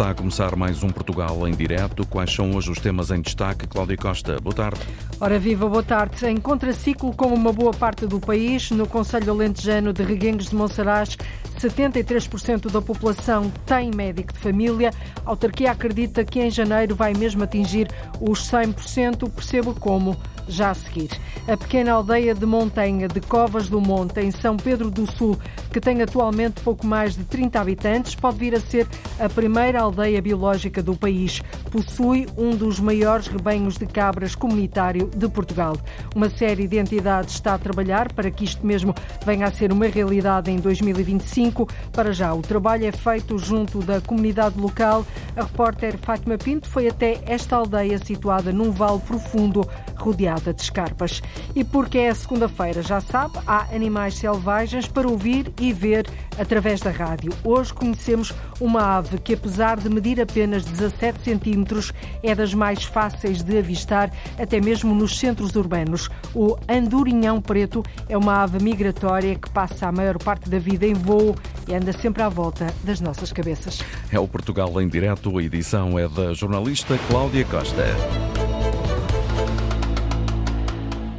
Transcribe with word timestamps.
Está 0.00 0.12
a 0.12 0.14
começar 0.14 0.56
mais 0.56 0.82
um 0.82 0.88
Portugal 0.88 1.46
em 1.46 1.52
direto. 1.52 2.06
Quais 2.06 2.32
são 2.32 2.54
hoje 2.54 2.70
os 2.70 2.78
temas 2.78 3.10
em 3.10 3.20
destaque? 3.20 3.66
Cláudia 3.66 3.98
Costa, 3.98 4.40
boa 4.40 4.54
tarde. 4.54 4.80
Ora 5.20 5.38
viva, 5.38 5.68
boa 5.68 5.82
tarde. 5.82 6.24
Em 6.26 6.38
contraciclo 6.38 7.14
com 7.14 7.26
uma 7.26 7.52
boa 7.52 7.72
parte 7.72 8.06
do 8.06 8.18
país, 8.18 8.70
no 8.70 8.86
Conselho 8.86 9.30
Alentejano 9.32 9.92
de 9.92 10.02
Reguengos 10.02 10.48
de 10.48 10.54
Monsaraz, 10.56 11.18
73% 11.60 12.70
da 12.70 12.80
população 12.80 13.52
tem 13.66 13.90
médico 13.94 14.32
de 14.32 14.38
família. 14.38 14.90
A 15.26 15.30
autarquia 15.30 15.70
acredita 15.70 16.24
que 16.24 16.40
em 16.40 16.50
janeiro 16.50 16.94
vai 16.94 17.12
mesmo 17.12 17.44
atingir 17.44 17.88
os 18.18 18.50
100%. 18.50 19.30
Percebo 19.30 19.74
como 19.74 20.16
já 20.48 20.70
a 20.70 20.74
seguir. 20.74 21.10
A 21.46 21.56
pequena 21.56 21.92
aldeia 21.92 22.34
de 22.34 22.44
Montanha 22.44 23.08
de 23.08 23.20
Covas 23.20 23.68
do 23.68 23.80
Monte, 23.80 24.20
em 24.20 24.30
São 24.30 24.56
Pedro 24.56 24.90
do 24.90 25.10
Sul, 25.10 25.38
que 25.72 25.80
tem 25.80 26.02
atualmente 26.02 26.60
pouco 26.60 26.86
mais 26.86 27.16
de 27.16 27.24
30 27.24 27.60
habitantes, 27.60 28.14
pode 28.14 28.38
vir 28.38 28.54
a 28.54 28.60
ser 28.60 28.86
a 29.18 29.28
primeira 29.28 29.80
aldeia 29.80 30.20
biológica 30.20 30.82
do 30.82 30.96
país. 30.96 31.40
Possui 31.70 32.26
um 32.36 32.50
dos 32.50 32.80
maiores 32.80 33.28
rebanhos 33.28 33.76
de 33.76 33.86
cabras 33.86 34.34
comunitário 34.34 35.08
de 35.14 35.28
Portugal. 35.28 35.76
Uma 36.14 36.28
série 36.28 36.66
de 36.66 36.78
entidades 36.78 37.34
está 37.34 37.54
a 37.54 37.58
trabalhar 37.58 38.12
para 38.12 38.30
que 38.30 38.44
isto 38.44 38.66
mesmo 38.66 38.94
venha 39.24 39.46
a 39.46 39.50
ser 39.50 39.72
uma 39.72 39.86
realidade 39.86 40.50
em 40.50 40.56
2025. 40.56 41.49
Para 41.92 42.12
já, 42.12 42.32
o 42.32 42.42
trabalho 42.42 42.86
é 42.86 42.92
feito 42.92 43.38
junto 43.38 43.80
da 43.80 44.00
comunidade 44.00 44.58
local. 44.58 45.04
A 45.36 45.42
repórter 45.42 45.98
Fátima 45.98 46.38
Pinto 46.38 46.68
foi 46.68 46.88
até 46.88 47.20
esta 47.26 47.56
aldeia 47.56 47.98
situada 47.98 48.52
num 48.52 48.70
vale 48.70 49.00
profundo, 49.00 49.68
rodeada 49.96 50.52
de 50.52 50.62
escarpas. 50.62 51.22
E 51.54 51.62
porque 51.64 51.98
é 51.98 52.14
segunda-feira, 52.14 52.82
já 52.82 53.00
sabe, 53.00 53.38
há 53.46 53.66
animais 53.74 54.14
selvagens 54.14 54.86
para 54.86 55.08
ouvir 55.08 55.52
e 55.60 55.72
ver 55.72 56.06
através 56.38 56.80
da 56.80 56.90
rádio. 56.90 57.32
Hoje 57.44 57.72
conhecemos 57.72 58.32
uma 58.60 58.96
ave 58.96 59.18
que, 59.18 59.34
apesar 59.34 59.78
de 59.78 59.88
medir 59.88 60.20
apenas 60.20 60.64
17 60.64 61.22
centímetros, 61.22 61.92
é 62.22 62.34
das 62.34 62.54
mais 62.54 62.84
fáceis 62.84 63.42
de 63.42 63.58
avistar, 63.58 64.10
até 64.38 64.60
mesmo 64.60 64.94
nos 64.94 65.18
centros 65.18 65.54
urbanos. 65.54 66.08
O 66.34 66.56
andorinhão 66.68 67.40
preto 67.40 67.82
é 68.08 68.16
uma 68.16 68.42
ave 68.42 68.62
migratória 68.62 69.34
que 69.34 69.50
passa 69.50 69.88
a 69.88 69.92
maior 69.92 70.18
parte 70.18 70.48
da 70.48 70.58
vida 70.58 70.86
em 70.86 70.94
voo 70.94 71.34
e 71.70 71.74
anda 71.74 71.92
sempre 71.92 72.22
à 72.22 72.28
volta 72.28 72.66
das 72.82 73.00
nossas 73.00 73.32
cabeças. 73.32 73.78
É 74.10 74.18
o 74.18 74.26
Portugal 74.26 74.80
em 74.80 74.88
direto. 74.88 75.38
A 75.38 75.42
edição 75.42 75.98
é 75.98 76.08
da 76.08 76.34
jornalista 76.34 76.98
Cláudia 77.08 77.44
Costa. 77.44 78.49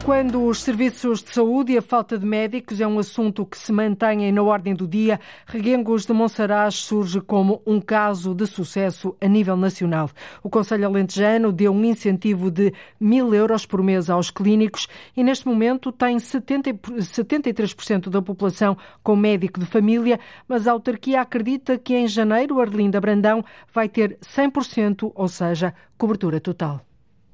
Quando 0.04 0.44
os 0.44 0.64
serviços 0.64 1.22
de 1.22 1.32
saúde 1.32 1.74
e 1.74 1.78
a 1.78 1.82
falta 1.82 2.18
de 2.18 2.26
médicos 2.26 2.82
é 2.82 2.88
um 2.88 2.98
assunto 2.98 3.46
que 3.46 3.56
se 3.56 3.72
mantém 3.72 4.32
na 4.32 4.42
ordem 4.42 4.74
do 4.74 4.88
dia, 4.88 5.20
Reguengos 5.46 6.08
de 6.08 6.12
Monsaraz 6.12 6.74
surge 6.76 7.22
como 7.22 7.62
um 7.68 7.80
caso 7.80 8.34
de 8.34 8.48
sucesso 8.48 9.16
a 9.22 9.28
nível 9.28 9.56
nacional. 9.56 10.10
O 10.42 10.50
Conselho 10.50 10.88
Alentejano 10.88 11.52
deu 11.52 11.72
um 11.72 11.86
incentivo 11.86 12.50
de 12.50 12.74
mil 13.00 13.32
euros 13.36 13.68
por 13.68 13.84
mês 13.84 14.10
aos 14.10 14.32
clínicos 14.32 14.88
e 15.16 15.24
neste 15.24 15.48
momento 15.48 15.92
tem 15.92 16.18
70, 16.18 16.74
73% 16.74 18.10
da 18.10 18.24
população 18.24 18.76
com 19.04 19.16
médico 19.16 19.60
de 19.60 19.68
família, 19.68 20.20
mas 20.48 20.68
a 20.68 20.72
autarquia 20.72 21.22
acredita 21.22 21.78
que 21.78 21.94
em 21.94 22.08
janeiro 22.08 22.60
Arlinda 22.60 23.00
Brandão 23.00 23.46
vai 23.72 23.88
ter 23.88 24.18
100%, 24.18 25.12
ou 25.14 25.28
seja, 25.28 25.76
cobertura 25.96 26.40
total 26.40 26.82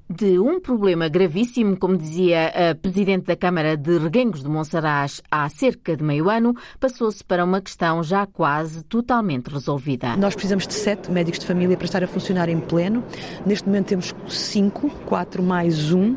de 0.08 0.38
um 0.38 0.58
problema 0.58 1.06
gravíssimo, 1.08 1.76
como 1.76 1.96
dizia 1.96 2.70
a 2.70 2.74
Presidente 2.74 3.26
da 3.26 3.36
Câmara 3.36 3.76
de 3.76 3.98
Reguengos 3.98 4.42
de 4.42 4.48
Monsaraz 4.48 5.20
há 5.30 5.48
cerca 5.50 5.94
de 5.96 6.02
meio 6.02 6.30
ano, 6.30 6.54
passou-se 6.80 7.22
para 7.22 7.44
uma 7.44 7.60
questão 7.60 8.02
já 8.02 8.26
quase 8.26 8.82
totalmente 8.84 9.48
resolvida. 9.48 10.16
Nós 10.16 10.34
precisamos 10.34 10.66
de 10.66 10.72
sete 10.72 11.10
médicos 11.10 11.40
de 11.40 11.46
família 11.46 11.76
para 11.76 11.84
estar 11.84 12.02
a 12.02 12.06
funcionar 12.06 12.48
em 12.48 12.58
pleno. 12.58 13.04
Neste 13.44 13.66
momento 13.66 13.88
temos 13.88 14.14
cinco, 14.28 14.88
quatro 15.04 15.42
mais 15.42 15.92
um. 15.92 16.16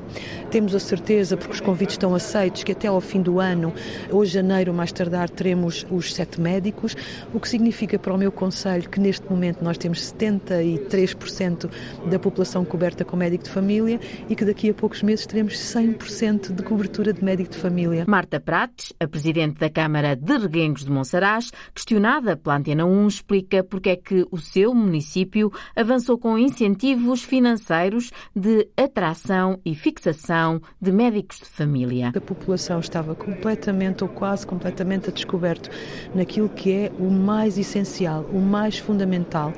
Temos 0.51 0.75
a 0.75 0.79
certeza, 0.79 1.38
porque 1.38 1.53
os 1.53 1.62
convites 1.62 1.94
estão 1.94 2.13
aceitos, 2.13 2.66
que 2.66 2.73
até 2.73 2.89
ao 2.89 3.00
fim 3.00 3.22
do 3.22 3.39
ano, 3.39 3.73
ou 4.12 4.25
janeiro 4.25 4.73
mais 4.73 4.91
tardar, 4.91 5.29
teremos 5.29 5.85
os 5.89 6.13
sete 6.13 6.41
médicos, 6.41 6.94
o 7.34 7.39
que 7.39 7.47
significa 7.47 7.97
para 7.97 8.13
o 8.13 8.17
meu 8.17 8.34
Conselho 8.34 8.90
que 8.90 9.00
neste 9.00 9.25
momento 9.29 9.63
nós 9.63 9.78
temos 9.78 10.13
73% 10.13 11.69
da 12.09 12.19
população 12.19 12.66
coberta 12.66 13.06
com 13.06 13.16
médico 13.16 13.45
de 13.45 13.50
família 13.50 13.97
e 14.28 14.35
que 14.35 14.44
daqui 14.44 14.69
a 14.69 14.73
poucos 14.73 15.01
meses 15.01 15.25
teremos 15.25 15.53
100% 15.53 16.53
de 16.53 16.63
cobertura 16.63 17.13
de 17.13 17.23
médico 17.23 17.51
de 17.51 17.57
família. 17.57 18.03
Marta 18.06 18.38
Prates, 18.38 18.91
a 19.00 19.07
Presidente 19.07 19.57
da 19.57 19.69
Câmara 19.69 20.17
de 20.17 20.38
Reguengos 20.38 20.84
de 20.84 20.91
Monsaraz, 20.91 21.50
questionada 21.73 22.35
pela 22.35 22.57
Antena 22.57 22.85
1, 22.85 23.07
explica 23.07 23.63
porque 23.63 23.91
é 23.91 23.95
que 23.95 24.28
o 24.29 24.38
seu 24.38 24.75
município 24.75 25.50
avançou 25.73 26.17
com 26.17 26.38
incentivos 26.38 27.23
financeiros 27.23 28.11
de 28.35 28.67
atração 28.75 29.57
e 29.63 29.73
fixação 29.73 30.41
de 30.81 30.91
médicos 30.91 31.40
de 31.40 31.46
família. 31.46 32.12
A 32.16 32.22
população 32.22 32.79
estava 32.79 33.13
completamente 33.13 34.03
ou 34.03 34.09
quase 34.09 34.46
completamente 34.46 35.09
a 35.09 35.13
descoberto 35.13 35.69
naquilo 36.16 36.50
que 36.50 36.72
é 36.72 36.91
o 37.00 37.09
mais 37.09 37.57
essencial, 37.57 38.24
o 38.34 38.40
mais 38.40 38.78
fundamental, 38.78 39.53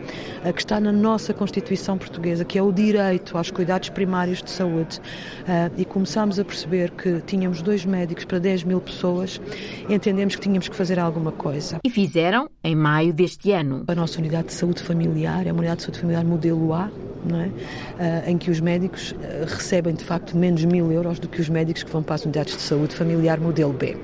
que 0.53 0.59
está 0.59 0.79
na 0.79 0.91
nossa 0.91 1.33
Constituição 1.33 1.97
portuguesa, 1.97 2.43
que 2.43 2.57
é 2.57 2.61
o 2.61 2.71
direito 2.71 3.37
aos 3.37 3.49
cuidados 3.51 3.89
primários 3.89 4.41
de 4.41 4.49
saúde 4.49 4.99
uh, 4.99 5.71
e 5.77 5.85
começámos 5.85 6.39
a 6.39 6.45
perceber 6.45 6.91
que 6.91 7.21
tínhamos 7.21 7.61
dois 7.61 7.85
médicos 7.85 8.25
para 8.25 8.39
10 8.39 8.63
mil 8.63 8.81
pessoas, 8.81 9.39
entendemos 9.89 10.35
que 10.35 10.41
tínhamos 10.41 10.67
que 10.67 10.75
fazer 10.75 10.99
alguma 10.99 11.31
coisa. 11.31 11.79
E 11.83 11.89
fizeram 11.89 12.49
em 12.63 12.75
maio 12.75 13.13
deste 13.13 13.51
ano. 13.51 13.83
A 13.87 13.95
nossa 13.95 14.19
unidade 14.19 14.47
de 14.47 14.53
saúde 14.53 14.81
familiar 14.81 15.47
é 15.47 15.51
uma 15.51 15.59
unidade 15.59 15.77
de 15.77 15.83
saúde 15.83 15.99
familiar 15.99 16.23
modelo 16.25 16.73
A, 16.73 16.89
é? 17.31 18.27
Uh, 18.27 18.29
em 18.31 18.37
que 18.37 18.51
os 18.51 18.59
médicos 18.59 19.11
uh, 19.11 19.45
recebem 19.47 19.93
de 19.93 20.03
facto 20.03 20.35
menos 20.35 20.65
mil 20.73 20.91
euros 20.91 21.19
do 21.19 21.27
que 21.27 21.39
os 21.39 21.49
médicos 21.49 21.83
que 21.83 21.91
vão 21.91 22.01
para 22.01 22.15
as 22.15 22.25
unidades 22.25 22.55
de 22.55 22.61
saúde 22.61 22.95
familiar 22.95 23.39
modelo 23.39 23.71
B 23.71 23.95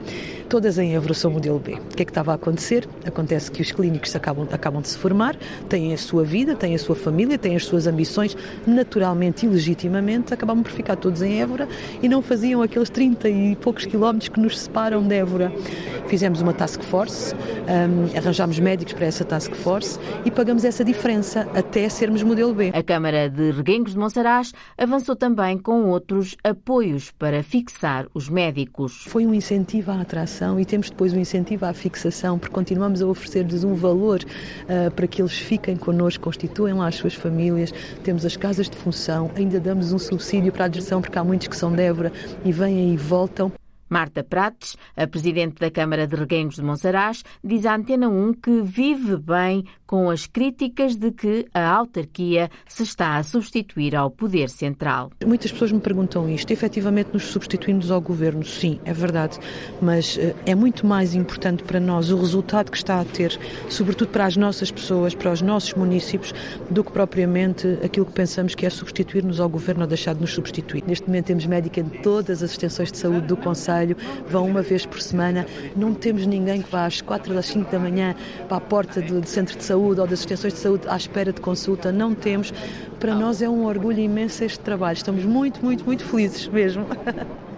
todas 0.49 0.79
em 0.79 0.95
Évora 0.95 1.13
são 1.13 1.29
modelo 1.29 1.59
B. 1.59 1.75
O 1.75 1.95
que 1.95 2.01
é 2.01 2.05
que 2.05 2.11
estava 2.11 2.31
a 2.31 2.35
acontecer? 2.35 2.89
Acontece 3.05 3.51
que 3.51 3.61
os 3.61 3.71
clínicos 3.71 4.15
acabam, 4.15 4.47
acabam 4.51 4.81
de 4.81 4.89
se 4.89 4.97
formar, 4.97 5.35
têm 5.69 5.93
a 5.93 5.97
sua 5.97 6.23
vida, 6.23 6.55
têm 6.55 6.73
a 6.73 6.79
sua 6.79 6.95
família, 6.95 7.37
têm 7.37 7.55
as 7.55 7.65
suas 7.65 7.85
ambições, 7.85 8.35
naturalmente 8.65 9.45
e 9.45 9.49
legitimamente, 9.49 10.33
acabavam 10.33 10.63
por 10.63 10.71
ficar 10.71 10.95
todos 10.95 11.21
em 11.21 11.39
Évora 11.39 11.69
e 12.01 12.09
não 12.09 12.23
faziam 12.23 12.63
aqueles 12.63 12.89
30 12.89 13.29
e 13.29 13.55
poucos 13.57 13.85
quilómetros 13.85 14.29
que 14.29 14.39
nos 14.39 14.57
separam 14.57 15.07
de 15.07 15.15
Évora. 15.15 15.53
Fizemos 16.07 16.41
uma 16.41 16.53
task 16.53 16.81
force, 16.81 17.35
um, 17.35 18.17
arranjámos 18.17 18.57
médicos 18.59 18.93
para 18.93 19.05
essa 19.05 19.23
task 19.23 19.53
force 19.53 19.99
e 20.25 20.31
pagamos 20.31 20.65
essa 20.65 20.83
diferença 20.83 21.47
até 21.53 21.87
sermos 21.89 22.23
modelo 22.23 22.55
B. 22.55 22.71
A 22.73 22.81
Câmara 22.81 23.29
de 23.29 23.51
Reguengos 23.51 23.93
de 23.93 23.99
Monsaraz 23.99 24.51
avançou 24.75 25.15
também 25.15 25.59
com 25.59 25.83
outros 25.89 26.35
apoios 26.43 27.11
para 27.11 27.43
fixar 27.43 28.07
os 28.15 28.27
médicos. 28.27 29.05
Foi 29.07 29.27
um 29.27 29.33
incentivo 29.33 29.91
à 29.91 30.01
atração 30.01 30.38
e 30.59 30.65
temos 30.65 30.89
depois 30.89 31.13
um 31.13 31.19
incentivo 31.19 31.65
à 31.65 31.73
fixação, 31.73 32.39
porque 32.39 32.53
continuamos 32.53 33.01
a 33.01 33.07
oferecer-lhes 33.07 33.63
um 33.63 33.73
valor 33.75 34.21
uh, 34.23 34.91
para 34.91 35.07
que 35.07 35.21
eles 35.21 35.37
fiquem 35.37 35.75
connosco, 35.75 36.23
constituem 36.23 36.73
lá 36.75 36.87
as 36.87 36.95
suas 36.95 37.13
famílias. 37.13 37.73
Temos 38.03 38.25
as 38.25 38.37
casas 38.37 38.69
de 38.69 38.77
função, 38.77 39.29
ainda 39.35 39.59
damos 39.59 39.91
um 39.91 39.99
subsídio 39.99 40.51
para 40.51 40.65
a 40.65 40.67
adesão, 40.67 41.01
porque 41.01 41.17
há 41.17 41.23
muitos 41.23 41.47
que 41.47 41.57
são 41.57 41.71
de 41.71 41.81
Évora 41.81 42.11
e 42.45 42.51
vêm 42.51 42.93
e 42.93 42.97
voltam. 42.97 43.51
Marta 43.89 44.23
Prates, 44.23 44.77
a 44.95 45.07
presidente 45.07 45.59
da 45.59 45.71
Câmara 45.71 46.05
de 46.05 46.15
Reguengos 46.15 46.55
de 46.55 46.61
Monsaraz, 46.61 47.23
diz 47.43 47.65
à 47.65 47.75
Antena 47.75 48.07
1 48.07 48.33
que 48.33 48.61
vive 48.61 49.17
bem 49.17 49.65
com 49.87 50.09
as 50.09 50.27
críticas 50.27 50.95
de 50.95 51.11
que 51.11 51.47
a 51.51 51.67
autarquia 51.67 52.51
se 52.67 52.83
está 52.83 53.17
a 53.17 53.23
substituir 53.23 53.95
ao 53.95 54.11
poder 54.11 54.47
central. 54.49 55.11
Muitas 55.25 55.51
pessoas 55.51 55.71
me 55.71 55.79
perguntam 55.79 56.29
isto. 56.29 56.51
Efetivamente 56.51 57.09
nos 57.11 57.23
substituímos 57.23 57.89
ao 57.89 57.99
governo, 57.99 58.45
sim, 58.45 58.79
é 58.85 58.93
verdade, 58.93 59.39
mas 59.81 60.15
eh, 60.19 60.35
é 60.45 60.53
muito 60.53 60.85
mais 60.85 61.15
importante 61.15 61.63
para 61.63 61.79
nós 61.79 62.11
o 62.11 62.17
resultado 62.17 62.69
que 62.69 62.77
está 62.77 63.01
a 63.01 63.05
ter, 63.05 63.39
sobretudo 63.67 64.09
para 64.09 64.25
as 64.25 64.37
nossas 64.37 64.69
pessoas, 64.69 65.15
para 65.15 65.31
os 65.31 65.41
nossos 65.41 65.73
municípios, 65.73 66.35
do 66.69 66.83
que 66.83 66.91
propriamente 66.91 67.79
aquilo 67.83 68.05
que 68.05 68.13
pensamos 68.13 68.53
que 68.53 68.67
é 68.67 68.69
substituir-nos 68.69 69.39
ao 69.39 69.49
governo 69.49 69.81
ou 69.81 69.87
deixar 69.87 70.13
de 70.13 70.21
nos 70.21 70.33
substituir. 70.33 70.83
Neste 70.85 71.07
momento 71.07 71.25
temos 71.25 71.47
médica 71.47 71.79
em 71.79 71.89
todas 71.89 72.43
as 72.43 72.51
extensões 72.51 72.91
de 72.91 72.97
saúde 72.99 73.25
do 73.25 73.37
Conselho 73.37 73.78
Vão 74.27 74.45
uma 74.45 74.61
vez 74.61 74.85
por 74.85 75.01
semana. 75.01 75.45
Não 75.75 75.93
temos 75.93 76.25
ninguém 76.25 76.61
que 76.61 76.71
vá 76.71 76.85
às 76.85 77.01
quatro 77.01 77.33
das 77.33 77.47
cinco 77.47 77.71
da 77.71 77.79
manhã 77.79 78.15
para 78.47 78.57
a 78.57 78.61
porta 78.61 79.01
do, 79.01 79.21
do 79.21 79.27
centro 79.27 79.57
de 79.57 79.63
saúde 79.63 80.01
ou 80.01 80.07
das 80.07 80.19
extensões 80.19 80.53
de 80.53 80.59
saúde 80.59 80.87
à 80.87 80.97
espera 80.97 81.31
de 81.31 81.41
consulta. 81.41 81.91
Não 81.91 82.13
temos. 82.13 82.53
Para 82.99 83.15
nós 83.15 83.41
é 83.41 83.49
um 83.49 83.65
orgulho 83.65 83.99
imenso 83.99 84.43
este 84.43 84.59
trabalho. 84.59 84.97
Estamos 84.97 85.23
muito, 85.25 85.63
muito, 85.63 85.85
muito 85.85 86.03
felizes 86.03 86.47
mesmo. 86.47 86.85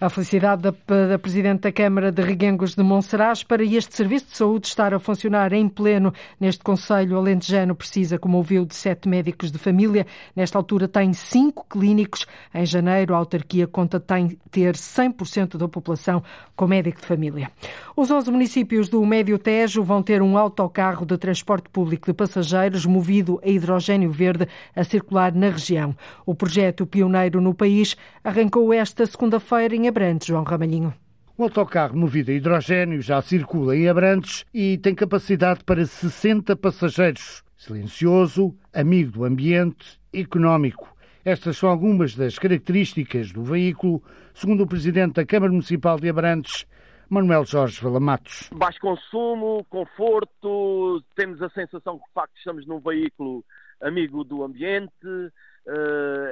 A 0.00 0.08
felicidade 0.08 0.62
da, 0.62 0.70
da 1.08 1.18
Presidente 1.18 1.60
da 1.60 1.72
Câmara 1.72 2.10
de 2.10 2.22
Reguengos 2.22 2.74
de 2.74 2.82
Monsaraz 2.82 3.42
para 3.42 3.62
este 3.62 3.94
Serviço 3.94 4.28
de 4.28 4.36
Saúde 4.38 4.66
estar 4.66 4.94
a 4.94 4.98
funcionar 4.98 5.52
em 5.52 5.68
pleno 5.68 6.10
neste 6.40 6.64
Conselho 6.64 7.18
Alentejano 7.18 7.74
precisa, 7.74 8.18
como 8.18 8.38
ouviu, 8.38 8.64
de 8.64 8.74
sete 8.74 9.06
médicos 9.06 9.52
de 9.52 9.58
família. 9.58 10.06
Nesta 10.34 10.56
altura 10.56 10.88
tem 10.88 11.12
cinco 11.12 11.66
clínicos. 11.68 12.26
Em 12.54 12.64
janeiro, 12.64 13.14
a 13.14 13.18
autarquia 13.18 13.66
conta 13.66 14.00
ter 14.00 14.74
100% 14.74 15.58
da 15.58 15.68
população 15.68 16.22
com 16.56 16.66
médico 16.66 16.98
de 16.98 17.06
família. 17.06 17.50
Os 17.94 18.10
11 18.10 18.30
municípios 18.30 18.88
do 18.88 19.04
Médio 19.04 19.38
Tejo 19.38 19.82
vão 19.82 20.02
ter 20.02 20.22
um 20.22 20.38
autocarro 20.38 21.04
de 21.04 21.18
transporte 21.18 21.68
público 21.68 22.06
de 22.06 22.14
passageiros 22.14 22.86
movido 22.86 23.38
a 23.44 23.48
hidrogênio 23.50 24.10
verde 24.10 24.48
a 24.74 24.82
circular 24.82 25.34
na 25.34 25.50
região. 25.50 25.94
O 26.24 26.34
projeto 26.34 26.86
pioneiro 26.86 27.38
no 27.38 27.52
país 27.52 27.98
arrancou 28.24 28.72
esta 28.72 29.04
segunda-feira 29.04 29.76
em 29.76 29.89
Abrantes, 29.90 30.28
João 30.28 30.44
Ramalhinho. 30.44 30.94
O 31.36 31.42
autocarro 31.42 31.96
movido 31.96 32.30
a 32.30 32.34
hidrogênio 32.34 33.02
já 33.02 33.20
circula 33.20 33.76
em 33.76 33.88
Abrantes 33.88 34.44
e 34.54 34.78
tem 34.78 34.94
capacidade 34.94 35.64
para 35.64 35.84
60 35.84 36.54
passageiros. 36.54 37.42
Silencioso, 37.56 38.54
amigo 38.72 39.10
do 39.10 39.24
ambiente, 39.24 40.00
económico. 40.14 40.94
Estas 41.24 41.56
são 41.56 41.68
algumas 41.68 42.14
das 42.14 42.38
características 42.38 43.32
do 43.32 43.42
veículo, 43.42 44.00
segundo 44.32 44.62
o 44.62 44.66
presidente 44.66 45.14
da 45.14 45.26
Câmara 45.26 45.50
Municipal 45.50 45.98
de 45.98 46.08
Abrantes, 46.08 46.66
Manuel 47.08 47.44
Jorge 47.44 47.82
Valamatos. 47.82 48.48
Baixo 48.54 48.78
consumo, 48.80 49.66
conforto, 49.68 51.02
temos 51.16 51.42
a 51.42 51.50
sensação 51.50 51.98
que 51.98 52.04
de 52.04 52.12
facto 52.14 52.36
estamos 52.36 52.64
num 52.64 52.78
veículo 52.78 53.44
amigo 53.82 54.22
do 54.22 54.44
ambiente, 54.44 54.92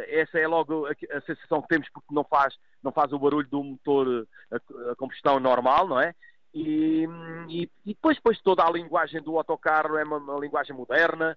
essa 0.08 0.38
é 0.38 0.46
logo 0.46 0.86
a, 0.86 1.20
sensação 1.20 1.62
que 1.62 1.68
temos 1.68 1.88
porque 1.90 2.12
não 2.12 2.24
faz, 2.24 2.54
não 2.82 2.90
faz 2.90 3.12
o 3.12 3.18
barulho 3.18 3.48
do 3.48 3.62
motor 3.62 4.26
a, 4.50 4.56
a 4.92 4.96
combustão 4.96 5.38
normal, 5.38 5.86
não 5.86 6.00
é? 6.00 6.14
E, 6.54 7.06
e, 7.48 7.70
e, 7.84 7.94
depois, 7.94 8.16
depois 8.16 8.40
toda 8.40 8.64
a 8.64 8.70
linguagem 8.70 9.22
do 9.22 9.36
autocarro 9.36 9.96
é 9.96 10.04
uma, 10.04 10.16
uma 10.16 10.38
linguagem 10.38 10.74
moderna, 10.74 11.36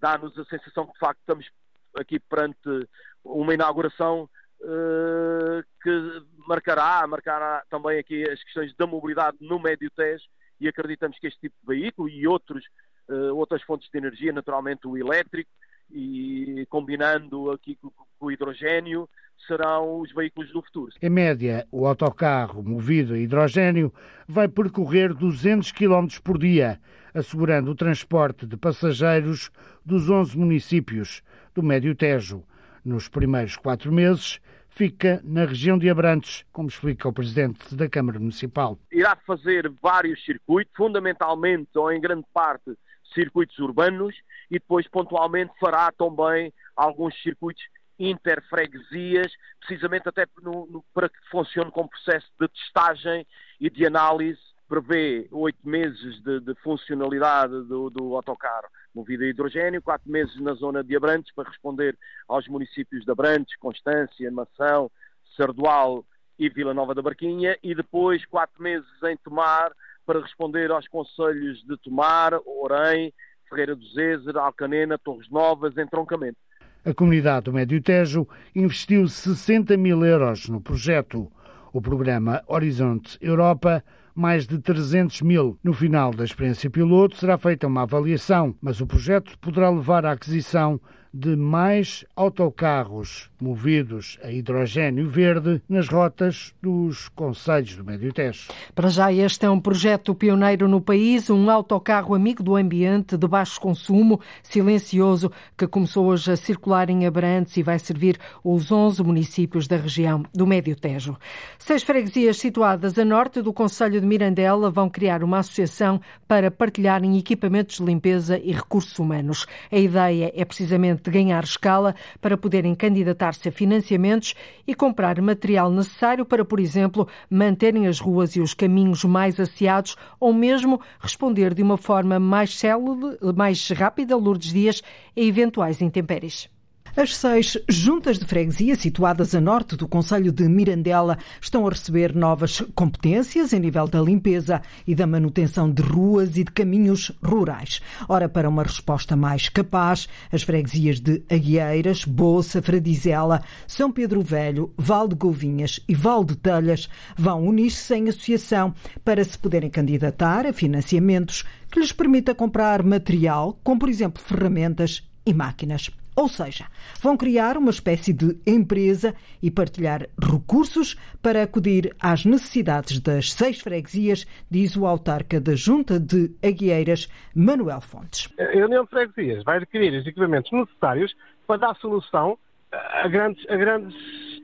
dá-nos 0.00 0.38
a 0.38 0.44
sensação 0.44 0.86
que 0.86 0.92
de 0.92 0.98
facto 0.98 1.18
estamos 1.20 1.50
aqui 1.96 2.18
perante 2.18 2.88
uma 3.24 3.54
inauguração 3.54 4.28
uh, 4.60 5.62
que 5.82 6.22
marcará, 6.46 7.06
marcará 7.06 7.62
também 7.68 7.98
aqui 7.98 8.28
as 8.28 8.42
questões 8.42 8.74
da 8.76 8.86
mobilidade 8.86 9.36
no 9.40 9.58
médio 9.58 9.90
Tejo 9.90 10.24
e 10.60 10.68
acreditamos 10.68 11.18
que 11.18 11.26
este 11.26 11.40
tipo 11.40 11.56
de 11.60 11.66
veículo 11.66 12.08
e 12.08 12.26
outros, 12.26 12.64
uh, 13.08 13.34
outras 13.34 13.62
fontes 13.62 13.88
de 13.90 13.98
energia, 13.98 14.32
naturalmente 14.32 14.86
o 14.86 14.96
elétrico, 14.96 15.50
e 15.90 16.66
combinando 16.68 17.50
aqui 17.50 17.76
com, 17.76 17.90
o 18.20 18.30
hidrogênio, 18.30 19.08
serão 19.46 20.00
os 20.00 20.12
veículos 20.12 20.50
do 20.52 20.62
futuro. 20.62 20.90
Em 21.02 21.10
média, 21.10 21.66
o 21.70 21.86
autocarro 21.86 22.62
movido 22.62 23.14
a 23.14 23.18
hidrogênio 23.18 23.92
vai 24.26 24.48
percorrer 24.48 25.12
200 25.12 25.72
km 25.72 26.06
por 26.22 26.38
dia, 26.38 26.80
assegurando 27.12 27.70
o 27.70 27.74
transporte 27.74 28.46
de 28.46 28.56
passageiros 28.56 29.50
dos 29.84 30.08
11 30.08 30.38
municípios 30.38 31.22
do 31.54 31.62
Médio 31.62 31.94
Tejo. 31.94 32.42
Nos 32.84 33.08
primeiros 33.08 33.56
quatro 33.56 33.92
meses, 33.92 34.40
fica 34.68 35.20
na 35.24 35.44
região 35.44 35.78
de 35.78 35.88
Abrantes, 35.88 36.44
como 36.52 36.68
explica 36.68 37.08
o 37.08 37.12
Presidente 37.12 37.74
da 37.74 37.88
Câmara 37.88 38.18
Municipal. 38.18 38.78
Irá 38.90 39.16
fazer 39.26 39.70
vários 39.82 40.24
circuitos, 40.24 40.74
fundamentalmente 40.76 41.70
ou 41.76 41.92
em 41.92 42.00
grande 42.00 42.26
parte 42.32 42.76
circuitos 43.12 43.58
urbanos 43.58 44.14
e 44.50 44.54
depois 44.54 44.88
pontualmente 44.88 45.52
fará 45.60 45.90
também 45.92 46.52
alguns 46.76 47.14
circuitos 47.22 47.62
interfreguesias, 47.98 49.32
precisamente 49.60 50.08
até 50.08 50.26
no, 50.42 50.66
no, 50.66 50.84
para 50.92 51.08
que 51.08 51.18
funcione 51.30 51.70
como 51.70 51.88
processo 51.88 52.26
de 52.40 52.48
testagem 52.48 53.26
e 53.60 53.70
de 53.70 53.86
análise. 53.86 54.40
Prevê 54.66 55.28
oito 55.30 55.58
meses 55.68 56.22
de, 56.22 56.40
de 56.40 56.54
funcionalidade 56.56 57.52
do, 57.64 57.90
do, 57.90 58.16
autocarro 58.16 58.66
movido 58.94 59.24
a 59.24 59.26
hidrogênio, 59.26 59.82
quatro 59.82 60.10
meses 60.10 60.40
na 60.40 60.54
zona 60.54 60.82
de 60.82 60.96
Abrantes 60.96 61.32
para 61.34 61.50
responder 61.50 61.98
aos 62.28 62.46
municípios 62.48 63.04
de 63.04 63.10
Abrantes, 63.10 63.56
Constância, 63.56 64.30
Mação, 64.30 64.90
Sardual 65.36 66.04
e 66.38 66.48
Vila 66.48 66.72
Nova 66.72 66.94
da 66.94 67.02
Barquinha 67.02 67.58
e 67.62 67.74
depois 67.74 68.24
quatro 68.24 68.62
meses 68.62 68.88
em 69.04 69.16
Tomar 69.18 69.72
para 70.06 70.20
responder 70.20 70.70
aos 70.70 70.86
conselhos 70.88 71.62
de 71.64 71.76
Tomar, 71.78 72.32
Orem, 72.46 73.12
Ferreira 73.48 73.74
do 73.74 73.84
Zezer, 73.86 74.36
Alcanena, 74.36 74.98
Torres 74.98 75.30
Novas, 75.30 75.76
Entroncamento. 75.76 76.38
A 76.84 76.92
comunidade 76.92 77.46
do 77.46 77.52
Médio 77.52 77.80
Tejo 77.80 78.28
investiu 78.54 79.08
60 79.08 79.76
mil 79.76 80.04
euros 80.04 80.48
no 80.48 80.60
projeto. 80.60 81.30
O 81.72 81.80
programa 81.80 82.42
Horizonte 82.46 83.18
Europa, 83.20 83.82
mais 84.14 84.46
de 84.46 84.58
300 84.58 85.22
mil. 85.22 85.58
No 85.64 85.72
final 85.72 86.12
da 86.12 86.24
experiência 86.24 86.68
piloto 86.68 87.16
será 87.16 87.38
feita 87.38 87.66
uma 87.66 87.82
avaliação, 87.82 88.54
mas 88.60 88.80
o 88.80 88.86
projeto 88.86 89.38
poderá 89.38 89.70
levar 89.70 90.04
à 90.04 90.12
aquisição 90.12 90.78
de 91.14 91.36
mais 91.36 92.04
autocarros 92.16 93.30
movidos 93.40 94.18
a 94.20 94.32
hidrogênio 94.32 95.08
verde 95.08 95.62
nas 95.68 95.88
rotas 95.88 96.52
dos 96.60 97.08
Conselhos 97.10 97.76
do 97.76 97.84
Médio 97.84 98.12
Tejo. 98.12 98.48
Para 98.74 98.88
já, 98.88 99.12
este 99.12 99.46
é 99.46 99.50
um 99.50 99.60
projeto 99.60 100.12
pioneiro 100.12 100.66
no 100.66 100.80
país, 100.80 101.30
um 101.30 101.48
autocarro 101.48 102.16
amigo 102.16 102.42
do 102.42 102.56
ambiente, 102.56 103.16
de 103.16 103.28
baixo 103.28 103.60
consumo, 103.60 104.20
silencioso, 104.42 105.30
que 105.56 105.68
começou 105.68 106.06
hoje 106.06 106.32
a 106.32 106.36
circular 106.36 106.90
em 106.90 107.06
Abrantes 107.06 107.56
e 107.56 107.62
vai 107.62 107.78
servir 107.78 108.18
os 108.42 108.72
11 108.72 109.04
municípios 109.04 109.68
da 109.68 109.76
região 109.76 110.24
do 110.34 110.46
Médio 110.48 110.74
Tejo. 110.74 111.16
Seis 111.58 111.84
freguesias 111.84 112.38
situadas 112.38 112.98
a 112.98 113.04
norte 113.04 113.40
do 113.40 113.52
Conselho 113.52 114.00
de 114.00 114.06
Mirandela 114.06 114.68
vão 114.68 114.90
criar 114.90 115.22
uma 115.22 115.38
associação 115.38 116.00
para 116.26 116.50
partilharem 116.50 117.16
equipamentos 117.18 117.76
de 117.76 117.84
limpeza 117.84 118.36
e 118.36 118.50
recursos 118.50 118.98
humanos. 118.98 119.46
A 119.70 119.78
ideia 119.78 120.32
é 120.34 120.44
precisamente 120.44 121.03
de 121.04 121.10
ganhar 121.10 121.44
escala 121.44 121.94
para 122.20 122.36
poderem 122.36 122.74
candidatar-se 122.74 123.48
a 123.48 123.52
financiamentos 123.52 124.34
e 124.66 124.74
comprar 124.74 125.20
material 125.20 125.70
necessário 125.70 126.24
para, 126.24 126.44
por 126.44 126.58
exemplo, 126.58 127.06
manterem 127.28 127.86
as 127.86 128.00
ruas 128.00 128.34
e 128.36 128.40
os 128.40 128.54
caminhos 128.54 129.04
mais 129.04 129.38
asseados 129.38 129.96
ou 130.18 130.32
mesmo 130.32 130.80
responder 130.98 131.52
de 131.52 131.62
uma 131.62 131.76
forma 131.76 132.18
mais 132.18 132.58
célere, 132.58 133.18
mais 133.36 133.68
rápida, 133.70 134.16
Lourdes 134.16 134.52
Dias, 134.52 134.82
a 135.16 135.20
eventuais 135.20 135.82
intempéries. 135.82 136.53
As 136.96 137.16
seis 137.16 137.58
juntas 137.68 138.20
de 138.20 138.24
freguesia 138.24 138.76
situadas 138.76 139.34
a 139.34 139.40
norte 139.40 139.74
do 139.74 139.88
Conselho 139.88 140.30
de 140.30 140.48
Mirandela 140.48 141.18
estão 141.40 141.66
a 141.66 141.70
receber 141.70 142.14
novas 142.14 142.60
competências 142.72 143.52
em 143.52 143.58
nível 143.58 143.88
da 143.88 144.00
limpeza 144.00 144.62
e 144.86 144.94
da 144.94 145.04
manutenção 145.04 145.68
de 145.68 145.82
ruas 145.82 146.36
e 146.36 146.44
de 146.44 146.52
caminhos 146.52 147.10
rurais. 147.20 147.82
Ora, 148.08 148.28
para 148.28 148.48
uma 148.48 148.62
resposta 148.62 149.16
mais 149.16 149.48
capaz, 149.48 150.08
as 150.30 150.44
freguesias 150.44 151.00
de 151.00 151.20
Aguieiras, 151.28 152.04
Boça, 152.04 152.62
Fradizela, 152.62 153.42
São 153.66 153.90
Pedro 153.90 154.22
Velho, 154.22 154.72
Val 154.78 155.08
de 155.08 155.16
Govinhas 155.16 155.80
e 155.88 155.96
Val 155.96 156.22
de 156.22 156.36
Telhas 156.36 156.88
vão 157.18 157.44
unir-se 157.44 157.92
em 157.92 158.08
associação 158.08 158.72
para 159.04 159.24
se 159.24 159.36
poderem 159.36 159.68
candidatar 159.68 160.46
a 160.46 160.52
financiamentos 160.52 161.44
que 161.72 161.80
lhes 161.80 161.90
permita 161.90 162.36
comprar 162.36 162.84
material, 162.84 163.58
como 163.64 163.80
por 163.80 163.88
exemplo 163.88 164.22
ferramentas 164.22 165.02
e 165.26 165.34
máquinas. 165.34 165.90
Ou 166.16 166.28
seja, 166.28 166.66
vão 167.00 167.16
criar 167.16 167.56
uma 167.56 167.70
espécie 167.70 168.12
de 168.12 168.38
empresa 168.46 169.14
e 169.42 169.50
partilhar 169.50 170.06
recursos 170.20 170.94
para 171.20 171.42
acudir 171.42 171.94
às 172.00 172.24
necessidades 172.24 173.00
das 173.00 173.32
seis 173.32 173.60
freguesias, 173.60 174.24
diz 174.48 174.76
o 174.76 174.86
autarca 174.86 175.40
da 175.40 175.56
Junta 175.56 175.98
de 175.98 176.30
Aguieiras, 176.42 177.08
Manuel 177.34 177.80
Fontes. 177.80 178.28
A 178.38 178.64
União 178.64 178.84
de 178.84 178.90
Freguesias 178.90 179.42
vai 179.42 179.56
adquirir 179.56 179.92
os 179.92 180.06
equipamentos 180.06 180.52
necessários 180.52 181.14
para 181.46 181.56
dar 181.58 181.74
solução 181.76 182.38
a 182.70 183.08
grandes, 183.08 183.44
a 183.48 183.56
grandes 183.56 183.94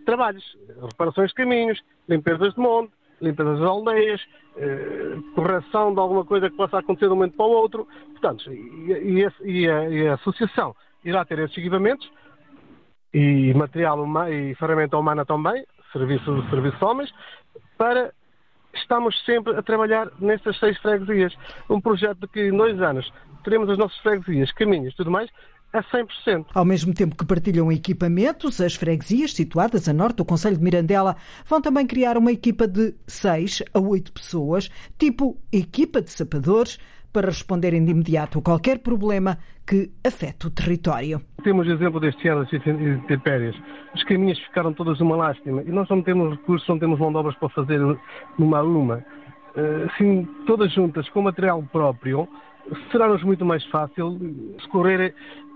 trabalhos, 0.05 0.45
reparações 0.83 1.29
de 1.31 1.35
caminhos, 1.35 1.81
limpezas 2.09 2.55
de 2.55 2.61
monte, 2.61 2.93
limpezas 3.21 3.59
das 3.59 3.69
aldeias, 3.69 4.21
eh, 4.57 5.17
correção 5.35 5.93
de 5.93 6.00
alguma 6.00 6.25
coisa 6.25 6.49
que 6.49 6.57
possa 6.57 6.79
acontecer 6.79 7.07
de 7.07 7.12
um 7.12 7.17
momento 7.17 7.37
para 7.37 7.47
o 7.47 7.50
outro. 7.50 7.87
Portanto, 8.12 8.53
e, 8.53 8.93
e, 8.93 9.29
e, 9.45 9.69
a, 9.69 9.89
e 9.91 10.09
a 10.09 10.15
associação 10.15 10.75
irá 11.04 11.25
ter 11.25 11.38
esses 11.38 11.57
equipamentos 11.57 12.11
e 13.12 13.52
material 13.54 13.99
e 14.30 14.54
ferramenta 14.54 14.97
humana 14.97 15.25
também, 15.25 15.64
serviço, 15.92 16.49
serviço 16.49 16.78
de 16.78 16.85
homens, 16.85 17.12
para 17.76 18.12
estamos 18.75 19.14
sempre 19.25 19.57
a 19.57 19.62
trabalhar 19.62 20.09
nestas 20.21 20.59
seis 20.59 20.78
freguesias. 20.78 21.35
Um 21.69 21.80
projeto 21.80 22.21
de 22.21 22.28
que 22.28 22.49
em 22.49 22.57
dois 22.57 22.80
anos 22.80 23.11
teremos 23.42 23.69
as 23.69 23.78
nossas 23.78 23.99
freguesias, 23.99 24.52
caminhos 24.52 24.95
tudo 24.95 25.11
mais 25.11 25.28
a 25.73 25.83
100%. 25.85 26.47
Ao 26.52 26.64
mesmo 26.64 26.92
tempo 26.92 27.16
que 27.16 27.25
partilham 27.25 27.71
equipamentos, 27.71 28.61
as 28.61 28.75
freguesias 28.75 29.33
situadas 29.33 29.88
a 29.88 29.92
norte 29.92 30.16
do 30.16 30.25
Conselho 30.25 30.57
de 30.57 30.62
Mirandela 30.62 31.16
vão 31.47 31.61
também 31.61 31.87
criar 31.87 32.16
uma 32.16 32.33
equipa 32.33 32.66
de 32.66 32.95
6 33.07 33.62
a 33.73 33.78
8 33.78 34.12
pessoas, 34.12 34.69
tipo 34.99 35.38
equipa 35.52 36.02
de 36.02 36.11
sapadores, 36.11 36.78
para 37.12 37.29
responderem 37.29 37.85
de 37.85 37.90
imediato 37.90 38.38
a 38.38 38.43
qualquer 38.43 38.79
problema 38.79 39.38
que 39.67 39.90
afete 40.05 40.47
o 40.47 40.50
território. 40.50 41.21
Temos 41.43 41.67
exemplo 41.69 42.00
deste 42.00 42.29
ano 42.29 42.45
das 42.45 42.52
intempéries. 42.52 43.57
Os 43.95 44.05
caminhos 44.05 44.38
ficaram 44.40 44.73
todas 44.73 45.00
uma 45.00 45.17
lástima 45.17 45.62
e 45.62 45.71
nós 45.71 45.88
não 45.88 46.02
temos 46.02 46.31
recursos, 46.31 46.69
não 46.69 46.79
temos 46.79 46.99
mão 46.99 47.11
de 47.11 47.19
obras 47.19 47.37
para 47.37 47.49
fazer 47.50 47.81
numa 48.38 48.59
a 48.59 48.62
uma. 48.62 49.05
Assim, 49.87 50.29
todas 50.47 50.73
juntas, 50.73 51.09
com 51.09 51.23
material 51.23 51.62
próprio, 51.73 52.29
será-nos 52.90 53.23
muito 53.23 53.45
mais 53.45 53.64
fácil 53.67 54.19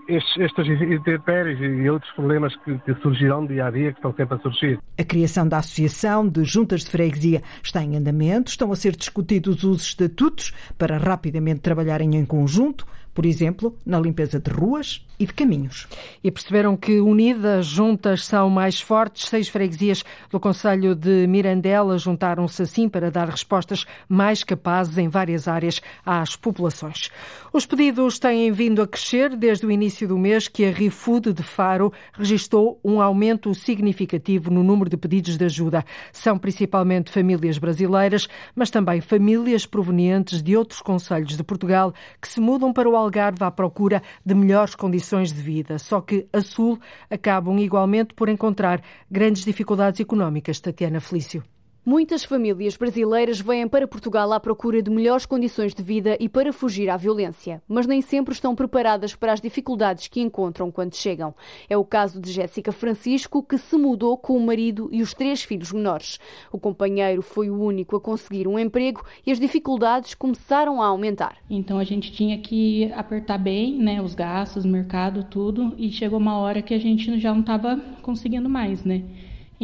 escorrer 0.07 0.45
estas 0.45 0.67
intempéries 0.67 1.59
e 1.59 1.89
outros 1.89 2.11
problemas 2.13 2.55
que, 2.57 2.77
que, 2.79 2.93
surgirão 3.01 3.45
dia 3.45 3.65
a 3.65 3.71
dia, 3.71 3.91
que 3.91 3.99
estão 3.99 4.13
sempre 4.13 4.35
a 4.35 4.39
surgir. 4.39 4.79
A 4.97 5.03
criação 5.03 5.47
da 5.47 5.57
Associação 5.57 6.27
de 6.27 6.43
Juntas 6.43 6.81
de 6.81 6.91
Freguesia 6.91 7.41
está 7.63 7.83
em 7.83 7.95
andamento, 7.95 8.49
estão 8.49 8.71
a 8.71 8.75
ser 8.75 8.95
discutidos 8.95 9.63
os 9.63 9.83
estatutos 9.83 10.53
para 10.77 10.97
rapidamente 10.97 11.61
trabalharem 11.61 12.15
em 12.15 12.25
conjunto 12.25 12.85
por 13.15 13.25
exemplo, 13.25 13.77
na 13.85 13.97
limpeza 13.97 14.41
de 14.41 14.51
ruas 14.51 15.07
e 15.19 15.25
de 15.25 15.33
caminhos. 15.33 15.87
E 16.23 16.31
perceberam 16.31 16.75
que 16.75 16.99
unidas, 16.99 17.65
juntas 17.65 18.25
são 18.25 18.49
mais 18.49 18.81
fortes. 18.81 19.29
Seis 19.29 19.47
freguesias 19.47 20.03
do 20.29 20.39
Conselho 20.39 20.93
de 20.95 21.25
Mirandela 21.27 21.97
juntaram-se 21.97 22.61
assim 22.61 22.89
para 22.89 23.09
dar 23.09 23.29
respostas 23.29 23.85
mais 24.07 24.43
capazes 24.43 24.97
em 24.97 25.07
várias 25.07 25.47
áreas 25.47 25.81
às 26.05 26.35
populações. 26.35 27.09
Os 27.53 27.65
pedidos 27.65 28.19
têm 28.19 28.51
vindo 28.51 28.81
a 28.81 28.87
crescer 28.87 29.35
desde 29.35 29.65
o 29.65 29.71
início 29.71 30.07
do 30.07 30.17
mês 30.17 30.47
que 30.47 30.65
a 30.65 30.71
ReFood 30.71 31.33
de 31.33 31.43
Faro 31.43 31.93
registrou 32.13 32.79
um 32.83 33.01
aumento 33.01 33.53
significativo 33.55 34.51
no 34.51 34.63
número 34.63 34.89
de 34.89 34.97
pedidos 34.97 35.37
de 35.37 35.45
ajuda. 35.45 35.85
São 36.11 36.37
principalmente 36.37 37.11
famílias 37.11 37.57
brasileiras, 37.57 38.27
mas 38.53 38.69
também 38.69 38.99
famílias 38.99 39.65
provenientes 39.65 40.43
de 40.43 40.57
outros 40.57 40.81
conselhos 40.81 41.37
de 41.37 41.43
Portugal 41.43 41.93
que 42.21 42.27
se 42.27 42.41
mudam 42.41 42.73
para 42.73 42.89
o 42.89 42.95
Algarve 42.95 43.43
à 43.43 43.51
procura 43.51 44.01
de 44.25 44.35
melhores 44.35 44.75
condições 44.75 45.04
de 45.09 45.41
vida. 45.41 45.79
Só 45.79 46.01
que 46.01 46.27
a 46.33 46.41
Sul 46.41 46.79
acabam 47.09 47.57
igualmente 47.59 48.13
por 48.13 48.29
encontrar 48.29 48.81
grandes 49.09 49.45
dificuldades 49.45 49.99
económicas. 49.99 50.59
Tatiana 50.59 50.99
Felício. 50.99 51.54
Muitas 51.87 52.23
famílias 52.23 52.75
brasileiras 52.75 53.39
vêm 53.39 53.67
para 53.67 53.87
Portugal 53.87 54.33
à 54.33 54.39
procura 54.39 54.81
de 54.81 54.89
melhores 54.89 55.23
condições 55.23 55.71
de 55.71 55.83
vida 55.83 56.17
e 56.19 56.27
para 56.27 56.51
fugir 56.51 56.89
à 56.89 56.97
violência, 56.97 57.61
mas 57.67 57.85
nem 57.85 58.01
sempre 58.01 58.33
estão 58.33 58.55
preparadas 58.55 59.13
para 59.13 59.31
as 59.31 59.39
dificuldades 59.39 60.07
que 60.07 60.19
encontram 60.19 60.71
quando 60.71 60.95
chegam. 60.95 61.35
É 61.69 61.77
o 61.77 61.85
caso 61.85 62.19
de 62.19 62.31
Jéssica 62.31 62.71
Francisco, 62.71 63.43
que 63.43 63.59
se 63.59 63.77
mudou 63.77 64.17
com 64.17 64.35
o 64.35 64.43
marido 64.43 64.89
e 64.91 65.03
os 65.03 65.13
três 65.13 65.43
filhos 65.43 65.71
menores. 65.71 66.19
O 66.51 66.57
companheiro 66.57 67.21
foi 67.21 67.51
o 67.51 67.61
único 67.61 67.95
a 67.95 68.01
conseguir 68.01 68.47
um 68.47 68.57
emprego 68.57 69.05
e 69.23 69.31
as 69.31 69.39
dificuldades 69.39 70.15
começaram 70.15 70.81
a 70.81 70.87
aumentar. 70.87 71.37
Então 71.47 71.77
a 71.77 71.83
gente 71.83 72.11
tinha 72.11 72.39
que 72.39 72.91
apertar 72.93 73.37
bem, 73.37 73.77
né, 73.77 74.01
os 74.01 74.15
gastos, 74.15 74.65
mercado, 74.65 75.23
tudo, 75.23 75.75
e 75.77 75.91
chegou 75.91 76.17
uma 76.17 76.39
hora 76.39 76.63
que 76.63 76.73
a 76.73 76.79
gente 76.79 77.19
já 77.19 77.31
não 77.31 77.41
estava 77.41 77.79
conseguindo 78.01 78.49
mais, 78.49 78.83
né? 78.83 79.03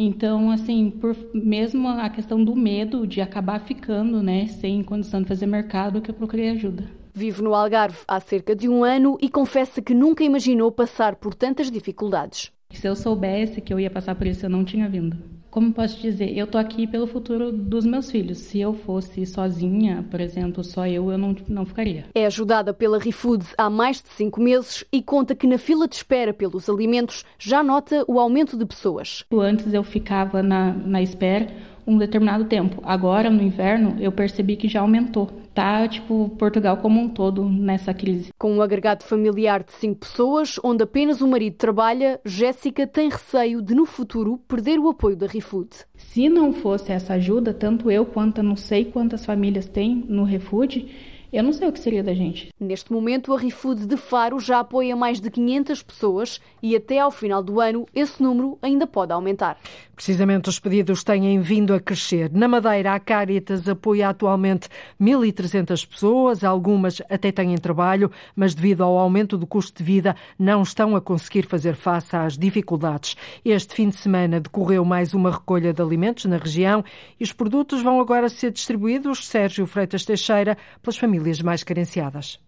Então, 0.04 0.50
assim, 0.50 0.90
por 0.90 1.16
mesmo 1.32 1.88
a 1.88 2.08
questão 2.08 2.42
do 2.42 2.56
medo 2.56 3.06
de 3.06 3.20
acabar 3.20 3.60
ficando, 3.60 4.22
né, 4.22 4.46
sem 4.46 4.82
condição 4.82 5.22
de 5.22 5.28
fazer 5.28 5.46
mercado, 5.46 6.00
que 6.00 6.10
eu 6.10 6.14
procurei 6.14 6.50
ajuda. 6.50 6.84
Vive 7.14 7.42
no 7.42 7.54
Algarve 7.54 7.98
há 8.08 8.18
cerca 8.20 8.56
de 8.56 8.68
um 8.68 8.82
ano 8.82 9.18
e 9.20 9.28
confessa 9.28 9.82
que 9.82 9.94
nunca 9.94 10.24
imaginou 10.24 10.72
passar 10.72 11.16
por 11.16 11.34
tantas 11.34 11.70
dificuldades. 11.70 12.50
Se 12.70 12.88
eu 12.88 12.96
soubesse 12.96 13.60
que 13.60 13.72
eu 13.72 13.78
ia 13.78 13.90
passar 13.90 14.14
por 14.14 14.26
isso, 14.26 14.46
eu 14.46 14.50
não 14.50 14.64
tinha 14.64 14.88
vindo 14.88 15.16
como 15.52 15.70
posso 15.70 16.00
dizer, 16.00 16.34
eu 16.34 16.46
tô 16.46 16.56
aqui 16.56 16.86
pelo 16.86 17.06
futuro 17.06 17.52
dos 17.52 17.84
meus 17.84 18.10
filhos. 18.10 18.38
Se 18.38 18.58
eu 18.58 18.72
fosse 18.72 19.26
sozinha, 19.26 20.02
por 20.10 20.18
exemplo, 20.18 20.64
só 20.64 20.86
eu, 20.86 21.12
eu 21.12 21.18
não, 21.18 21.36
não 21.46 21.66
ficaria. 21.66 22.06
É 22.14 22.24
ajudada 22.24 22.72
pela 22.72 22.98
ReFood 22.98 23.44
há 23.58 23.68
mais 23.68 24.02
de 24.02 24.08
cinco 24.08 24.40
meses 24.40 24.82
e 24.90 25.02
conta 25.02 25.34
que 25.34 25.46
na 25.46 25.58
fila 25.58 25.86
de 25.86 25.96
espera 25.96 26.32
pelos 26.32 26.70
alimentos 26.70 27.26
já 27.38 27.62
nota 27.62 28.02
o 28.08 28.18
aumento 28.18 28.56
de 28.56 28.64
pessoas. 28.64 29.26
Antes 29.30 29.74
eu 29.74 29.84
ficava 29.84 30.42
na, 30.42 30.72
na 30.72 31.02
espera 31.02 31.48
um 31.86 31.98
determinado 31.98 32.44
tempo. 32.44 32.80
Agora, 32.84 33.30
no 33.30 33.42
inverno, 33.42 33.96
eu 34.00 34.12
percebi 34.12 34.56
que 34.56 34.68
já 34.68 34.80
aumentou. 34.80 35.30
Tá, 35.54 35.86
tipo, 35.86 36.30
Portugal 36.38 36.78
como 36.78 37.00
um 37.00 37.08
todo 37.08 37.46
nessa 37.48 37.92
crise. 37.92 38.30
Com 38.38 38.54
um 38.54 38.62
agregado 38.62 39.04
familiar 39.04 39.62
de 39.62 39.72
cinco 39.72 40.00
pessoas, 40.00 40.58
onde 40.64 40.82
apenas 40.82 41.20
o 41.20 41.28
marido 41.28 41.56
trabalha, 41.56 42.18
Jéssica 42.24 42.86
tem 42.86 43.10
receio 43.10 43.60
de, 43.60 43.74
no 43.74 43.84
futuro, 43.84 44.38
perder 44.48 44.78
o 44.78 44.88
apoio 44.88 45.16
da 45.16 45.26
ReFood. 45.26 45.68
Se 45.94 46.28
não 46.28 46.52
fosse 46.52 46.90
essa 46.90 47.14
ajuda, 47.14 47.52
tanto 47.52 47.90
eu 47.90 48.06
quanto 48.06 48.42
não 48.42 48.56
sei 48.56 48.86
quantas 48.86 49.26
famílias 49.26 49.66
tem 49.66 50.04
no 50.08 50.24
ReFood, 50.24 50.88
eu 51.32 51.42
não 51.42 51.52
sei 51.52 51.66
o 51.66 51.72
que 51.72 51.80
seria 51.80 52.02
da 52.02 52.12
gente. 52.12 52.52
Neste 52.60 52.92
momento, 52.92 53.32
a 53.32 53.38
ReFood 53.38 53.86
de 53.86 53.96
Faro 53.96 54.38
já 54.38 54.60
apoia 54.60 54.94
mais 54.94 55.18
de 55.18 55.30
500 55.30 55.82
pessoas 55.82 56.40
e 56.62 56.76
até 56.76 56.98
ao 56.98 57.10
final 57.10 57.42
do 57.42 57.58
ano 57.58 57.86
esse 57.94 58.22
número 58.22 58.58
ainda 58.60 58.86
pode 58.86 59.12
aumentar. 59.12 59.58
Precisamente 60.04 60.48
os 60.48 60.58
pedidos 60.58 61.04
têm 61.04 61.38
vindo 61.38 61.72
a 61.72 61.78
crescer. 61.78 62.28
Na 62.32 62.48
Madeira, 62.48 62.92
a 62.92 62.98
Caritas 62.98 63.68
apoia 63.68 64.08
atualmente 64.08 64.68
1.300 65.00 65.86
pessoas, 65.86 66.42
algumas 66.42 67.00
até 67.08 67.30
têm 67.30 67.56
trabalho, 67.56 68.10
mas 68.34 68.52
devido 68.52 68.82
ao 68.82 68.98
aumento 68.98 69.38
do 69.38 69.46
custo 69.46 69.78
de 69.78 69.84
vida 69.84 70.16
não 70.36 70.62
estão 70.62 70.96
a 70.96 71.00
conseguir 71.00 71.46
fazer 71.46 71.76
face 71.76 72.16
às 72.16 72.36
dificuldades. 72.36 73.16
Este 73.44 73.76
fim 73.76 73.90
de 73.90 73.96
semana 73.96 74.40
decorreu 74.40 74.84
mais 74.84 75.14
uma 75.14 75.30
recolha 75.30 75.72
de 75.72 75.80
alimentos 75.80 76.24
na 76.24 76.36
região 76.36 76.84
e 77.20 77.22
os 77.22 77.32
produtos 77.32 77.80
vão 77.80 78.00
agora 78.00 78.28
ser 78.28 78.50
distribuídos, 78.50 79.28
Sérgio 79.28 79.68
Freitas 79.68 80.04
Teixeira, 80.04 80.58
pelas 80.82 80.98
famílias 80.98 81.40
mais 81.40 81.62
carenciadas. 81.62 82.40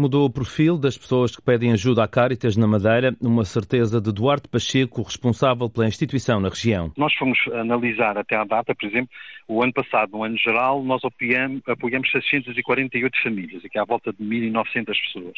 Mudou 0.00 0.24
o 0.24 0.30
perfil 0.30 0.78
das 0.78 0.96
pessoas 0.96 1.36
que 1.36 1.42
pedem 1.42 1.72
ajuda 1.72 2.02
à 2.02 2.08
Caritas 2.08 2.56
na 2.56 2.66
Madeira, 2.66 3.14
uma 3.20 3.44
certeza 3.44 4.00
de 4.00 4.10
Duarte 4.10 4.48
Pacheco, 4.48 5.02
responsável 5.02 5.68
pela 5.68 5.86
instituição 5.86 6.40
na 6.40 6.48
região. 6.48 6.90
Nós 6.96 7.12
fomos 7.16 7.38
analisar 7.52 8.16
até 8.16 8.34
à 8.34 8.44
data, 8.44 8.74
por 8.74 8.88
exemplo, 8.88 9.10
o 9.46 9.62
ano 9.62 9.74
passado, 9.74 10.12
no 10.12 10.24
ano 10.24 10.38
geral, 10.38 10.82
nós 10.82 11.04
apoiamos, 11.04 11.60
apoiamos 11.68 12.10
648 12.12 13.22
famílias, 13.22 13.62
aqui 13.62 13.78
à 13.78 13.84
volta 13.84 14.10
de 14.10 14.24
1.900 14.24 14.86
pessoas. 14.86 15.34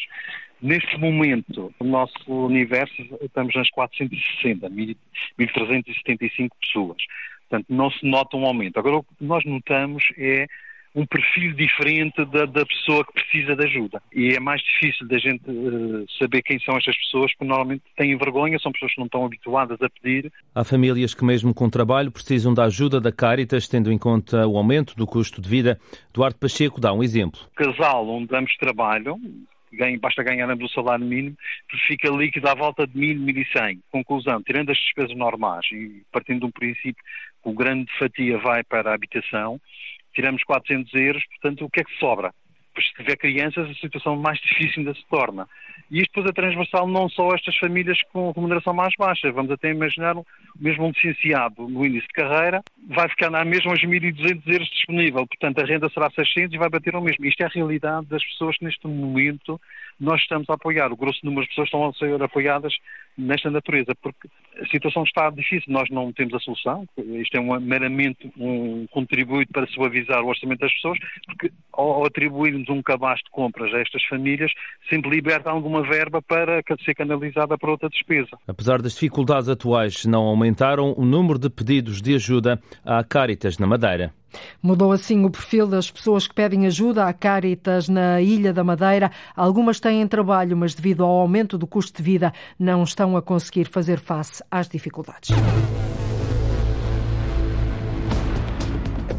Neste 0.61 0.97
momento, 0.97 1.73
no 1.81 1.89
nosso 1.89 2.31
universo, 2.31 2.95
estamos 3.21 3.53
nas 3.55 3.69
460, 3.69 4.69
1.375 4.69 6.49
pessoas. 6.61 7.03
Portanto, 7.49 7.65
não 7.67 7.91
se 7.91 8.05
nota 8.07 8.37
um 8.37 8.45
aumento. 8.45 8.79
Agora, 8.79 8.95
o 8.95 9.03
que 9.03 9.09
nós 9.19 9.43
notamos 9.43 10.05
é 10.17 10.47
um 10.95 11.05
perfil 11.05 11.53
diferente 11.53 12.23
da, 12.25 12.45
da, 12.45 12.65
pessoa 12.65 13.03
que 13.05 13.13
precisa 13.13 13.55
de 13.55 13.65
ajuda. 13.65 14.01
E 14.13 14.35
é 14.35 14.39
mais 14.39 14.61
difícil 14.61 15.07
da 15.07 15.17
gente 15.17 15.41
uh, 15.49 16.05
saber 16.19 16.41
quem 16.43 16.59
são 16.59 16.77
estas 16.77 16.95
pessoas, 16.97 17.31
porque 17.31 17.45
normalmente 17.45 17.83
têm 17.95 18.15
vergonha, 18.15 18.59
são 18.59 18.71
pessoas 18.71 18.93
que 18.93 18.99
não 18.99 19.07
estão 19.07 19.25
habituadas 19.25 19.81
a 19.81 19.89
pedir. 19.89 20.31
Há 20.53 20.63
famílias 20.63 21.13
que, 21.13 21.25
mesmo 21.25 21.53
com 21.53 21.69
trabalho, 21.69 22.11
precisam 22.11 22.53
da 22.53 22.65
ajuda 22.65 23.01
da 23.01 23.11
Caritas, 23.11 23.67
tendo 23.67 23.91
em 23.91 23.97
conta 23.97 24.47
o 24.47 24.57
aumento 24.57 24.95
do 24.95 25.07
custo 25.07 25.41
de 25.41 25.49
vida. 25.49 25.79
Duarte 26.13 26.39
Pacheco 26.39 26.79
dá 26.79 26.93
um 26.93 27.03
exemplo. 27.03 27.39
Casal 27.55 28.07
onde 28.07 28.27
damos 28.27 28.55
trabalho, 28.57 29.19
ganha, 29.71 29.97
basta 29.99 30.21
ganharmos 30.23 30.71
o 30.71 30.73
salário 30.73 31.05
mínimo, 31.05 31.35
fica 31.87 32.09
líquido 32.09 32.47
à 32.47 32.53
volta 32.53 32.85
de 32.85 32.99
1.000, 32.99 33.45
1.100. 33.55 33.79
Conclusão, 33.91 34.41
tirando 34.43 34.69
as 34.69 34.77
despesas 34.77 35.15
normais 35.15 35.65
e 35.71 36.03
partindo 36.11 36.41
de 36.41 36.45
um 36.45 36.51
princípio 36.51 37.03
que 37.43 37.49
o 37.49 37.53
grande 37.53 37.91
fatia 37.97 38.37
vai 38.37 38.63
para 38.63 38.91
a 38.91 38.93
habitação, 38.93 39.59
tiramos 40.13 40.43
400 40.43 40.93
euros, 40.93 41.23
portanto, 41.27 41.65
o 41.65 41.69
que 41.69 41.81
é 41.81 41.83
que 41.83 41.99
sobra? 41.99 42.33
Pois 42.73 42.87
se 42.87 42.93
tiver 42.93 43.17
crianças, 43.17 43.69
a 43.69 43.73
situação 43.75 44.15
mais 44.15 44.39
difícil 44.41 44.79
ainda 44.79 44.93
se 44.93 45.05
torna. 45.09 45.47
E 45.91 45.99
isto 45.99 46.09
depois 46.15 46.29
é 46.29 46.33
transversal 46.33 46.87
não 46.87 47.07
só 47.07 47.31
a 47.31 47.35
estas 47.35 47.55
famílias 47.57 48.01
com 48.11 48.31
remuneração 48.31 48.73
mais 48.73 48.93
baixa. 48.97 49.31
Vamos 49.31 49.51
até 49.51 49.69
imaginar 49.69 50.15
mesmo 50.59 50.85
um 50.85 50.89
licenciado 50.89 51.67
no 51.67 51.85
início 51.85 52.07
de 52.07 52.13
carreira 52.13 52.63
vai 52.87 53.07
ficar 53.09 53.29
na 53.29 53.45
mesma 53.45 53.71
aos 53.71 53.81
1.200 53.81 54.41
euros 54.47 54.69
disponível. 54.69 55.27
Portanto, 55.27 55.59
a 55.59 55.65
renda 55.65 55.89
será 55.89 56.09
600 56.09 56.53
e 56.53 56.57
vai 56.57 56.69
bater 56.69 56.95
o 56.95 57.01
mesmo. 57.01 57.25
Isto 57.25 57.41
é 57.41 57.45
a 57.45 57.49
realidade 57.49 58.07
das 58.07 58.23
pessoas 58.23 58.57
que 58.57 58.65
neste 58.65 58.87
momento 58.87 59.59
nós 59.99 60.21
estamos 60.21 60.49
a 60.49 60.53
apoiar. 60.53 60.91
O 60.91 60.97
grosso 60.97 61.19
número 61.23 61.43
de 61.43 61.49
pessoas 61.49 61.67
estão 61.67 61.87
a 61.87 61.93
ser 61.93 62.23
apoiadas 62.23 62.73
nesta 63.17 63.49
natureza, 63.49 63.93
porque 64.01 64.27
a 64.59 64.65
situação 64.67 65.03
está 65.03 65.29
difícil, 65.29 65.71
nós 65.71 65.89
não 65.89 66.11
temos 66.11 66.33
a 66.33 66.39
solução, 66.39 66.87
isto 66.97 67.35
é 67.35 67.39
um, 67.39 67.59
meramente 67.59 68.31
um 68.37 68.85
contributo 68.87 69.51
para 69.51 69.67
suavizar 69.67 70.21
o 70.23 70.27
orçamento 70.27 70.59
das 70.59 70.73
pessoas, 70.73 70.97
porque 71.25 71.51
ao 71.71 72.05
atribuirmos 72.05 72.69
um 72.69 72.81
cabaz 72.81 73.19
de 73.19 73.29
compras 73.31 73.73
a 73.73 73.79
estas 73.79 74.03
famílias, 74.05 74.51
sempre 74.89 75.09
liberta 75.09 75.49
alguma 75.49 75.83
verba 75.83 76.21
para 76.21 76.61
ser 76.83 76.95
canalizada 76.95 77.57
para 77.57 77.71
outra 77.71 77.89
despesa. 77.89 78.37
Apesar 78.47 78.81
das 78.81 78.93
dificuldades 78.93 79.49
atuais, 79.49 80.05
não 80.05 80.23
aumentaram 80.23 80.93
o 80.97 81.05
número 81.05 81.39
de 81.39 81.49
pedidos 81.49 82.01
de 82.01 82.15
ajuda 82.15 82.59
à 82.85 83.03
Caritas 83.03 83.57
na 83.57 83.67
Madeira. 83.67 84.13
Mudou 84.61 84.91
assim 84.91 85.25
o 85.25 85.29
perfil 85.29 85.67
das 85.67 85.89
pessoas 85.89 86.27
que 86.27 86.33
pedem 86.33 86.65
ajuda 86.65 87.05
à 87.05 87.13
Caritas 87.13 87.89
na 87.89 88.21
Ilha 88.21 88.53
da 88.53 88.63
Madeira. 88.63 89.11
Algumas 89.35 89.79
têm 89.79 90.07
trabalho, 90.07 90.55
mas 90.57 90.73
devido 90.73 91.03
ao 91.03 91.11
aumento 91.11 91.57
do 91.57 91.67
custo 91.67 91.97
de 91.97 92.03
vida, 92.03 92.33
não 92.57 92.83
estão 92.83 93.15
a 93.17 93.21
conseguir 93.21 93.65
fazer 93.65 93.99
face 93.99 94.43
às 94.49 94.67
dificuldades. 94.67 95.29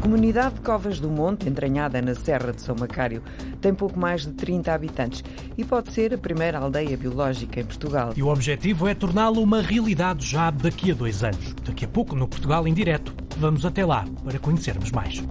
comunidade 0.05 0.53
de 0.53 0.61
Covas 0.61 0.99
do 0.99 1.09
Monte, 1.09 1.49
entranhada 1.49 1.99
na 1.99 2.13
Serra 2.13 2.53
de 2.53 2.61
São 2.61 2.75
Macário, 2.79 3.23
tem 3.59 3.73
pouco 3.73 3.97
mais 3.97 4.21
de 4.21 4.33
30 4.33 4.71
habitantes 4.71 5.23
e 5.57 5.63
pode 5.63 5.91
ser 5.91 6.13
a 6.13 6.17
primeira 6.17 6.59
aldeia 6.59 6.95
biológica 6.95 7.59
em 7.59 7.65
Portugal. 7.65 8.13
E 8.15 8.21
o 8.21 8.27
objetivo 8.27 8.87
é 8.87 8.93
torná-la 8.93 9.39
uma 9.39 9.63
realidade 9.63 10.23
já 10.23 10.51
daqui 10.51 10.91
a 10.91 10.93
dois 10.93 11.23
anos. 11.23 11.55
Daqui 11.65 11.85
a 11.85 11.87
pouco, 11.87 12.15
no 12.15 12.27
Portugal 12.27 12.67
em 12.67 12.73
Direto. 12.75 13.24
Vamos 13.37 13.65
até 13.65 13.85
lá 13.85 14.05
para 14.23 14.39
conhecermos 14.39 14.91
mais. 14.91 15.23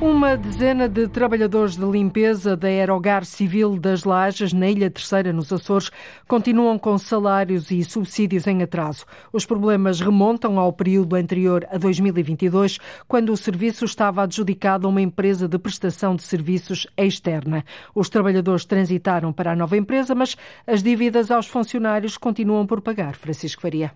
Uma 0.00 0.36
dezena 0.36 0.88
de 0.88 1.08
trabalhadores 1.08 1.76
de 1.76 1.84
limpeza 1.84 2.56
da 2.56 2.68
Aerogar 2.68 3.24
Civil 3.24 3.76
das 3.78 4.04
Lajes, 4.04 4.52
na 4.52 4.68
Ilha 4.70 4.88
Terceira, 4.88 5.32
nos 5.32 5.52
Açores, 5.52 5.90
continuam 6.28 6.78
com 6.78 6.96
salários 6.96 7.72
e 7.72 7.82
subsídios 7.82 8.46
em 8.46 8.62
atraso. 8.62 9.04
Os 9.32 9.44
problemas 9.44 10.00
remontam 10.00 10.58
ao 10.58 10.72
período 10.72 11.16
anterior 11.16 11.66
a 11.68 11.78
2022, 11.78 12.78
quando 13.08 13.32
o 13.32 13.36
serviço 13.36 13.84
estava 13.84 14.22
adjudicado 14.22 14.86
a 14.86 14.90
uma 14.90 15.02
empresa 15.02 15.48
de 15.48 15.58
prestação 15.58 16.14
de 16.14 16.22
serviços 16.22 16.86
externa. 16.96 17.64
Os 17.92 18.08
trabalhadores 18.08 18.64
transitaram 18.64 19.32
para 19.32 19.50
a 19.52 19.56
nova 19.56 19.76
empresa, 19.76 20.14
mas 20.14 20.36
as 20.64 20.80
dívidas 20.80 21.28
aos 21.28 21.48
funcionários 21.48 22.16
continuam 22.16 22.66
por 22.66 22.80
pagar. 22.80 23.16
Francisco 23.16 23.62
Faria. 23.62 23.92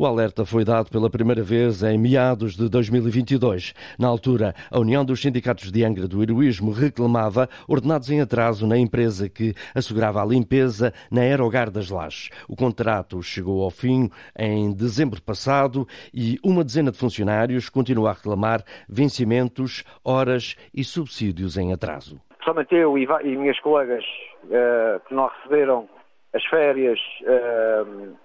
O 0.00 0.06
alerta 0.06 0.46
foi 0.46 0.64
dado 0.64 0.92
pela 0.92 1.10
primeira 1.10 1.42
vez 1.42 1.82
em 1.82 1.98
meados 1.98 2.54
de 2.54 2.68
2022. 2.68 3.74
Na 3.98 4.06
altura, 4.06 4.54
a 4.70 4.78
União 4.78 5.04
dos 5.04 5.20
Sindicatos 5.20 5.72
de 5.72 5.84
Angra 5.84 6.06
do 6.06 6.22
Heroísmo 6.22 6.70
reclamava 6.70 7.48
ordenados 7.66 8.08
em 8.08 8.20
atraso 8.20 8.64
na 8.64 8.78
empresa 8.78 9.28
que 9.28 9.54
assegurava 9.74 10.22
a 10.22 10.24
limpeza 10.24 10.92
na 11.10 11.22
Aerogar 11.22 11.68
das 11.68 11.90
Lajes. 11.90 12.30
O 12.48 12.54
contrato 12.54 13.20
chegou 13.24 13.64
ao 13.64 13.72
fim 13.72 14.08
em 14.38 14.72
dezembro 14.72 15.20
passado 15.20 15.84
e 16.14 16.38
uma 16.44 16.62
dezena 16.62 16.92
de 16.92 16.96
funcionários 16.96 17.68
continua 17.68 18.10
a 18.10 18.12
reclamar 18.12 18.62
vencimentos, 18.88 19.82
horas 20.04 20.54
e 20.72 20.84
subsídios 20.84 21.56
em 21.56 21.72
atraso. 21.72 22.20
Somente 22.44 22.72
eu 22.72 22.96
e 22.96 23.36
minhas 23.36 23.58
colegas 23.58 24.04
uh, 24.44 25.00
que 25.08 25.12
não 25.12 25.26
receberam 25.26 25.88
as 26.32 26.44
férias 26.44 27.00
uh, 27.22 28.16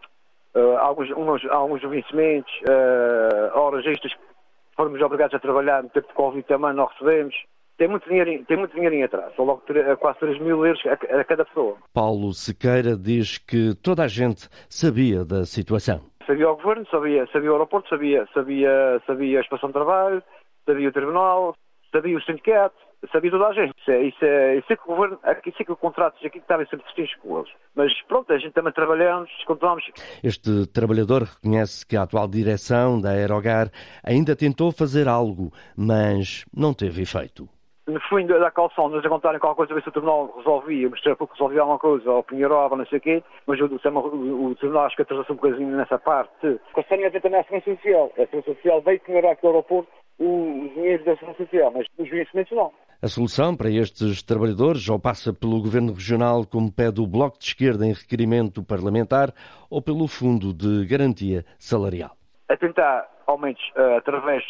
uh, 0.55 0.77
alguns, 0.77 1.09
uns, 1.11 1.45
alguns 1.49 1.81
vencimentos, 1.81 2.53
uh, 2.61 3.57
horas 3.57 3.85
extras 3.85 4.13
que 4.13 4.19
fomos 4.75 5.01
obrigados 5.01 5.35
a 5.35 5.39
trabalhar 5.39 5.83
no 5.83 5.89
tempo 5.89 6.07
de 6.07 6.13
Covid 6.13 6.47
também 6.47 6.73
não 6.73 6.85
recebemos. 6.85 7.35
Tem 7.77 7.87
muito 7.87 8.07
dinheiro, 8.07 8.45
tem 8.45 8.57
muito 8.57 8.73
dinheiro 8.73 8.95
em 8.95 9.03
atraso, 9.03 9.35
são 9.35 9.45
logo 9.45 9.63
quase 9.99 10.19
3 10.19 10.39
mil 10.39 10.63
euros 10.63 10.81
a, 10.85 10.93
a 11.19 11.23
cada 11.23 11.43
pessoa. 11.43 11.77
Paulo 11.91 12.31
Sequeira 12.31 12.95
diz 12.95 13.39
que 13.39 13.73
toda 13.75 14.03
a 14.03 14.07
gente 14.07 14.47
sabia 14.69 15.25
da 15.25 15.43
situação. 15.43 16.01
Sabia 16.27 16.49
o 16.49 16.55
governo, 16.55 16.85
sabia, 16.89 17.27
sabia 17.33 17.49
o 17.49 17.53
aeroporto, 17.53 17.89
sabia, 17.89 18.27
sabia, 18.33 19.01
sabia 19.07 19.39
a 19.39 19.41
expansão 19.41 19.69
de 19.69 19.73
trabalho, 19.73 20.23
sabia 20.65 20.87
o 20.87 20.91
tribunal, 20.91 21.55
sabia 21.93 22.17
o 22.17 22.21
sindicato, 22.23 22.75
sabia 23.11 23.31
toda 23.31 23.47
a 23.47 23.53
gente. 23.53 23.73
Isso 23.79 23.91
é, 23.91 24.03
isso 24.03 24.25
é, 24.25 24.55
isso 24.57 24.73
é 24.73 24.75
que 24.75 24.83
o 24.83 24.87
governo, 24.87 25.19
isso 25.45 25.61
é 25.61 25.63
que 25.63 25.71
o 25.71 25.77
contratos 25.77 26.25
aqui 26.25 26.39
estavam 26.39 26.65
sempre 26.65 26.85
distintos 26.87 27.15
com 27.21 27.37
eles. 27.37 27.51
Mas 27.75 28.01
pronto, 28.07 28.33
a 28.33 28.37
gente 28.37 28.53
também 28.53 28.73
trabalhamos, 28.73 29.29
descontamos. 29.37 29.83
Este 30.23 30.67
trabalhador 30.67 31.23
reconhece 31.23 31.85
que 31.85 31.95
a 31.95 32.01
atual 32.01 32.27
direção 32.27 32.99
da 32.99 33.11
Aerogar 33.11 33.69
ainda 34.03 34.35
tentou 34.35 34.71
fazer 34.71 35.07
algo, 35.07 35.51
mas 35.77 36.43
não 36.55 36.73
teve 36.73 37.03
efeito. 37.03 37.47
No 37.85 37.99
fim 37.99 38.25
da 38.25 38.49
calção, 38.49 38.87
nos 38.87 39.05
a 39.05 39.09
contarem 39.09 39.41
qualquer 39.41 39.57
coisa, 39.57 39.73
ver 39.73 39.83
se 39.83 39.89
o 39.89 39.91
tribunal 39.91 40.33
resolvia, 40.37 40.89
mostrar 40.89 41.17
pouco 41.17 41.33
resolvia 41.33 41.59
alguma 41.59 41.77
coisa, 41.77 42.09
ou 42.09 42.23
pinheirava, 42.23 42.77
não 42.77 42.85
sei 42.85 42.97
o 42.97 43.01
quê, 43.01 43.23
mas 43.45 43.59
o, 43.59 43.65
o, 43.65 44.45
o 44.45 44.55
tribunal 44.55 44.85
acho 44.85 44.95
que 44.95 45.01
atrasou 45.01 45.25
um 45.29 45.35
bocadinho 45.35 45.75
nessa 45.75 45.99
parte. 45.99 46.59
A 46.77 46.83
também 46.83 47.39
a 47.39 47.43
Segurança 47.43 47.75
Social. 47.75 48.09
A 48.13 48.21
Segurança 48.21 48.53
Social 48.53 48.81
veio 48.83 49.01
pinheirar 49.01 49.33
aqui 49.33 49.45
ao 49.45 49.51
aeroporto 49.51 49.91
os 50.19 50.73
dinheiros 50.73 51.05
da 51.05 51.15
Segurança 51.15 51.43
Social, 51.43 51.71
mas 51.71 51.87
os 51.97 52.09
vencimentos 52.09 52.51
não. 52.55 52.71
A 53.01 53.07
solução 53.07 53.55
para 53.55 53.69
estes 53.69 54.23
trabalhadores 54.23 54.87
ou 54.87 54.97
passa 54.97 55.33
pelo 55.33 55.61
Governo 55.61 55.93
Regional, 55.93 56.45
como 56.45 56.71
pede 56.71 57.01
o 57.01 57.07
Bloco 57.07 57.37
de 57.37 57.45
Esquerda 57.45 57.85
em 57.85 57.91
requerimento 57.91 58.63
parlamentar, 58.63 59.33
ou 59.69 59.81
pelo 59.81 60.07
Fundo 60.07 60.53
de 60.53 60.85
Garantia 60.85 61.43
Salarial? 61.59 62.15
A 62.47 62.55
tentar 62.55 63.09
aumentos 63.27 63.63
uh, 63.75 63.97
através 63.97 64.43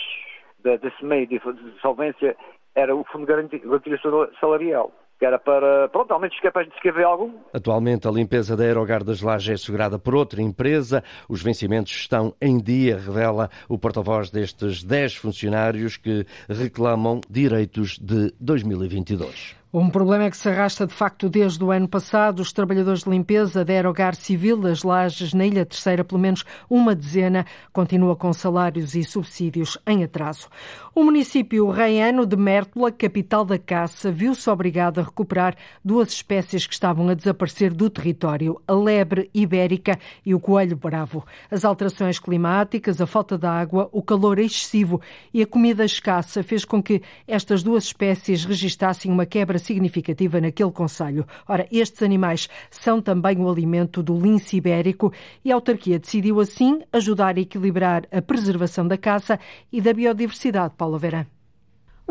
de, 0.63 0.77
desse 0.77 1.03
meio 1.03 1.25
de, 1.25 1.41
solvência 1.81 2.35
era 2.75 2.95
o 2.95 3.03
Fundo 3.05 3.25
de 3.25 3.59
Garantia 3.59 3.99
Salarial 4.39 4.91
que 5.23 5.27
era 5.27 5.39
para, 5.39 5.87
pronto, 5.87 6.13
ao 6.13 6.19
menos 6.19 6.37
capaz 6.41 6.67
de 6.67 6.75
escrever 6.75 7.05
algum. 7.05 7.31
Atualmente 7.53 8.05
a 8.09 8.11
limpeza 8.11 8.57
da 8.57 8.65
Aerogar 8.65 9.05
das 9.05 9.21
Lajes 9.21 9.49
é 9.51 9.53
assegurada 9.53 9.97
por 9.97 10.13
outra 10.15 10.41
empresa. 10.41 11.01
Os 11.29 11.41
vencimentos 11.41 11.93
estão 11.93 12.35
em 12.41 12.57
dia, 12.57 12.97
revela 12.97 13.49
o 13.69 13.77
porta-voz 13.77 14.29
destes 14.29 14.83
10 14.83 15.15
funcionários 15.15 15.95
que 15.95 16.25
reclamam 16.49 17.21
direitos 17.29 17.97
de 17.97 18.33
2022. 18.37 19.62
Um 19.75 19.89
problema 19.89 20.25
é 20.25 20.29
que 20.29 20.37
se 20.37 20.47
arrasta 20.47 20.85
de 20.85 20.93
facto 20.93 21.27
desde 21.27 21.63
o 21.63 21.71
ano 21.71 21.87
passado. 21.87 22.41
Os 22.41 22.53
trabalhadores 22.53 23.05
de 23.05 23.09
limpeza 23.09 23.65
da 23.65 23.73
Aerogar 23.73 24.13
Civil 24.13 24.55
das 24.55 24.83
Lajes 24.83 25.33
na 25.33 25.47
Ilha 25.47 25.65
Terceira, 25.65 26.03
pelo 26.03 26.21
menos 26.21 26.45
uma 26.69 26.93
dezena, 26.93 27.43
continua 27.71 28.15
com 28.15 28.31
salários 28.31 28.93
e 28.93 29.03
subsídios 29.03 29.75
em 29.87 30.03
atraso. 30.03 30.47
O 30.93 31.03
município 31.03 31.67
reiano 31.71 32.23
de 32.23 32.35
Mértola, 32.35 32.91
capital 32.91 33.43
da 33.43 33.57
caça, 33.57 34.11
viu-se 34.11 34.47
obrigado 34.47 34.99
a 34.99 35.03
recuperar 35.05 35.55
duas 35.83 36.09
espécies 36.09 36.67
que 36.67 36.73
estavam 36.75 37.09
a 37.09 37.15
desaparecer 37.15 37.73
do 37.73 37.89
território, 37.89 38.61
a 38.67 38.73
lebre 38.73 39.27
ibérica 39.33 39.97
e 40.23 40.35
o 40.35 40.39
coelho 40.39 40.77
bravo. 40.77 41.25
As 41.49 41.65
alterações 41.65 42.19
climáticas, 42.19 43.01
a 43.01 43.07
falta 43.07 43.39
de 43.39 43.47
água, 43.47 43.89
o 43.91 44.03
calor 44.03 44.37
excessivo 44.37 45.01
e 45.33 45.41
a 45.41 45.47
comida 45.47 45.83
escassa 45.83 46.43
fez 46.43 46.63
com 46.63 46.83
que 46.83 47.01
estas 47.27 47.63
duas 47.63 47.85
espécies 47.85 48.45
registassem 48.45 49.11
uma 49.11 49.25
quebra 49.25 49.62
significativa 49.63 50.39
naquele 50.39 50.71
conselho. 50.71 51.25
Ora, 51.47 51.67
estes 51.71 52.03
animais 52.03 52.47
são 52.69 53.01
também 53.01 53.39
o 53.39 53.49
alimento 53.49 54.03
do 54.03 54.17
lince 54.19 54.57
ibérico 54.57 55.11
e 55.43 55.51
a 55.51 55.55
autarquia 55.55 55.99
decidiu 55.99 56.39
assim 56.39 56.81
ajudar 56.91 57.37
a 57.37 57.41
equilibrar 57.41 58.03
a 58.11 58.21
preservação 58.21 58.87
da 58.87 58.97
caça 58.97 59.39
e 59.71 59.81
da 59.81 59.93
biodiversidade. 59.93 60.73
Paula 60.77 60.99
Verã 60.99 61.32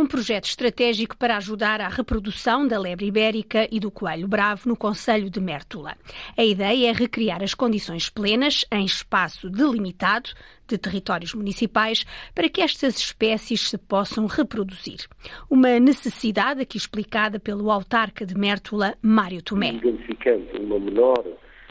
um 0.02 0.06
projeto 0.06 0.46
estratégico 0.46 1.16
para 1.16 1.36
ajudar 1.36 1.80
à 1.80 1.86
reprodução 1.86 2.66
da 2.66 2.76
lebre 2.76 3.06
ibérica 3.06 3.68
e 3.70 3.78
do 3.78 3.88
coelho 3.88 4.26
bravo 4.26 4.68
no 4.68 4.76
Conselho 4.76 5.30
de 5.30 5.40
Mértola. 5.40 5.94
A 6.36 6.44
ideia 6.44 6.90
é 6.90 6.92
recriar 6.92 7.40
as 7.40 7.54
condições 7.54 8.10
plenas, 8.10 8.64
em 8.72 8.84
espaço 8.84 9.48
delimitado, 9.48 10.30
de 10.66 10.76
territórios 10.76 11.34
municipais, 11.34 12.04
para 12.34 12.48
que 12.48 12.60
estas 12.60 12.96
espécies 12.98 13.68
se 13.68 13.78
possam 13.78 14.26
reproduzir. 14.26 15.06
Uma 15.48 15.78
necessidade 15.78 16.62
aqui 16.62 16.76
explicada 16.76 17.38
pelo 17.38 17.70
autarca 17.70 18.26
de 18.26 18.36
Mértola, 18.36 18.96
Mário 19.00 19.40
Tomé. 19.40 19.74
Identificando 19.74 20.46
uma 20.60 20.80
menor 20.80 21.24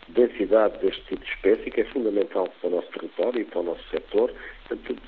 densidade 0.08 0.80
deste 0.80 1.04
tipo 1.04 1.26
de 1.26 1.32
espécie, 1.32 1.70
que 1.70 1.82
é 1.82 1.86
fundamental 1.86 2.48
para 2.62 2.70
o 2.70 2.76
nosso 2.76 2.88
território 2.92 3.42
e 3.42 3.46
para 3.46 3.60
o 3.60 3.64
nosso 3.64 3.84
setor, 3.90 4.34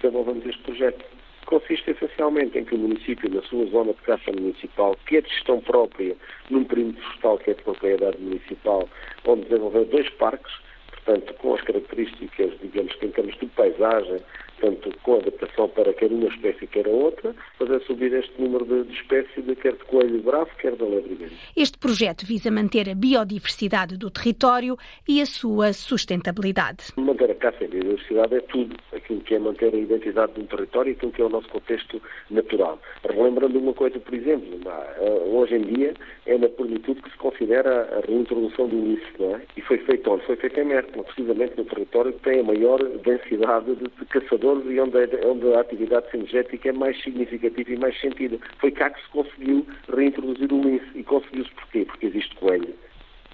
desenvolvemos 0.02 0.46
este 0.46 0.62
projeto 0.64 1.06
consiste 1.46 1.92
essencialmente 1.92 2.58
em 2.58 2.66
que 2.66 2.76
o 2.76 2.78
município, 2.78 3.30
na 3.30 3.42
sua 3.44 3.66
zona 3.68 3.94
de 3.94 4.02
caça 4.02 4.32
municipal, 4.32 4.96
que 5.06 5.18
é 5.18 5.22
de 5.22 5.30
gestão 5.30 5.60
própria, 5.62 6.16
num 6.50 6.64
perímetro 6.64 7.02
florestal 7.02 7.38
que 7.38 7.52
é 7.52 7.54
de 7.54 7.64
propriedade 7.64 8.18
municipal, 8.20 8.90
onde 9.26 9.44
desenvolver 9.44 9.86
dois 9.86 10.10
parques, 10.12 10.54
portanto, 10.92 11.34
com 11.36 11.56
as 11.56 11.62
características, 11.62 12.52
digamos 12.62 12.94
que 12.96 13.06
em 13.06 13.12
termos 13.12 13.38
de 13.38 13.46
paisagem, 13.48 14.22
tanto 14.64 14.98
com 15.00 15.18
adaptação 15.18 15.68
para 15.68 15.94
quer 15.94 16.10
uma 16.10 16.30
espécie, 16.30 16.66
quer 16.68 16.88
a 16.88 16.90
outra, 16.90 17.36
fazer 17.60 17.82
subir 17.82 18.14
este 18.14 18.42
número 18.42 18.64
de, 18.64 18.84
de 18.86 18.94
espécies, 18.94 19.46
de 19.46 19.56
quer 19.58 19.74
de 19.74 19.84
coelho 19.84 20.22
bravo, 20.22 20.50
quer 20.58 20.74
da 20.78 20.86
lebre 20.86 21.28
Este 21.56 21.78
projeto 21.78 22.26
visa 22.26 22.50
manter 22.50 22.90
a 22.90 22.96
biodiversidade 22.96 23.98
do 23.98 24.10
território 24.10 24.78
e 25.06 25.22
a 25.22 25.26
sua 25.26 25.74
sustentabilidade. 25.74 26.94
Manter 26.96 27.32
a 27.32 27.36
caça 27.36 27.58
e 27.62 27.66
a 27.66 27.70
biodiversidade 27.70 28.36
é 28.36 28.40
tudo, 28.40 28.78
aquilo 28.94 29.20
que 29.20 29.36
é 29.36 29.40
manter 29.40 29.74
a 29.74 29.78
identidade 29.78 30.32
de 30.34 30.40
um 30.40 30.46
território 30.46 30.92
e 30.92 30.94
aquilo 30.94 31.12
que 31.12 31.22
é 31.22 31.26
o 31.26 31.30
nosso 31.30 31.50
contexto 31.50 32.02
natural. 32.32 32.80
Relembrando 33.04 33.60
uma 33.60 33.74
coisa, 33.74 34.00
por 34.00 34.14
exemplo, 34.14 34.48
eh, 34.66 35.24
hoje 35.26 35.56
em 35.56 35.62
dia 35.62 35.94
é 36.26 36.38
na 36.38 36.48
plenitude 36.48 37.02
que 37.02 37.12
se 37.12 37.18
considera 37.18 37.98
a 37.98 38.08
reintrodução 38.10 38.70
do 38.70 38.78
lince, 38.78 39.04
não 39.20 39.36
é? 39.36 39.42
E 39.58 39.62
foi 39.62 39.78
feito 39.80 40.10
onde? 40.10 40.26
Foi 40.26 40.38
feito 40.38 40.58
em 40.58 40.66
Mértola, 40.66 41.04
precisamente 41.04 41.58
no 41.58 41.66
território 41.66 42.14
que 42.14 42.20
tem 42.20 42.40
a 42.40 42.44
maior 42.44 42.82
densidade 42.82 43.76
de, 43.76 43.84
de 43.84 44.06
caçadores 44.54 44.66
e 44.70 44.80
onde, 44.80 45.26
onde 45.26 45.54
a 45.54 45.62
atividade 45.62 46.10
sinergética 46.12 46.70
é 46.70 46.74
mais 46.74 47.02
significativa 47.02 47.72
e 47.72 47.78
mais 47.78 48.00
sentida. 48.00 48.38
Foi 48.60 48.72
cá 48.72 48.90
que 48.90 49.02
se 49.02 49.10
conseguiu 49.10 49.66
reintroduzir 49.94 50.52
o 50.52 50.62
lince. 50.62 50.86
E 50.96 51.04
conseguiu-se 51.04 51.52
porquê? 51.52 51.86
Porque 51.86 52.06
existe 52.08 52.36
coelho. 52.36 52.74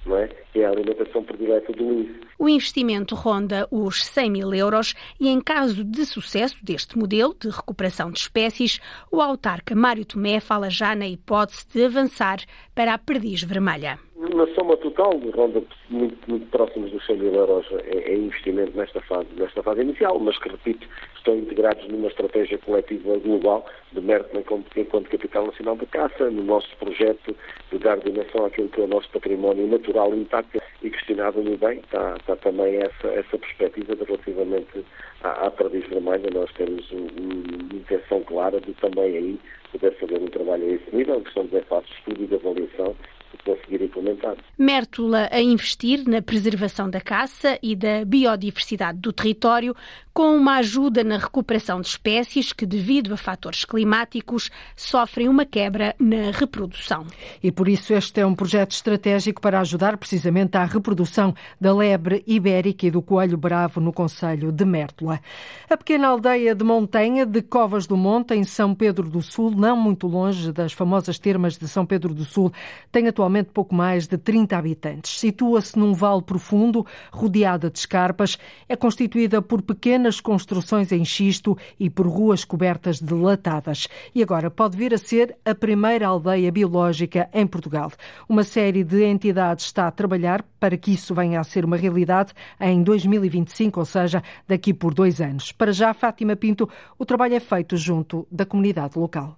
É? 0.08 0.30
é 0.56 0.66
a 0.66 0.72
alimentação 0.72 1.24
predileta 1.24 1.72
do 1.74 1.84
lince. 1.84 2.20
O 2.40 2.48
investimento 2.48 3.14
ronda 3.16 3.68
os 3.70 4.04
100 4.06 4.32
mil 4.32 4.54
euros 4.54 4.96
e, 5.20 5.28
em 5.28 5.42
caso 5.42 5.84
de 5.84 6.06
sucesso 6.06 6.58
deste 6.64 6.98
modelo 6.98 7.36
de 7.40 7.50
recuperação 7.50 8.10
de 8.10 8.20
espécies, 8.20 8.80
o 9.12 9.22
autarca 9.22 9.76
Mário 9.76 10.06
Tomé 10.06 10.40
fala 10.40 10.70
já 10.70 10.96
na 10.96 11.08
hipótese 11.08 11.68
de 11.68 11.84
avançar 11.84 12.38
para 12.74 12.94
a 12.94 12.98
perdiz 12.98 13.44
vermelha. 13.44 14.00
Na 14.20 14.46
soma 14.54 14.76
total, 14.76 15.18
ronda 15.34 15.64
muito, 15.90 16.30
muito 16.30 16.46
próximos 16.48 16.92
dos 16.92 17.06
100 17.06 17.20
mil 17.20 17.34
euros 17.34 17.66
é, 17.72 18.12
é, 18.12 18.16
investimento 18.18 18.76
nesta 18.76 19.00
fase, 19.00 19.30
nesta 19.38 19.64
fase 19.64 19.80
inicial, 19.80 20.20
mas 20.20 20.38
que, 20.40 20.50
repito, 20.50 20.86
estão 21.16 21.38
integrados 21.38 21.88
numa 21.88 22.10
estratégia 22.10 22.58
coletiva 22.58 23.18
global 23.20 23.66
de 23.94 24.02
Mertman 24.02 24.44
enquanto 24.76 25.10
capital 25.10 25.46
nacional 25.46 25.78
de 25.78 25.86
caça, 25.86 26.30
no 26.30 26.44
nosso 26.44 26.68
projeto 26.76 27.34
de 27.72 27.78
dar 27.78 27.98
dimensão 28.00 28.46
àquilo 28.46 28.68
que 28.68 28.82
é 28.82 28.84
o 28.84 28.88
nosso 28.88 29.10
património 29.12 29.68
natural 29.68 30.14
intacto 30.14 30.62
e 30.84 30.90
questionado 30.90 31.42
no 31.42 31.56
bem, 31.56 31.80
está, 31.80 32.16
está 32.20 32.36
também 32.36 32.76
essa, 32.76 33.08
essa 33.08 33.38
perspectiva 33.38 33.96
de, 33.96 34.04
relativamente 34.04 34.86
à, 35.24 35.48
à 35.48 35.52
Perdiz 35.52 35.88
Vermelha, 35.88 36.30
nós 36.34 36.52
temos 36.56 36.92
uma 36.92 37.04
um, 37.04 37.74
intenção 37.74 38.22
clara 38.24 38.60
de 38.60 38.74
também 38.74 39.16
aí 39.16 39.40
poder 39.72 39.94
fazer 39.94 40.18
um 40.18 40.28
trabalho 40.28 40.66
a 40.66 40.72
esse 40.74 40.94
nível, 40.94 41.22
que 41.22 41.30
estamos 41.30 41.54
em 41.54 41.62
fase 41.62 41.86
de 41.86 41.94
estudo 41.94 42.24
e 42.24 42.28
de 42.28 42.36
avaliação 42.36 42.96
conseguir 43.44 43.84
implementar. 43.84 44.38
Mértola 44.58 45.30
a 45.32 45.42
investir 45.42 46.08
na 46.08 46.22
preservação 46.22 46.90
da 46.90 47.02
caça 47.02 47.58
e 47.62 47.76
da 47.76 48.06
biodiversidade 48.06 49.00
do 49.00 49.12
território, 49.12 49.76
com 50.20 50.36
uma 50.36 50.58
ajuda 50.58 51.02
na 51.02 51.18
recuperação 51.18 51.80
de 51.80 51.88
espécies 51.88 52.52
que, 52.52 52.66
devido 52.66 53.14
a 53.14 53.16
fatores 53.16 53.64
climáticos, 53.64 54.52
sofrem 54.76 55.30
uma 55.30 55.46
quebra 55.46 55.96
na 55.98 56.30
reprodução. 56.32 57.08
E 57.42 57.54
por 57.54 57.70
isso 57.70 57.94
este 57.94 58.20
é 58.20 58.26
um 58.26 58.36
projeto 58.36 58.72
estratégico 58.72 59.40
para 59.40 59.62
ajudar 59.62 59.96
precisamente 59.96 60.58
à 60.58 60.66
reprodução 60.66 61.34
da 61.58 61.74
lebre 61.74 62.22
ibérica 62.28 62.86
e 62.86 62.92
do 62.92 63.02
coelho 63.02 63.38
bravo 63.38 63.80
no 63.80 63.94
Conselho 63.94 64.52
de 64.52 64.66
Mértola. 64.66 65.22
A 65.70 65.78
pequena 65.78 66.10
aldeia 66.10 66.54
de 66.54 66.66
montanha 66.66 67.26
de 67.26 67.42
Covas 67.42 67.88
do 67.88 67.96
Monte, 67.96 68.34
em 68.34 68.44
São 68.44 68.76
Pedro 68.76 69.10
do 69.10 69.22
Sul, 69.22 69.52
não 69.52 69.78
muito 69.78 70.06
longe 70.06 70.52
das 70.52 70.74
famosas 70.74 71.18
termas 71.18 71.58
de 71.58 71.66
São 71.66 71.86
Pedro 71.86 72.14
do 72.14 72.26
Sul, 72.26 72.52
tem 72.92 73.08
atualmente 73.08 73.52
pouco 73.54 73.74
mais 73.74 74.06
de 74.06 74.18
30 74.18 74.58
habitantes. 74.58 75.18
Situa-se 75.18 75.80
num 75.80 75.94
vale 75.94 76.24
profundo, 76.24 76.86
rodeada 77.10 77.70
de 77.70 77.80
escarpas, 77.80 78.38
é 78.68 78.76
constituída 78.76 79.42
por 79.42 79.62
pequenas 79.62 80.09
pequenas 80.10 80.20
construções 80.20 80.92
em 80.92 81.06
xisto 81.06 81.58
e 81.80 81.90
por 81.90 82.08
ruas 82.08 82.44
cobertas 82.44 83.00
de 83.00 83.14
latadas. 83.14 83.88
E 84.14 84.24
agora 84.24 84.50
pode 84.50 84.76
vir 84.76 84.94
a 84.94 84.98
ser 84.98 85.38
a 85.46 85.54
primeira 85.54 86.08
aldeia 86.08 86.52
biológica 86.52 87.30
em 87.34 87.46
Portugal. 87.46 87.92
Uma 88.28 88.44
série 88.44 88.84
de 88.84 89.04
entidades 89.04 89.66
está 89.66 89.88
a 89.88 89.92
trabalhar 89.92 90.44
para 90.60 90.78
que 90.78 90.92
isso 90.92 91.14
venha 91.14 91.40
a 91.40 91.44
ser 91.44 91.64
uma 91.64 91.78
realidade 91.78 92.34
em 92.60 92.82
2025, 92.82 93.80
ou 93.80 93.86
seja, 93.86 94.24
daqui 94.48 94.74
por 94.74 94.94
dois 94.94 95.22
anos. 95.22 95.52
Para 95.52 95.72
já, 95.72 95.94
Fátima 95.94 96.36
Pinto, 96.36 96.68
o 96.98 97.06
trabalho 97.06 97.36
é 97.36 97.40
feito 97.40 97.78
junto 97.78 98.28
da 98.32 98.46
comunidade 98.46 98.98
local. 98.98 99.38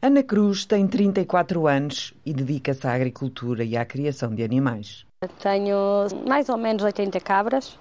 Ana 0.00 0.22
Cruz 0.22 0.64
tem 0.64 0.86
34 0.86 1.66
anos 1.66 2.12
e 2.24 2.32
dedica-se 2.32 2.86
à 2.86 2.94
agricultura 2.94 3.64
e 3.64 3.76
à 3.76 3.84
criação 3.84 4.34
de 4.34 4.42
animais. 4.42 5.04
Tenho 5.40 6.06
mais 6.28 6.48
ou 6.48 6.56
menos 6.56 6.82
80 6.82 7.20
cabras, 7.20 7.78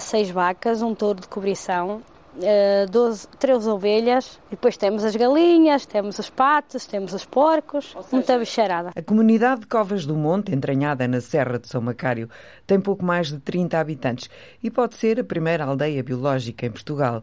seis 0.00 0.30
vacas, 0.30 0.82
um 0.82 0.94
touro 0.94 1.20
de 1.20 1.28
cobrição, 1.28 2.02
uh, 2.36 2.90
12, 2.90 3.28
três 3.38 3.66
ovelhas, 3.66 4.38
e 4.48 4.50
depois 4.50 4.76
temos 4.76 5.04
as 5.04 5.14
galinhas, 5.16 5.86
temos 5.86 6.18
os 6.18 6.30
patos, 6.30 6.86
temos 6.86 7.12
os 7.12 7.24
porcos, 7.24 7.90
seja, 7.90 8.08
muita 8.12 8.38
bicharada. 8.38 8.90
A 8.94 9.02
comunidade 9.02 9.62
de 9.62 9.66
Covas 9.66 10.04
do 10.06 10.14
Monte, 10.14 10.54
entranhada 10.54 11.06
na 11.08 11.20
Serra 11.20 11.58
de 11.58 11.68
São 11.68 11.80
Macário, 11.80 12.28
tem 12.66 12.80
pouco 12.80 13.04
mais 13.04 13.28
de 13.28 13.38
30 13.38 13.78
habitantes 13.78 14.30
e 14.62 14.70
pode 14.70 14.96
ser 14.96 15.20
a 15.20 15.24
primeira 15.24 15.64
aldeia 15.64 16.02
biológica 16.02 16.66
em 16.66 16.70
Portugal. 16.70 17.22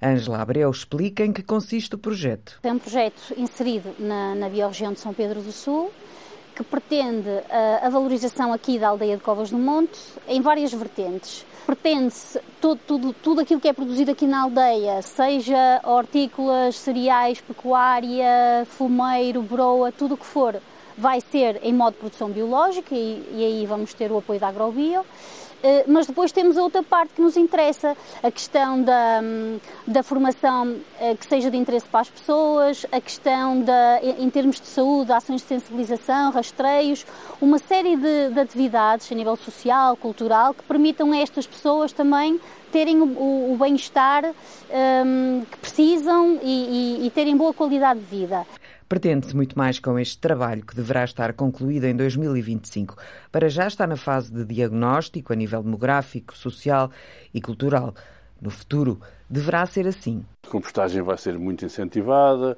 Ângela 0.00 0.40
Abreu 0.40 0.70
explica 0.70 1.24
em 1.24 1.32
que 1.32 1.42
consiste 1.42 1.96
o 1.96 1.98
projeto. 1.98 2.60
É 2.62 2.72
um 2.72 2.78
projeto 2.78 3.34
inserido 3.36 3.94
na, 3.98 4.34
na 4.34 4.48
biorregião 4.48 4.92
de 4.92 5.00
São 5.00 5.12
Pedro 5.12 5.42
do 5.42 5.50
Sul, 5.50 5.90
que 6.58 6.64
pretende 6.64 7.30
a, 7.48 7.86
a 7.86 7.88
valorização 7.88 8.52
aqui 8.52 8.80
da 8.80 8.88
aldeia 8.88 9.16
de 9.16 9.22
Covas 9.22 9.50
do 9.50 9.58
Monte 9.58 9.96
em 10.26 10.40
várias 10.40 10.72
vertentes 10.72 11.46
pretende-se 11.64 12.40
tudo, 12.62 12.80
tudo, 12.86 13.12
tudo 13.12 13.40
aquilo 13.42 13.60
que 13.60 13.68
é 13.68 13.74
produzido 13.74 14.10
aqui 14.10 14.26
na 14.26 14.40
aldeia, 14.40 15.02
seja 15.02 15.82
hortícolas, 15.84 16.76
cereais, 16.76 17.42
pecuária, 17.42 18.66
fumeiro, 18.70 19.42
broa, 19.42 19.92
tudo 19.92 20.14
o 20.14 20.16
que 20.16 20.24
for, 20.24 20.56
vai 20.96 21.20
ser 21.20 21.60
em 21.62 21.74
modo 21.74 21.92
de 21.92 22.00
produção 22.00 22.30
biológica 22.30 22.94
e, 22.94 23.22
e 23.34 23.44
aí 23.44 23.66
vamos 23.66 23.92
ter 23.92 24.10
o 24.10 24.16
apoio 24.16 24.40
da 24.40 24.48
Agrobio. 24.48 25.04
Eh, 25.62 25.84
mas 25.88 26.06
depois 26.06 26.30
temos 26.30 26.56
a 26.56 26.62
outra 26.62 26.82
parte 26.82 27.14
que 27.14 27.20
nos 27.20 27.36
interessa, 27.36 27.96
a 28.22 28.30
questão 28.30 28.80
da, 28.82 29.20
hum, 29.22 29.58
da 29.86 30.02
formação 30.02 30.76
eh, 31.00 31.16
que 31.16 31.26
seja 31.26 31.50
de 31.50 31.56
interesse 31.56 31.86
para 31.86 32.00
as 32.00 32.10
pessoas, 32.10 32.86
a 32.92 33.00
questão 33.00 33.60
da, 33.62 34.00
em 34.02 34.30
termos 34.30 34.60
de 34.60 34.66
saúde, 34.66 35.12
ações 35.12 35.40
de 35.42 35.48
sensibilização, 35.48 36.30
rastreios, 36.30 37.04
uma 37.40 37.58
série 37.58 37.96
de, 37.96 38.30
de 38.30 38.40
atividades 38.40 39.10
a 39.10 39.14
nível 39.14 39.36
social, 39.36 39.96
cultural, 39.96 40.54
que 40.54 40.62
permitam 40.62 41.12
a 41.12 41.18
estas 41.18 41.46
pessoas 41.46 41.92
também 41.92 42.40
terem 42.70 43.00
o, 43.00 43.52
o, 43.52 43.56
bem-estar 43.58 44.24
um, 44.26 45.42
que 45.50 45.56
precisam 45.58 46.38
e, 46.42 47.00
e, 47.02 47.06
e 47.06 47.10
terem 47.10 47.36
boa 47.36 47.52
qualidade 47.52 48.00
de 48.00 48.06
vida. 48.06 48.46
Pretende-se 48.88 49.36
muito 49.36 49.58
mais 49.58 49.78
com 49.78 49.98
este 49.98 50.18
trabalho, 50.18 50.64
que 50.64 50.74
deverá 50.74 51.04
estar 51.04 51.34
concluído 51.34 51.84
em 51.84 51.94
2025. 51.94 52.96
Para 53.30 53.48
já 53.48 53.66
está 53.66 53.86
na 53.86 53.96
fase 53.96 54.32
de 54.32 54.44
diagnóstico 54.46 55.32
a 55.32 55.36
nível 55.36 55.62
demográfico, 55.62 56.34
social 56.36 56.90
e 57.34 57.40
cultural. 57.40 57.94
No 58.40 58.48
futuro, 58.48 58.98
deverá 59.28 59.66
ser 59.66 59.86
assim. 59.86 60.24
A 60.48 60.50
compostagem 60.50 61.02
vai 61.02 61.18
ser 61.18 61.38
muito 61.38 61.62
incentivada, 61.62 62.56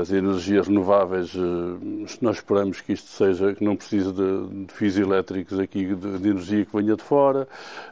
as 0.00 0.12
energias 0.12 0.68
renováveis, 0.68 1.34
eh, 1.34 2.16
nós 2.20 2.36
esperamos 2.36 2.80
que 2.80 2.92
isto 2.92 3.08
seja, 3.08 3.54
que 3.54 3.64
não 3.64 3.74
precise 3.76 4.12
de, 4.12 4.64
de 4.66 4.72
fios 4.72 4.96
elétricos 4.96 5.58
aqui, 5.58 5.84
de, 5.94 6.18
de, 6.18 6.28
energia 6.28 6.64
que 6.64 6.76
venha 6.76 6.96
de 6.96 7.02
fora, 7.02 7.48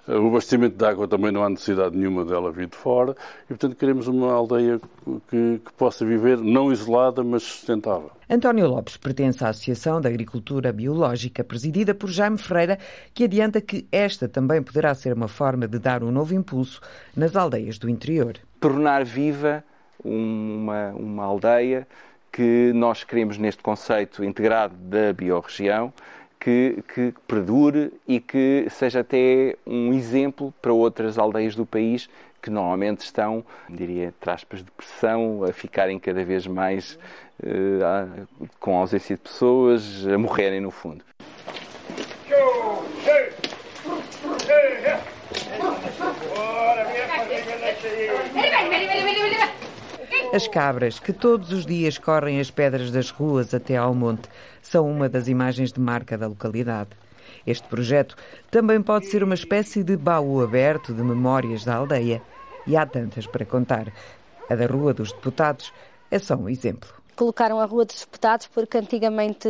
eh, 0.06 0.16
o 0.16 0.28
abastecimento 0.28 0.76
de 0.76 0.84
água 0.84 1.08
também 1.08 1.32
não 1.32 1.42
há 1.42 1.50
necessidade 1.50 1.96
nenhuma 1.96 2.24
dela 2.24 2.52
vir 2.52 2.68
de 2.68 2.76
fora, 2.76 3.16
e 3.44 3.48
portanto 3.48 3.76
queremos 3.76 4.06
uma 4.06 4.32
aldeia 4.32 4.80
que, 5.28 5.60
que 5.64 5.72
possa 5.76 6.04
viver 6.04 6.38
não 6.38 6.72
isolada, 6.72 7.22
mas 7.22 7.42
sustentável. 7.42 8.10
António 8.28 8.66
Lopes 8.66 8.96
pertence 8.96 9.44
à 9.44 9.50
Associação 9.50 10.00
da 10.00 10.08
Agricultura 10.08 10.72
Biológica, 10.72 11.44
presidida 11.44 11.94
por 11.94 12.10
Jaime 12.10 12.38
Ferreira, 12.38 12.78
que 13.14 13.24
adianta 13.24 13.60
que 13.60 13.86
esta 13.92 14.28
também 14.28 14.60
poderá 14.60 14.92
ser 14.94 15.12
uma 15.12 15.28
forma 15.28 15.68
de 15.68 15.78
dar 15.78 16.02
um 16.02 16.10
novo 16.10 16.34
impulso 16.34 16.80
nas 17.14 17.36
aldeias 17.36 17.78
do 17.78 17.88
interior. 17.88 18.36
Tornar 18.60 19.04
viva 19.04 19.64
uma, 20.04 20.90
uma 20.90 21.24
aldeia 21.24 21.86
que 22.32 22.72
nós 22.74 23.02
queremos 23.02 23.38
neste 23.38 23.62
conceito 23.62 24.22
integrado 24.22 24.74
da 24.74 25.12
biorregião, 25.12 25.92
que, 26.38 26.84
que, 26.94 27.14
perdure 27.26 27.92
e 28.06 28.20
que 28.20 28.66
seja 28.70 29.00
até 29.00 29.56
um 29.66 29.92
exemplo 29.92 30.52
para 30.60 30.72
outras 30.72 31.18
aldeias 31.18 31.54
do 31.54 31.64
país 31.64 32.08
que 32.42 32.50
normalmente 32.50 33.00
estão, 33.00 33.44
diria, 33.68 34.14
traspas 34.20 34.62
de 34.62 34.70
pressão, 34.70 35.42
a 35.44 35.52
ficarem 35.52 35.98
cada 35.98 36.24
vez 36.24 36.46
mais 36.46 36.98
uh, 37.42 38.28
com 38.60 38.76
ausência 38.76 39.16
de 39.16 39.22
pessoas, 39.22 40.06
a 40.06 40.16
morrerem 40.16 40.60
no 40.60 40.70
fundo. 40.70 41.04
As 50.36 50.46
cabras, 50.46 50.98
que 50.98 51.14
todos 51.14 51.50
os 51.50 51.64
dias 51.64 51.96
correm 51.96 52.38
as 52.38 52.50
pedras 52.50 52.90
das 52.90 53.08
ruas 53.08 53.54
até 53.54 53.74
ao 53.74 53.94
monte, 53.94 54.28
são 54.60 54.86
uma 54.86 55.08
das 55.08 55.28
imagens 55.28 55.72
de 55.72 55.80
marca 55.80 56.18
da 56.18 56.26
localidade. 56.26 56.90
Este 57.46 57.66
projeto 57.66 58.14
também 58.50 58.82
pode 58.82 59.06
ser 59.06 59.24
uma 59.24 59.32
espécie 59.32 59.82
de 59.82 59.96
baú 59.96 60.42
aberto 60.42 60.92
de 60.92 61.02
memórias 61.02 61.64
da 61.64 61.76
aldeia. 61.76 62.20
E 62.66 62.76
há 62.76 62.84
tantas 62.84 63.26
para 63.26 63.46
contar. 63.46 63.90
A 64.50 64.54
da 64.54 64.66
Rua 64.66 64.92
dos 64.92 65.10
Deputados 65.10 65.72
é 66.10 66.18
só 66.18 66.36
um 66.36 66.50
exemplo 66.50 66.95
colocaram 67.16 67.58
a 67.58 67.64
Rua 67.64 67.84
dos 67.84 68.00
Deputados 68.00 68.46
porque 68.46 68.78
antigamente, 68.78 69.48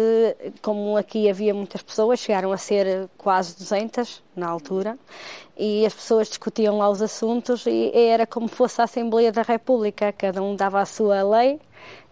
como 0.63 0.97
aqui 0.97 1.29
havia 1.29 1.53
muitas 1.53 1.83
pessoas, 1.83 2.21
chegaram 2.21 2.53
a 2.53 2.57
ser 2.57 3.09
quase 3.19 3.57
200 3.59 4.23
na 4.35 4.49
altura, 4.49 4.97
e 5.59 5.85
as 5.85 5.93
pessoas 5.93 6.29
discutiam 6.29 6.79
lá 6.79 6.89
os 6.89 7.03
assuntos 7.03 7.67
e 7.67 7.91
era 7.95 8.27
como 8.27 8.47
fosse 8.47 8.81
a 8.81 8.85
Assembleia 8.85 9.33
da 9.33 9.43
República, 9.43 10.13
cada 10.13 10.43
um 10.43 10.55
dava 10.55 10.81
a 10.81 10.87
sua 10.87 11.23
lei 11.23 11.61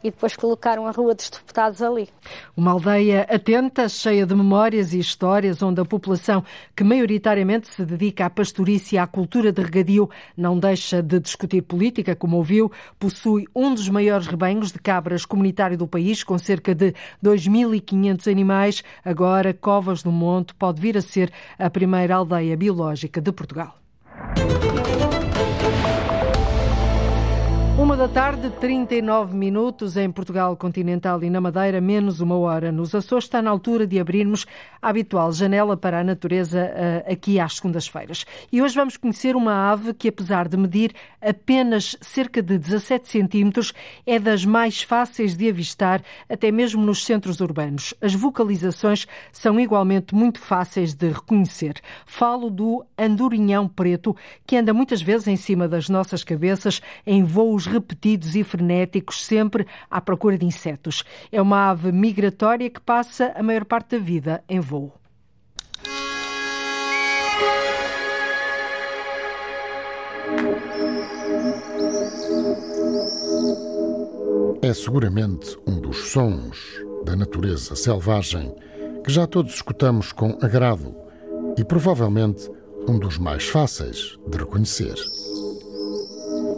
e 0.05 0.11
depois 0.11 0.37
colocaram 0.37 0.87
a 0.87 0.91
Rua 0.91 1.15
dos 1.15 1.31
Deputados 1.31 1.81
ali. 1.81 2.11
Uma 2.55 2.73
aldeia 2.73 3.23
atenta, 3.23 3.89
cheia 3.89 4.27
de 4.27 4.35
memórias 4.35 4.93
e 4.93 4.99
histórias, 4.99 5.63
onde 5.63 5.81
a 5.81 5.85
população, 5.85 6.45
que 6.77 6.85
maioritariamente 6.85 7.69
se 7.69 7.87
dedica 7.87 8.27
à 8.27 8.31
pastorice 8.31 8.97
e 8.97 8.99
à 8.99 9.07
cultura 9.07 9.51
de 9.51 9.63
regadio, 9.63 10.11
não 10.37 10.59
deixa 10.59 11.03
de 11.03 11.19
discutir 11.19 11.63
política, 11.63 12.15
como 12.15 12.37
ouviu, 12.37 12.71
possui 12.99 13.47
um 13.57 13.73
dos 13.73 13.89
maiores 13.89 14.27
rebanhos 14.27 14.71
de 14.71 14.79
cabras 14.79 15.25
comunitário 15.25 15.79
do 15.79 15.89
país, 15.89 16.23
com 16.23 16.37
cerca 16.37 16.75
de 16.75 16.93
2.500 17.25 18.31
animais. 18.31 18.85
Agora, 19.03 19.55
Covas 19.55 20.03
do 20.03 20.13
Monte 20.13 20.55
pode 20.55 20.81
vir 20.83 20.99
a 20.99 21.01
ser 21.01 21.33
a 21.59 21.71
primeira 21.71 22.17
aldeia 22.17 22.55
biológica 22.57 23.23
de 23.23 23.33
Portugal. 23.33 23.79
Uma 27.95 28.09
da 28.09 28.13
tarde, 28.13 28.51
39 28.51 29.37
minutos 29.37 29.97
em 29.97 30.11
Portugal 30.11 30.57
continental 30.57 31.23
e 31.23 31.31
na 31.31 31.41
Madeira, 31.41 31.81
menos 31.81 32.21
uma 32.21 32.37
hora. 32.37 32.73
Nos 32.73 32.93
Açores 32.93 33.27
está 33.27 33.41
na 33.41 33.49
altura 33.49 33.87
de 33.87 34.01
abrirmos 34.01 34.47
a 34.83 34.89
habitual 34.89 35.31
janela 35.31 35.77
para 35.77 36.01
a 36.01 36.05
natureza 36.05 36.59
eh, 36.59 37.13
aqui 37.13 37.39
às 37.39 37.55
segundas-feiras. 37.55 38.27
E 38.51 38.61
hoje 38.61 38.75
vamos 38.75 38.97
conhecer 38.97 39.37
uma 39.37 39.71
ave 39.71 39.95
que, 39.95 40.09
apesar 40.09 40.49
de 40.49 40.57
medir 40.57 40.93
apenas 41.23 41.97
cerca 42.01 42.43
de 42.43 42.59
17 42.59 43.09
centímetros, 43.09 43.73
é 44.05 44.19
das 44.19 44.45
mais 44.45 44.83
fáceis 44.83 45.37
de 45.37 45.49
avistar, 45.49 46.03
até 46.29 46.51
mesmo 46.51 46.83
nos 46.83 47.05
centros 47.05 47.41
urbanos. 47.41 47.95
As 48.01 48.13
vocalizações 48.13 49.07
são 49.31 49.61
igualmente 49.61 50.17
muito 50.17 50.41
fáceis 50.41 50.95
de 50.95 51.11
reconhecer. 51.11 51.75
Falo 52.05 52.51
do 52.51 52.85
andorinhão 52.99 53.69
preto, 53.69 54.17
que 54.45 54.57
anda 54.57 54.75
muitas 54.75 55.01
vezes 55.01 55.29
em 55.29 55.37
cima 55.37 55.69
das 55.69 55.89
nossas 55.89 56.25
cabeças 56.25 56.83
em 57.07 57.23
voos 57.23 57.67
repetidos 57.67 57.84
e 58.35 58.45
frenéticos, 58.45 59.25
sempre 59.25 59.67
à 59.91 60.01
procura 60.01 60.39
de 60.39 60.47
insetos. 60.47 61.05
É 61.31 61.41
uma 61.41 61.71
ave 61.71 61.93
migratória 61.93 62.71
que 62.71 62.81
passa 62.81 63.33
a 63.35 63.43
maior 63.43 63.65
parte 63.65 63.99
da 63.99 63.99
vida 63.99 64.43
em 64.49 64.61
voo. 64.61 64.93
É 74.63 74.73
seguramente 74.73 75.59
um 75.67 75.79
dos 75.81 76.11
sons 76.11 76.59
da 77.05 77.15
natureza 77.15 77.77
selvagem 77.77 78.55
que 79.05 79.13
já 79.13 79.27
todos 79.27 79.55
escutamos 79.55 80.11
com 80.11 80.39
agrado 80.41 80.97
e 81.59 81.65
provavelmente 81.65 82.51
um 82.89 82.99
dos 82.99 83.19
mais 83.19 83.47
fáceis 83.47 84.19
de 84.27 84.39
reconhecer. 84.39 84.95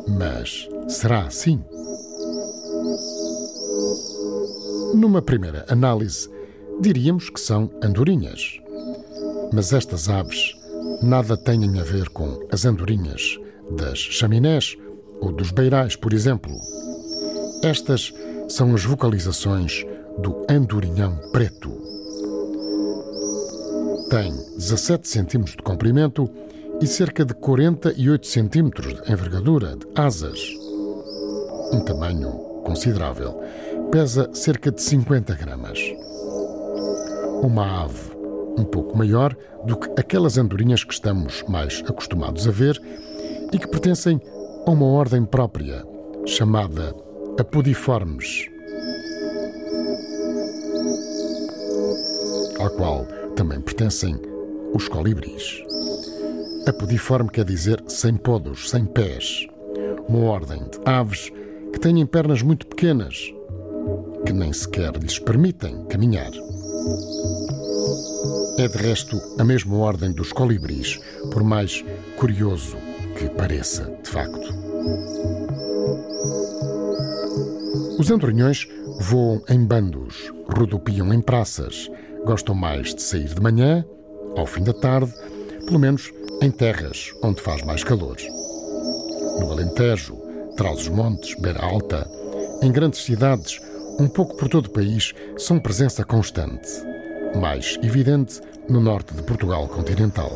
Mas 0.07 0.69
será 0.89 1.23
assim? 1.23 1.63
Numa 4.95 5.21
primeira 5.21 5.65
análise, 5.69 6.31
diríamos 6.81 7.29
que 7.29 7.41
são 7.41 7.71
andorinhas. 7.83 8.61
Mas 9.53 9.73
estas 9.73 10.09
aves 10.09 10.55
nada 11.03 11.37
têm 11.37 11.79
a 11.79 11.83
ver 11.83 12.09
com 12.11 12.47
as 12.51 12.65
andorinhas 12.65 13.39
das 13.71 13.99
chaminés 13.99 14.77
ou 15.21 15.33
dos 15.33 15.51
beirais, 15.51 15.97
por 15.97 16.13
exemplo. 16.13 16.53
Estas 17.63 18.13
são 18.49 18.75
as 18.75 18.85
vocalizações 18.85 19.85
do 20.19 20.47
andorinhão 20.49 21.17
preto. 21.33 21.71
Tem 24.09 24.33
17 24.57 25.09
centímetros 25.09 25.57
de 25.57 25.63
comprimento 25.63 26.31
e 26.81 26.87
cerca 26.87 27.25
de 27.25 27.35
48 27.35 28.27
centímetros 28.27 28.95
de 29.03 29.13
envergadura 29.13 29.77
de 29.77 29.87
asas. 29.95 30.39
Um 31.73 31.81
tamanho 31.81 32.31
considerável. 32.65 33.41
Pesa 33.91 34.29
cerca 34.35 34.71
de 34.71 34.83
50 34.83 35.35
gramas. 35.35 35.79
Uma 37.43 37.85
ave 37.85 38.17
um 38.59 38.65
pouco 38.65 38.97
maior 38.97 39.37
do 39.65 39.77
que 39.77 39.89
aquelas 40.01 40.39
andorinhas 40.39 40.85
que 40.85 40.93
estamos 40.93 41.45
mais 41.49 41.83
acostumados 41.87 42.47
a 42.47 42.51
ver 42.51 42.81
e 43.53 43.59
que 43.59 43.69
pertencem 43.69 44.21
a 44.67 44.71
uma 44.71 44.87
ordem 44.87 45.25
própria, 45.25 45.85
chamada 46.27 46.95
Apodiformes, 47.39 48.49
ao 52.59 52.71
qual 52.71 53.07
também 53.37 53.61
pertencem 53.61 54.19
os 54.73 54.89
colibris. 54.89 55.66
Apodiforme 56.67 57.31
quer 57.31 57.45
dizer 57.45 57.83
sem 57.87 58.17
podos, 58.17 58.71
sem 58.71 58.85
pés. 58.85 59.47
Uma 60.09 60.25
ordem 60.25 60.59
de 60.59 60.81
aves 60.85 61.31
que 61.73 61.79
têm 61.79 62.05
pernas 62.05 62.43
muito 62.43 62.67
pequenas, 62.67 63.33
que 64.25 64.33
nem 64.33 64.53
sequer 64.53 64.97
lhes 64.97 65.19
permitem 65.19 65.85
caminhar. 65.87 66.31
É 68.59 68.67
de 68.67 68.79
resto 68.79 69.21
a 69.39 69.45
mesma 69.45 69.77
ordem 69.77 70.13
dos 70.13 70.33
colibris, 70.33 70.99
por 71.31 71.45
mais 71.45 71.85
curioso 72.17 72.77
que 73.17 73.29
pareça, 73.29 73.85
de 74.03 74.11
facto. 74.11 74.53
Os 77.99 78.11
andorinhões 78.11 78.67
voam 79.01 79.41
em 79.49 79.65
bandos, 79.65 80.33
rodopiam 80.49 81.15
em 81.15 81.21
praças, 81.21 81.89
gostam 82.25 82.55
mais 82.55 82.95
de 82.95 83.03
sair 83.03 83.29
de 83.29 83.41
manhã, 83.41 83.85
ao 84.37 84.47
fim 84.47 84.65
da 84.65 84.73
tarde, 84.73 85.13
pelo 85.67 85.79
menos 85.79 86.13
em 86.43 86.51
terras 86.51 87.13
onde 87.23 87.41
faz 87.41 87.63
mais 87.63 87.83
calor. 87.83 88.17
No 89.41 89.51
Alentejo, 89.51 90.17
Trás-os-Montes, 90.57 91.35
Beira 91.41 91.63
Alta, 91.65 92.09
em 92.63 92.71
grandes 92.71 93.05
cidades, 93.05 93.61
um 93.99 94.09
pouco 94.09 94.37
por 94.37 94.49
todo 94.49 94.67
o 94.67 94.71
país, 94.71 95.15
são 95.39 95.59
presença 95.59 96.05
constante. 96.05 96.69
Mais 97.41 97.79
evidente 97.83 98.41
no 98.69 98.81
norte 98.81 99.15
de 99.15 99.23
Portugal 99.23 99.67
continental. 99.69 100.31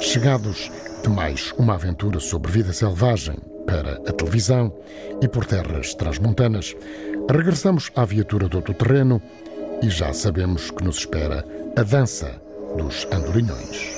Chegados 0.00 0.70
de 1.02 1.08
mais 1.08 1.52
uma 1.58 1.74
aventura 1.74 2.20
sobre 2.20 2.50
vida 2.50 2.72
selvagem 2.72 3.36
para 3.66 3.94
a 4.08 4.12
televisão 4.12 4.72
e 5.20 5.28
por 5.28 5.46
terras 5.46 5.94
transmontanas, 5.94 6.74
regressamos 7.30 7.90
à 7.94 8.04
viatura 8.04 8.48
do 8.48 8.56
outro 8.58 8.74
terreno 8.74 9.22
e 9.82 9.88
já 9.88 10.12
sabemos 10.12 10.70
que 10.70 10.84
nos 10.84 10.98
espera 10.98 11.44
a 11.76 11.82
dança 11.82 12.40
dos 12.76 13.06
andorinhões. 13.12 13.92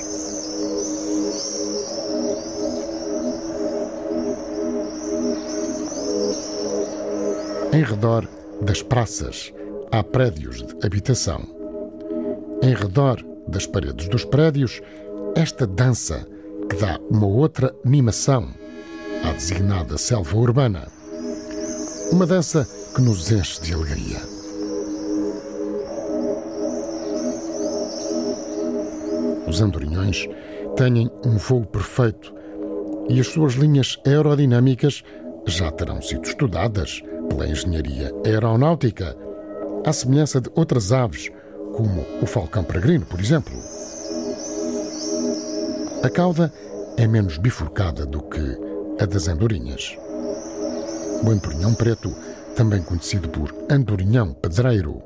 Em 7.73 7.83
redor 7.83 8.27
das 8.61 8.81
praças 8.81 9.53
há 9.91 10.03
prédios 10.03 10.63
de 10.63 10.85
habitação. 10.85 11.41
Em 12.61 12.73
redor 12.73 13.23
das 13.47 13.67
paredes 13.67 14.07
dos 14.07 14.23
prédios, 14.25 14.81
esta 15.35 15.67
dança 15.67 16.25
que 16.69 16.77
dá 16.77 16.99
uma 17.09 17.27
outra 17.27 17.75
animação 17.85 18.49
à 19.23 19.31
designada 19.33 19.97
selva 19.97 20.37
urbana. 20.37 20.87
Uma 22.11 22.25
dança 22.25 22.67
que 22.95 23.01
nos 23.01 23.31
enche 23.31 23.61
de 23.61 23.73
alegria. 23.73 24.34
Os 29.47 29.61
andorinhões 29.61 30.27
têm 30.75 31.09
um 31.25 31.37
voo 31.37 31.65
perfeito 31.65 32.33
e 33.09 33.19
as 33.19 33.27
suas 33.27 33.53
linhas 33.53 33.99
aerodinâmicas 34.05 35.03
já 35.45 35.71
terão 35.71 36.01
sido 36.01 36.25
estudadas 36.25 37.01
pela 37.29 37.47
engenharia 37.47 38.11
aeronáutica, 38.25 39.15
à 39.85 39.93
semelhança 39.93 40.41
de 40.41 40.49
outras 40.55 40.91
aves, 40.91 41.31
como 41.73 42.05
o 42.21 42.25
falcão 42.25 42.63
peregrino, 42.63 43.05
por 43.05 43.19
exemplo. 43.19 43.53
A 46.03 46.09
cauda 46.09 46.51
é 46.97 47.07
menos 47.07 47.37
bifurcada 47.37 48.05
do 48.05 48.21
que 48.23 48.57
a 48.99 49.05
das 49.05 49.27
andorinhas. 49.27 49.97
O 51.23 51.29
andorinhão 51.29 51.73
preto, 51.73 52.13
também 52.55 52.81
conhecido 52.81 53.27
por 53.29 53.53
andorinhão 53.69 54.33
pedreiro, 54.33 55.01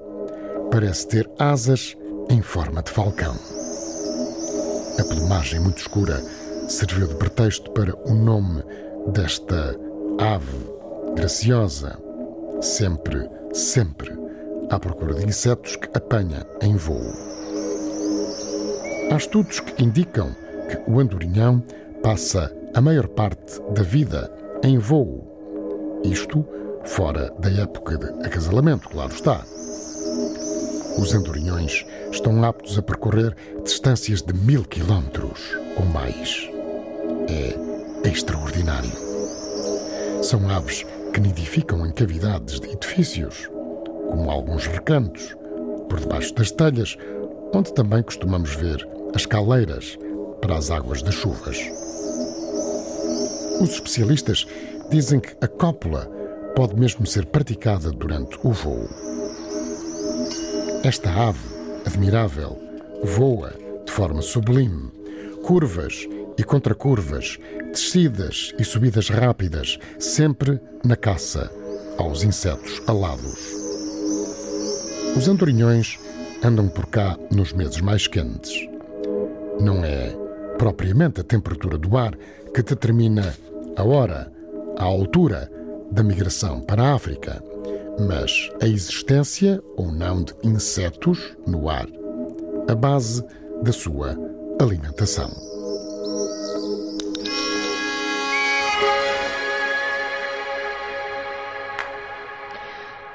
parece 0.71 1.07
ter 1.07 1.29
asas 1.39 1.97
em 2.29 2.41
forma 2.41 2.83
de 2.83 2.91
falcão. 2.91 3.58
A 4.99 5.03
plumagem 5.05 5.61
muito 5.61 5.77
escura 5.77 6.21
serviu 6.67 7.07
de 7.07 7.15
pretexto 7.15 7.71
para 7.71 7.95
o 8.05 8.13
nome 8.13 8.61
desta 9.13 9.73
ave 10.19 10.57
graciosa, 11.15 11.97
sempre, 12.59 13.29
sempre 13.53 14.13
à 14.69 14.77
procura 14.77 15.13
de 15.13 15.25
insetos 15.25 15.77
que 15.77 15.87
apanha 15.93 16.45
em 16.61 16.75
voo. 16.75 17.13
Há 19.09 19.15
estudos 19.15 19.61
que 19.61 19.81
indicam 19.81 20.35
que 20.69 20.91
o 20.91 20.99
andorinhão 20.99 21.63
passa 22.03 22.53
a 22.73 22.81
maior 22.81 23.07
parte 23.07 23.57
da 23.73 23.83
vida 23.83 24.29
em 24.63 24.77
voo. 24.77 26.01
Isto 26.03 26.45
fora 26.83 27.33
da 27.39 27.49
época 27.49 27.97
de 27.97 28.25
acasalamento, 28.25 28.89
claro 28.89 29.13
está. 29.13 29.45
Os 30.99 31.13
andorinhões 31.13 31.85
estão 32.11 32.43
aptos 32.43 32.77
a 32.77 32.81
percorrer 32.81 33.33
distâncias 33.63 34.21
de 34.21 34.33
mil 34.33 34.65
quilómetros 34.65 35.39
ou 35.77 35.85
mais. 35.85 36.49
É 37.29 38.09
extraordinário. 38.09 38.91
São 40.21 40.49
aves 40.49 40.85
que 41.13 41.21
nidificam 41.21 41.85
em 41.85 41.91
cavidades 41.91 42.59
de 42.59 42.69
edifícios, 42.69 43.49
como 44.09 44.29
alguns 44.29 44.67
recantos, 44.67 45.37
por 45.87 46.01
debaixo 46.01 46.33
das 46.35 46.51
telhas, 46.51 46.97
onde 47.53 47.73
também 47.73 48.03
costumamos 48.03 48.53
ver 48.55 48.85
as 49.15 49.25
caleiras 49.25 49.97
para 50.41 50.57
as 50.57 50.69
águas 50.69 51.01
das 51.01 51.15
chuvas. 51.15 51.57
Os 53.61 53.69
especialistas 53.69 54.45
dizem 54.89 55.21
que 55.21 55.33
a 55.39 55.47
cópula 55.47 56.11
pode 56.57 56.75
mesmo 56.75 57.07
ser 57.07 57.25
praticada 57.25 57.89
durante 57.89 58.37
o 58.43 58.51
voo. 58.51 58.87
Esta 60.83 61.11
ave, 61.11 61.39
admirável, 61.85 62.57
voa 63.03 63.53
de 63.85 63.91
forma 63.91 64.21
sublime, 64.21 64.89
curvas 65.43 66.07
e 66.37 66.43
contra 66.43 66.73
curvas, 66.73 67.37
descidas 67.71 68.53
e 68.57 68.63
subidas 68.63 69.09
rápidas, 69.09 69.77
sempre 69.99 70.57
na 70.85 70.95
caça 70.95 71.51
aos 71.97 72.23
insetos 72.23 72.81
alados. 72.87 73.53
Os 75.17 75.27
andorinhões 75.27 75.99
andam 76.41 76.69
por 76.69 76.85
cá 76.85 77.17
nos 77.29 77.51
meses 77.51 77.81
mais 77.81 78.07
quentes. 78.07 78.65
Não 79.59 79.83
é 79.83 80.15
propriamente 80.57 81.19
a 81.19 81.25
temperatura 81.25 81.77
do 81.77 81.97
ar 81.97 82.17
que 82.53 82.63
determina 82.63 83.35
a 83.75 83.83
hora, 83.83 84.31
a 84.77 84.85
altura 84.85 85.51
da 85.91 86.03
migração 86.03 86.61
para 86.61 86.83
a 86.83 86.93
África, 86.93 87.43
mas 87.99 88.49
a 88.61 88.67
existência 88.67 89.61
ou 89.77 89.91
não 89.91 90.23
de 90.23 90.33
insetos 90.43 91.35
no 91.47 91.69
ar, 91.69 91.87
a 92.67 92.75
base 92.75 93.23
da 93.63 93.71
sua 93.71 94.17
alimentação. 94.59 95.29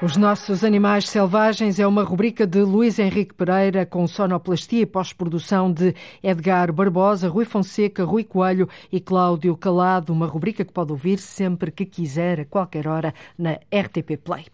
Os 0.01 0.17
Nossos 0.17 0.61
Animais 0.65 1.07
Selvagens 1.07 1.79
é 1.79 1.87
uma 1.87 2.03
rubrica 2.03 2.45
de 2.45 2.59
Luís 2.59 2.99
Henrique 2.99 3.33
Pereira 3.33 3.85
com 3.85 4.05
sonoplastia 4.05 4.81
e 4.81 4.85
pós-produção 4.85 5.71
de 5.71 5.95
Edgar 6.21 6.73
Barbosa, 6.73 7.29
Rui 7.29 7.45
Fonseca, 7.45 8.03
Rui 8.03 8.25
Coelho 8.25 8.67
e 8.91 8.99
Cláudio 8.99 9.55
Calado. 9.55 10.11
Uma 10.11 10.27
rubrica 10.27 10.65
que 10.65 10.73
pode 10.73 10.91
ouvir 10.91 11.17
sempre 11.17 11.71
que 11.71 11.85
quiser, 11.85 12.41
a 12.41 12.45
qualquer 12.45 12.89
hora, 12.89 13.13
na 13.37 13.53
RTP 13.53 14.17
Play. 14.21 14.45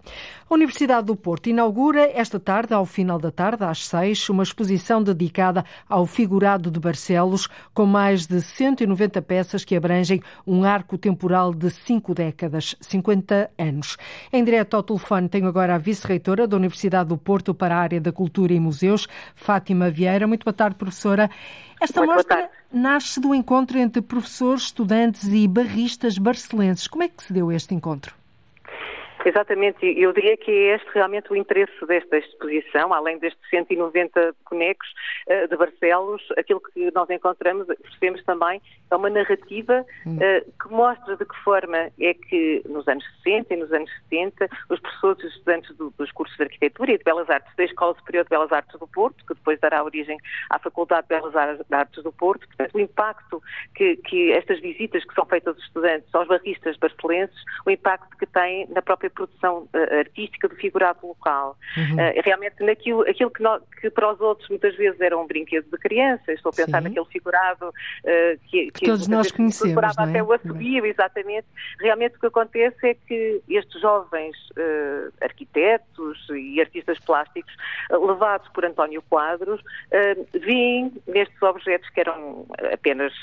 A 0.47 0.53
Universidade 0.53 1.07
do 1.07 1.15
Porto 1.15 1.49
inaugura 1.49 2.11
esta 2.13 2.39
tarde, 2.39 2.75
ao 2.75 2.85
final 2.85 3.17
da 3.17 3.31
tarde, 3.31 3.63
às 3.63 3.87
seis, 3.87 4.29
uma 4.29 4.43
exposição 4.43 5.01
dedicada 5.01 5.65
ao 5.89 6.05
figurado 6.05 6.69
de 6.69 6.79
Barcelos, 6.79 7.47
com 7.73 7.87
mais 7.87 8.27
de 8.27 8.39
190 8.41 9.19
peças 9.23 9.65
que 9.65 9.75
abrangem 9.75 10.21
um 10.45 10.63
arco 10.63 10.99
temporal 10.99 11.51
de 11.51 11.71
cinco 11.71 12.13
décadas, 12.13 12.75
50 12.79 13.49
anos. 13.57 13.97
Em 14.31 14.43
direto 14.43 14.75
ao 14.75 14.83
telefone 14.83 15.30
tenho 15.31 15.47
agora 15.47 15.75
a 15.75 15.77
vice-reitora 15.77 16.45
da 16.45 16.57
Universidade 16.57 17.09
do 17.09 17.17
Porto 17.17 17.53
para 17.53 17.75
a 17.75 17.79
área 17.79 17.99
da 17.99 18.11
Cultura 18.11 18.53
e 18.53 18.59
Museus, 18.59 19.07
Fátima 19.33 19.89
Vieira. 19.89 20.27
Muito 20.27 20.43
boa 20.43 20.53
tarde, 20.53 20.75
professora. 20.75 21.29
Esta 21.81 22.01
Muito 22.01 22.13
mostra 22.13 22.49
nasce 22.71 23.19
do 23.19 23.33
encontro 23.33 23.79
entre 23.79 24.01
professores, 24.01 24.63
estudantes 24.63 25.27
e 25.27 25.47
barristas 25.47 26.17
barcelenses. 26.17 26.87
Como 26.87 27.03
é 27.03 27.07
que 27.07 27.23
se 27.23 27.33
deu 27.33 27.51
este 27.51 27.73
encontro? 27.73 28.20
Exatamente, 29.23 29.85
eu 29.85 30.11
diria 30.13 30.35
que 30.35 30.51
é 30.51 30.75
este 30.75 30.89
realmente 30.93 31.31
o 31.31 31.35
interesse 31.35 31.73
desta 31.85 32.17
exposição, 32.17 32.93
além 32.93 33.19
destes 33.19 33.41
190 33.49 34.35
bonecos 34.49 34.87
uh, 35.27 35.47
de 35.47 35.55
Barcelos, 35.55 36.21
aquilo 36.37 36.59
que 36.59 36.91
nós 36.91 37.09
encontramos, 37.09 37.67
percebemos 37.67 38.23
também, 38.23 38.61
é 38.89 38.95
uma 38.95 39.09
narrativa 39.09 39.85
uh, 40.05 40.51
que 40.51 40.73
mostra 40.73 41.15
de 41.15 41.25
que 41.25 41.35
forma 41.43 41.91
é 41.99 42.13
que 42.13 42.63
nos 42.67 42.87
anos 42.87 43.05
60 43.23 43.53
e 43.53 43.57
nos 43.57 43.71
anos 43.71 43.89
70 44.09 44.49
os 44.69 44.79
professores 44.79 45.23
e 45.23 45.27
os 45.27 45.33
estudantes 45.33 45.75
do, 45.77 45.93
dos 45.97 46.11
cursos 46.11 46.35
de 46.37 46.43
Arquitetura 46.43 46.91
e 46.91 46.97
de 46.97 47.03
Belas 47.03 47.29
Artes 47.29 47.55
da 47.55 47.63
Escola 47.63 47.95
Superior 47.95 48.23
de 48.23 48.29
Belas 48.29 48.51
Artes 48.51 48.79
do 48.79 48.87
Porto, 48.87 49.23
que 49.25 49.35
depois 49.35 49.59
dará 49.59 49.83
origem 49.83 50.17
à 50.49 50.57
Faculdade 50.57 51.07
de 51.07 51.09
Belas 51.09 51.35
Artes 51.71 52.03
do 52.03 52.11
Porto, 52.11 52.47
portanto 52.47 52.75
o 52.75 52.79
impacto 52.79 53.41
que, 53.75 53.97
que 53.97 54.31
estas 54.31 54.59
visitas 54.59 55.03
que 55.05 55.13
são 55.13 55.25
feitas 55.25 55.55
aos 55.55 55.63
estudantes, 55.63 56.13
aos 56.13 56.27
barristas 56.27 56.75
barcelenses, 56.77 57.37
o 57.65 57.69
impacto 57.69 58.17
que 58.17 58.25
têm 58.25 58.67
na 58.69 58.81
própria 58.81 59.10
produção 59.11 59.67
uh, 59.73 59.99
artística 59.99 60.47
do 60.47 60.55
figurado 60.55 61.05
local. 61.05 61.57
Uhum. 61.77 61.95
Uh, 61.95 62.21
realmente 62.23 62.63
naquilo 62.63 63.01
aquilo 63.01 63.29
que, 63.29 63.43
nós, 63.43 63.61
que, 63.79 63.89
para 63.89 64.13
os 64.13 64.19
outros 64.19 64.49
muitas 64.49 64.75
vezes 64.75 64.99
era 64.99 65.17
um 65.17 65.27
brinquedo 65.27 65.65
de 65.69 65.77
criança, 65.77 66.31
estou 66.31 66.51
a 66.51 66.55
pensar 66.55 66.79
Sim. 66.81 66.89
naquele 66.89 67.05
figurado 67.05 67.69
uh, 67.69 68.39
que, 68.47 68.71
que, 68.71 68.85
todos 68.85 69.07
nós 69.07 69.31
conhecemos, 69.31 69.97
é? 69.97 70.01
até 70.01 70.23
o 70.23 70.31
assobio, 70.31 70.85
exatamente. 70.85 71.47
Realmente 71.79 72.15
o 72.15 72.19
que 72.19 72.27
acontece 72.27 72.87
é 72.87 72.93
que 72.93 73.41
estes 73.49 73.81
jovens 73.81 74.35
arquitetos 75.21 76.27
e 76.29 76.59
artistas 76.59 76.99
plásticos, 76.99 77.53
levados 77.89 78.47
por 78.49 78.65
António 78.65 79.01
Quadros, 79.03 79.61
veem 80.33 80.91
nestes 81.07 81.41
objetos 81.41 81.89
que 81.89 81.99
eram 81.99 82.45
apenas 82.71 83.13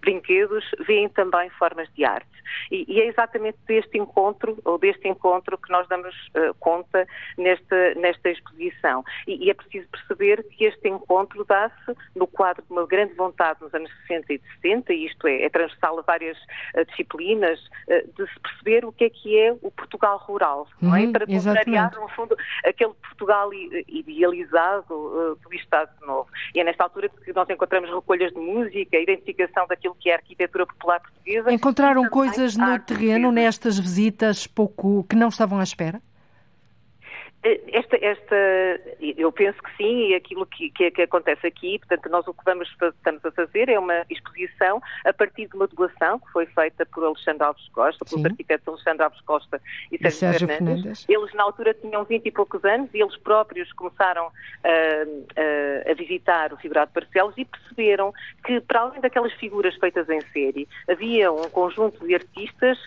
brinquedos, 0.00 0.64
veem 0.86 1.08
também 1.08 1.50
formas 1.50 1.88
de 1.94 2.04
arte. 2.04 2.40
E, 2.70 2.84
e, 2.88 3.00
é 3.00 3.06
exatamente 3.06 3.58
deste 3.66 3.98
encontro, 3.98 4.58
ou 4.64 4.78
deste 4.78 5.08
encontro, 5.08 5.29
que 5.62 5.70
nós 5.70 5.86
damos 5.88 6.14
uh, 6.28 6.54
conta 6.58 7.06
nesta, 7.36 7.94
nesta 7.94 8.30
exposição. 8.30 9.04
E, 9.26 9.46
e, 9.46 9.50
é 9.50 9.54
preciso 9.54 9.86
perceber 9.88 10.42
que 10.50 10.64
este 10.64 10.88
encontro 10.88 11.44
dá-se 11.44 11.96
no 12.14 12.26
quadro 12.26 12.64
de 12.64 12.72
uma 12.72 12.86
grande 12.86 13.14
vontade 13.14 13.60
nos 13.60 13.72
anos 13.74 13.90
60 14.08 14.32
e 14.32 14.40
70, 14.62 14.92
e 14.92 15.06
isto 15.06 15.26
é, 15.26 15.42
é 15.42 15.48
transversal 15.48 15.98
a 15.98 16.02
várias 16.02 16.36
uh, 16.38 16.84
disciplinas, 16.88 17.60
uh, 17.60 18.12
de 18.16 18.32
se 18.32 18.40
perceber 18.40 18.84
o 18.84 18.92
que 18.92 19.04
é 19.04 19.10
que 19.10 19.38
é 19.38 19.52
o 19.52 19.70
Portugal 19.70 20.18
rural, 20.18 20.66
não 20.80 20.96
é? 20.96 21.02
Uhum, 21.02 21.12
Para 21.12 21.26
contrariar, 21.26 21.94
no 21.94 22.08
fundo, 22.08 22.36
aquele 22.64 22.94
Portugal 22.94 23.50
idealizado 23.52 25.38
do 25.42 25.54
Estado 25.54 25.90
Novo. 26.06 26.28
E 26.54 26.60
é 26.60 26.64
nesta 26.64 26.84
altura 26.84 27.08
que 27.08 27.32
nós 27.32 27.48
encontramos 27.48 27.90
recolhas 27.90 28.32
de 28.32 28.38
música, 28.38 28.98
identificação 28.98 29.66
daquilo 29.66 29.94
que 29.98 30.10
é 30.10 30.14
a 30.14 30.16
arquitetura 30.16 30.66
popular 30.66 31.00
portuguesa. 31.00 31.52
Encontraram 31.52 32.08
coisas 32.08 32.30
coisas 32.40 32.56
no 32.56 32.78
terreno 32.78 33.32
nestas 33.32 33.78
visitas 33.78 34.46
pouco 34.46 35.04
que 35.04 35.16
não 35.20 35.28
estavam 35.28 35.60
à 35.60 35.62
espera? 35.62 36.00
Eh, 37.42 37.60
esta, 37.72 37.96
esta, 38.04 38.36
eu 39.00 39.32
penso 39.32 39.62
que 39.62 39.76
sim, 39.76 40.08
e 40.08 40.14
aquilo 40.14 40.44
que, 40.44 40.70
que, 40.70 40.90
que, 40.90 41.02
acontece 41.02 41.46
aqui, 41.46 41.78
portanto, 41.78 42.10
nós 42.10 42.26
o 42.28 42.34
que 42.34 42.44
vamos, 42.44 42.68
estamos 42.68 43.24
a 43.24 43.30
fazer 43.30 43.70
é 43.70 43.78
uma 43.78 44.04
exposição 44.10 44.80
a 45.06 45.12
partir 45.12 45.48
de 45.48 45.56
uma 45.56 45.66
doação 45.66 46.18
que 46.18 46.30
foi 46.32 46.44
feita 46.46 46.84
por 46.84 47.02
Alexandre 47.02 47.44
Alves 47.44 47.66
Costa, 47.68 48.04
pelos 48.04 48.24
arquitetos 48.26 48.68
Alexandre 48.68 49.04
Alves 49.04 49.20
Costa 49.22 49.60
e 49.90 49.96
Sérgio, 49.98 50.18
Sérgio 50.18 50.48
Fernandes. 50.48 50.82
Fernandes. 50.82 51.06
Eles, 51.08 51.34
na 51.34 51.44
altura, 51.44 51.72
tinham 51.72 52.04
20 52.04 52.26
e 52.26 52.30
poucos 52.30 52.62
anos 52.64 52.90
e 52.92 53.00
eles 53.00 53.16
próprios 53.16 53.72
começaram 53.72 54.26
a, 54.26 54.68
a, 54.68 55.90
a 55.90 55.94
visitar 55.94 56.52
o 56.52 56.58
figurado 56.58 56.88
de 56.88 57.00
Barcelos 57.00 57.34
e 57.38 57.44
perceberam 57.46 58.12
que, 58.44 58.60
para 58.60 58.80
além 58.80 59.00
daquelas 59.00 59.32
figuras 59.34 59.74
feitas 59.76 60.08
em 60.10 60.20
série, 60.32 60.68
havia 60.88 61.32
um 61.32 61.48
conjunto 61.48 62.06
de 62.06 62.14
artistas 62.14 62.78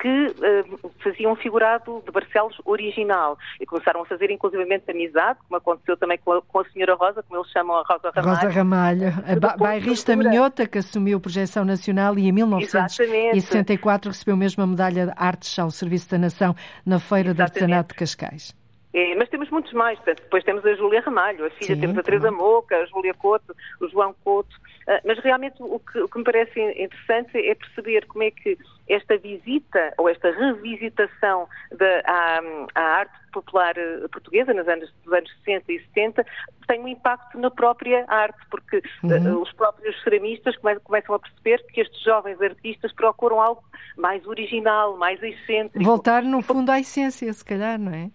que 0.00 0.08
uh, 0.08 0.90
faziam 1.04 1.32
um 1.32 1.36
figurado 1.36 2.02
de 2.06 2.10
Barcelos 2.10 2.56
original 2.64 3.38
e 3.60 3.66
começaram 3.66 4.02
a 4.02 4.06
fazer 4.06 4.30
inclusivamente 4.30 4.90
amizade, 4.90 5.38
como 5.46 5.58
aconteceu 5.58 5.96
também 5.96 6.18
com 6.18 6.32
a, 6.32 6.42
com 6.42 6.60
a 6.60 6.64
senhora 6.70 6.94
Rosa, 6.94 7.22
como 7.22 7.40
eles 7.40 7.52
chamam 7.52 7.76
a 7.76 7.82
Rosa 7.82 8.10
Ramalho. 8.14 8.36
Rosa 8.36 8.48
Ramalho, 8.48 9.08
a 9.08 9.56
bairrista 9.56 10.16
minhota 10.16 10.66
que 10.66 10.78
assumiu 10.78 11.20
Projeção 11.20 11.64
Nacional 11.64 12.18
e 12.18 12.28
em 12.28 12.32
1964 12.32 13.36
Exatamente. 13.36 14.08
recebeu 14.08 14.36
mesmo 14.36 14.62
a 14.62 14.66
medalha 14.66 15.06
de 15.06 15.12
Artes 15.16 15.58
ao 15.58 15.70
Serviço 15.70 16.10
da 16.10 16.18
Nação 16.18 16.54
na 16.84 16.98
Feira 16.98 17.30
Exatamente. 17.30 17.36
de 17.36 17.42
Artesanato 17.42 17.88
de 17.94 17.98
Cascais. 17.98 18.59
É, 18.92 19.14
mas 19.14 19.28
temos 19.28 19.48
muitos 19.50 19.72
mais. 19.72 19.98
Portanto, 19.98 20.22
depois 20.22 20.44
temos 20.44 20.64
a 20.66 20.74
Júlia 20.74 21.00
Ramalho, 21.00 21.46
a 21.46 21.50
filha, 21.50 21.74
Sim, 21.74 21.80
temos 21.80 21.98
a 21.98 22.02
Teresa 22.02 22.30
Moca, 22.30 22.76
a 22.76 22.86
Júlia 22.86 23.14
Couto, 23.14 23.54
o 23.80 23.88
João 23.88 24.14
Couto. 24.24 24.54
Uh, 24.88 25.00
mas 25.04 25.18
realmente 25.18 25.56
o 25.60 25.78
que, 25.78 26.00
o 26.00 26.08
que, 26.08 26.18
me 26.18 26.24
parece 26.24 26.58
interessante 26.60 27.36
é 27.38 27.54
perceber 27.54 28.06
como 28.06 28.24
é 28.24 28.30
que 28.30 28.58
esta 28.88 29.16
visita 29.18 29.94
ou 29.98 30.08
esta 30.08 30.32
revisitação 30.32 31.46
da, 31.70 32.00
à, 32.04 32.40
à 32.74 32.82
arte 32.98 33.20
popular 33.30 33.76
eh, 33.76 34.08
portuguesa 34.10 34.52
nos 34.52 34.66
anos, 34.66 34.92
nos 35.04 35.14
anos 35.14 35.30
60 35.44 35.72
e 35.72 35.78
70 35.94 36.26
tem 36.66 36.80
um 36.80 36.88
impacto 36.88 37.38
na 37.38 37.50
própria 37.50 38.04
arte, 38.08 38.38
porque 38.50 38.76
eh, 38.76 38.80
uhum. 39.04 39.36
uh, 39.36 39.42
os 39.42 39.52
próprios 39.52 40.00
ceramistas 40.02 40.56
começam 40.56 41.14
a 41.14 41.18
perceber 41.18 41.64
que 41.72 41.80
estes 41.80 42.02
jovens 42.02 42.40
artistas 42.40 42.92
procuram 42.92 43.40
algo 43.40 43.62
mais 43.96 44.26
original, 44.26 44.96
mais 44.96 45.22
excêntrico. 45.22 45.84
Voltar, 45.84 46.22
no 46.22 46.42
fundo, 46.42 46.70
à 46.70 46.80
essência, 46.80 47.32
se 47.32 47.44
calhar, 47.44 47.78
não 47.78 47.92
é? 47.92 48.10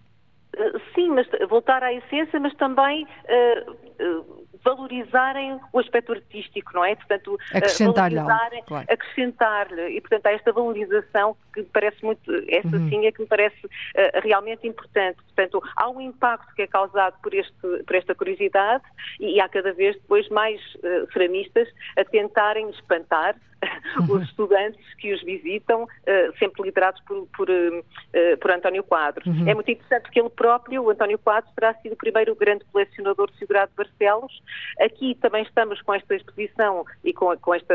Uh, 0.56 0.80
sim, 0.94 1.10
mas 1.10 1.26
voltar 1.48 1.82
à 1.82 1.92
essência, 1.92 2.40
mas 2.40 2.54
também 2.54 3.04
uh, 3.04 4.46
valorizarem 4.66 5.60
o 5.72 5.78
aspecto 5.78 6.12
artístico, 6.12 6.72
não 6.74 6.84
é? 6.84 6.96
Portanto, 6.96 7.38
acrescentar-lhe. 7.54 8.16
Claro. 8.62 8.86
Acrescentar-lhe. 8.88 9.96
E, 9.96 10.00
portanto, 10.00 10.26
há 10.26 10.32
esta 10.32 10.52
valorização 10.52 11.36
que 11.54 11.60
me 11.60 11.66
parece 11.66 12.04
muito, 12.04 12.20
essa 12.48 12.76
uhum. 12.76 12.88
sim 12.88 13.06
é 13.06 13.12
que 13.12 13.22
me 13.22 13.28
parece 13.28 13.64
uh, 13.64 14.20
realmente 14.22 14.66
importante. 14.66 15.18
Portanto, 15.22 15.62
há 15.76 15.88
um 15.88 16.00
impacto 16.00 16.52
que 16.54 16.62
é 16.62 16.66
causado 16.66 17.14
por, 17.22 17.32
este, 17.32 17.54
por 17.86 17.94
esta 17.94 18.14
curiosidade 18.14 18.82
e, 19.20 19.36
e 19.36 19.40
há 19.40 19.48
cada 19.48 19.72
vez 19.72 19.94
depois 19.96 20.28
mais 20.30 20.60
uh, 20.76 21.12
ceramistas 21.12 21.68
a 21.96 22.04
tentarem 22.04 22.68
espantar. 22.70 23.36
os 24.08 24.22
estudantes 24.22 24.94
que 24.94 25.12
os 25.12 25.22
visitam, 25.22 25.84
uh, 25.84 26.38
sempre 26.38 26.62
liderados 26.62 27.00
por, 27.02 27.26
por, 27.36 27.50
uh, 27.50 28.36
por 28.40 28.50
António 28.50 28.82
Quadros. 28.82 29.26
Uhum. 29.26 29.48
É 29.48 29.54
muito 29.54 29.70
interessante 29.70 30.02
porque 30.02 30.20
ele 30.20 30.30
próprio, 30.30 30.82
o 30.82 30.90
António 30.90 31.18
Quadros, 31.18 31.52
terá 31.54 31.74
sido 31.74 31.92
o 31.92 31.96
primeiro 31.96 32.34
grande 32.34 32.64
colecionador 32.66 33.30
de 33.30 33.38
figurado 33.38 33.70
de 33.70 33.76
Barcelos. 33.76 34.42
Aqui 34.80 35.14
também 35.16 35.42
estamos 35.42 35.80
com 35.82 35.94
esta 35.94 36.14
exposição 36.14 36.84
e 37.04 37.12
com, 37.12 37.36
com 37.38 37.54
esta, 37.54 37.74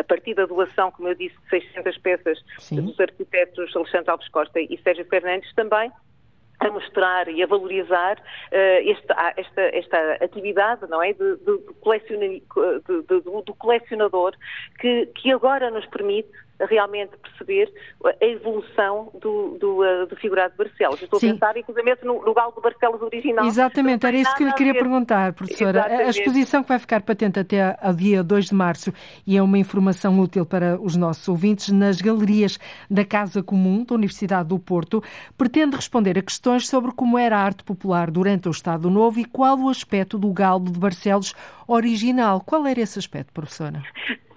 a 0.00 0.04
partir 0.04 0.34
da 0.34 0.46
doação, 0.46 0.90
como 0.90 1.08
eu 1.08 1.14
disse, 1.14 1.36
de 1.44 1.48
600 1.50 1.98
peças 1.98 2.38
Sim. 2.58 2.82
dos 2.82 2.98
arquitetos 2.98 3.74
Alexandre 3.76 4.10
Alves 4.10 4.28
Costa 4.28 4.60
e 4.60 4.78
Sérgio 4.82 5.04
Fernandes 5.06 5.52
também, 5.54 5.90
a 6.60 6.70
mostrar 6.70 7.28
e 7.28 7.42
a 7.42 7.46
valorizar 7.46 8.16
uh, 8.16 8.90
esta, 8.90 9.34
esta, 9.36 9.60
esta, 9.60 10.24
atividade, 10.24 10.86
não 10.88 11.02
é, 11.02 11.12
de, 11.12 11.36
de, 11.36 11.58
do 13.20 13.54
colecionador 13.54 14.34
que, 14.78 15.06
que 15.06 15.32
agora 15.32 15.70
nos 15.70 15.86
permite 15.86 16.30
realmente 16.60 17.12
perceber 17.16 17.72
a 18.04 18.24
evolução 18.24 19.10
do, 19.20 19.58
do, 19.58 19.82
uh, 19.82 20.06
do 20.06 20.16
figurado 20.16 20.52
de 20.52 20.58
Barcelos. 20.58 21.02
estou 21.02 21.18
Sim. 21.18 21.30
a 21.30 21.32
pensar, 21.32 21.56
inclusive, 21.56 21.96
no, 22.02 22.24
no 22.24 22.34
galo 22.34 22.52
de 22.52 22.60
Barcelos 22.60 23.02
original. 23.02 23.46
Exatamente, 23.46 24.06
era 24.06 24.16
isso 24.16 24.34
que 24.36 24.44
eu 24.44 24.48
lhe 24.48 24.54
queria 24.54 24.74
perguntar, 24.74 25.32
professora. 25.32 25.80
Exatamente. 25.80 26.02
A 26.02 26.10
exposição 26.10 26.62
que 26.62 26.68
vai 26.68 26.78
ficar 26.78 27.02
patente 27.02 27.38
até 27.38 27.76
ao 27.80 27.92
dia 27.92 28.22
2 28.22 28.46
de 28.46 28.54
março 28.54 28.92
e 29.26 29.36
é 29.36 29.42
uma 29.42 29.58
informação 29.58 30.18
útil 30.20 30.46
para 30.46 30.80
os 30.80 30.96
nossos 30.96 31.26
ouvintes 31.28 31.70
nas 31.70 32.00
galerias 32.00 32.58
da 32.90 33.04
Casa 33.04 33.42
Comum 33.42 33.84
da 33.84 33.94
Universidade 33.94 34.48
do 34.48 34.58
Porto, 34.58 35.02
pretende 35.36 35.76
responder 35.76 36.18
a 36.18 36.22
questões 36.22 36.68
sobre 36.68 36.92
como 36.92 37.18
era 37.18 37.36
a 37.36 37.42
arte 37.42 37.64
popular 37.64 38.10
durante 38.10 38.48
o 38.48 38.50
Estado 38.50 38.90
Novo 38.90 39.18
e 39.18 39.24
qual 39.24 39.58
o 39.58 39.68
aspecto 39.68 40.18
do 40.18 40.32
galo 40.32 40.64
de 40.64 40.78
Barcelos 40.78 41.34
original. 41.66 42.40
Qual 42.40 42.66
era 42.66 42.80
esse 42.80 42.98
aspecto, 42.98 43.32
professora? 43.32 43.82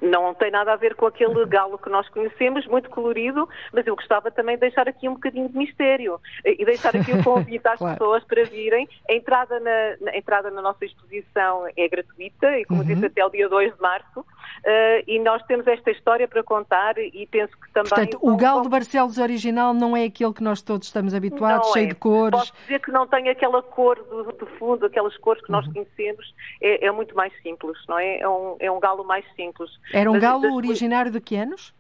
Não 0.08 0.34
tem 0.34 0.52
nada 0.52 0.74
a 0.74 0.76
ver 0.76 0.96
com 0.96 1.06
aquele 1.06 1.46
galo 1.48 1.78
que 1.78 1.90
nós 1.90 2.08
conhecemos, 2.10 2.66
muito 2.68 2.90
colorido, 2.90 3.48
mas 3.74 3.86
eu 3.86 3.96
gostava 3.96 4.32
também 4.32 4.56
de 4.56 4.62
deixar 4.62 4.88
aqui 4.88 5.08
um 5.08 5.14
bocadinho 5.14 5.50
de 5.50 5.58
mistério 5.58 6.20
e 6.46 6.64
deixar 6.66 6.96
aqui 6.96 7.12
o 7.12 7.22
convite 7.24 7.68
às 7.68 7.78
Claro. 7.78 7.98
pessoas 7.98 8.24
para 8.24 8.44
virem. 8.44 8.88
A 9.10 9.14
entrada 9.14 9.60
na, 9.60 10.12
a 10.12 10.18
entrada 10.18 10.50
na 10.50 10.62
nossa 10.62 10.86
exposição 10.86 11.68
é 11.76 11.88
gratuita 11.88 12.58
e, 12.58 12.66
como 12.66 12.82
uhum. 12.82 12.88
disse, 12.88 13.06
até 13.06 13.26
o 13.26 13.30
dia 13.30 13.48
2 13.48 13.76
de 13.76 13.82
março. 13.82 14.26
Uh, 14.60 15.04
e 15.08 15.20
nós 15.20 15.42
temos 15.44 15.66
esta 15.68 15.92
história 15.92 16.28
para 16.28 16.44
contar 16.44 16.98
e 16.98 17.28
penso 17.32 17.54
que 17.58 17.72
também... 17.72 17.90
Portanto, 17.90 18.18
o 18.22 18.36
galo 18.36 18.62
de 18.62 18.70
Barcelos 18.70 19.18
original 19.18 19.74
não 19.74 19.96
é 19.96 20.06
aquele 20.06 20.34
que 20.34 20.44
nós 20.44 20.62
todos 20.62 20.88
estamos 20.88 21.14
habituados, 21.14 21.68
não 21.68 21.74
cheio 21.74 21.86
é. 21.86 21.90
de 21.90 21.96
cores... 21.96 22.40
Posso 22.40 22.54
dizer 22.62 22.80
que 22.80 22.92
não 22.92 23.08
tem 23.08 23.30
aquela 23.30 23.62
cor 23.62 23.96
do, 24.04 24.24
do 24.32 24.46
fundo, 24.58 24.86
aquelas 24.86 25.16
cores 25.18 25.44
que 25.44 25.52
nós 25.52 25.66
uhum. 25.68 25.74
conhecemos, 25.74 26.34
é, 26.62 26.86
é, 26.86 26.92
muito 26.92 27.16
mais 27.16 27.32
simples, 27.42 27.78
não 27.88 27.98
é? 27.98 28.20
É 28.20 28.28
um, 28.28 28.56
é 28.60 28.72
um 28.72 28.80
galo 28.80 29.04
mais 29.04 29.26
simples. 29.36 29.70
Era 29.94 30.10
um 30.10 30.14
Mas, 30.14 30.22
galo 30.22 30.56
originário 30.56 31.12
de 31.12 31.22
que 31.22 31.36
anos? 31.36 31.74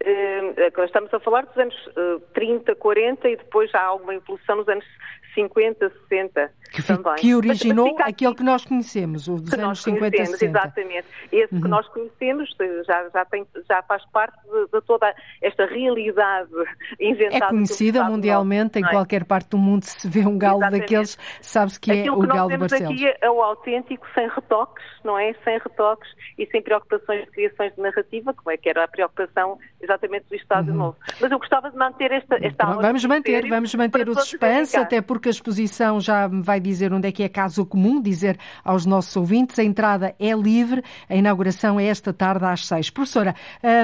Uh, 0.00 0.84
estamos 0.84 1.12
a 1.12 1.18
falar 1.18 1.44
dos 1.44 1.56
anos 1.58 1.74
uh, 1.88 2.20
30, 2.32 2.74
40 2.76 3.28
e 3.28 3.36
depois 3.36 3.74
há 3.74 3.82
alguma 3.82 4.14
evolução 4.14 4.56
nos 4.56 4.68
anos 4.68 4.84
50, 5.34 5.92
60 6.08 6.50
que, 6.70 6.82
também. 6.82 7.14
Que 7.16 7.34
originou 7.34 7.96
aquele 8.00 8.34
que 8.34 8.42
nós 8.42 8.64
conhecemos, 8.64 9.28
os 9.28 9.40
dos 9.40 9.52
anos 9.54 9.82
50 9.82 10.24
60. 10.24 10.44
Exatamente. 10.44 11.06
Esse 11.32 11.54
uhum. 11.54 11.62
que 11.62 11.68
nós 11.68 11.88
conhecemos 11.88 12.54
eh, 12.60 12.82
já, 12.86 13.08
já, 13.08 13.24
tem, 13.24 13.46
já 13.68 13.82
faz 13.82 14.04
parte 14.10 14.36
de, 14.44 14.66
de, 14.72 14.86
toda 14.86 15.14
esta 15.42 15.66
realidade 15.66 16.50
inventada. 17.00 17.46
É 17.46 17.48
conhecida 17.48 18.04
mundialmente, 18.04 18.78
nosso, 18.78 18.86
em 18.86 18.88
é? 18.88 18.90
qualquer 18.90 19.24
parte 19.24 19.50
do 19.50 19.58
mundo 19.58 19.84
se 19.84 20.08
vê 20.08 20.20
um 20.20 20.38
galo 20.38 20.58
exatamente. 20.58 20.80
daqueles, 20.82 21.18
sabe-se 21.40 21.80
que 21.80 21.90
é 21.90 22.00
Aquilo 22.00 22.22
é 22.22 22.24
o 22.24 22.28
galo 22.28 22.50
de 22.50 22.56
Barcelos. 22.56 22.92
aqui 22.92 23.14
é 23.20 23.30
o 23.30 23.42
autêntico, 23.42 24.06
sem 24.14 24.28
retoques, 24.28 24.84
não 25.04 25.18
é? 25.18 25.34
Sem 25.44 25.58
retoques 25.58 26.08
e 26.38 26.46
sem 26.46 26.62
preocupações 26.62 27.24
de 27.24 27.30
criações 27.30 27.74
de 27.74 27.80
narrativa, 27.80 28.34
como 28.34 28.50
é 28.50 28.56
que 28.56 28.68
era 28.68 28.84
a 28.84 28.88
preocupação 28.88 29.58
exatamente 29.80 30.26
do 30.28 30.34
Estado 30.34 30.70
uhum. 30.70 30.76
Novo. 30.76 30.96
Mas 31.20 31.30
eu 31.30 31.38
gostava 31.38 31.70
de 31.70 31.76
manter 31.76 32.12
esta, 32.12 32.36
esta. 32.36 32.66
Vamos 32.66 33.04
manter, 33.04 33.48
vamos 33.48 33.74
manter 33.74 34.08
o 34.08 34.14
suspense, 34.14 34.76
até 34.76 35.00
porque 35.00 35.17
a 35.26 35.30
exposição 35.30 35.98
já 36.00 36.28
vai 36.28 36.60
dizer 36.60 36.92
onde 36.92 37.08
é 37.08 37.12
que 37.12 37.22
é 37.22 37.28
caso 37.28 37.64
comum, 37.64 37.98
dizer 38.00 38.38
aos 38.62 38.84
nossos 38.84 39.16
ouvintes, 39.16 39.58
a 39.58 39.64
entrada 39.64 40.14
é 40.20 40.32
livre, 40.34 40.84
a 41.08 41.16
inauguração 41.16 41.80
é 41.80 41.86
esta 41.86 42.12
tarde 42.12 42.44
às 42.44 42.66
seis. 42.66 42.90
Professora, 42.90 43.34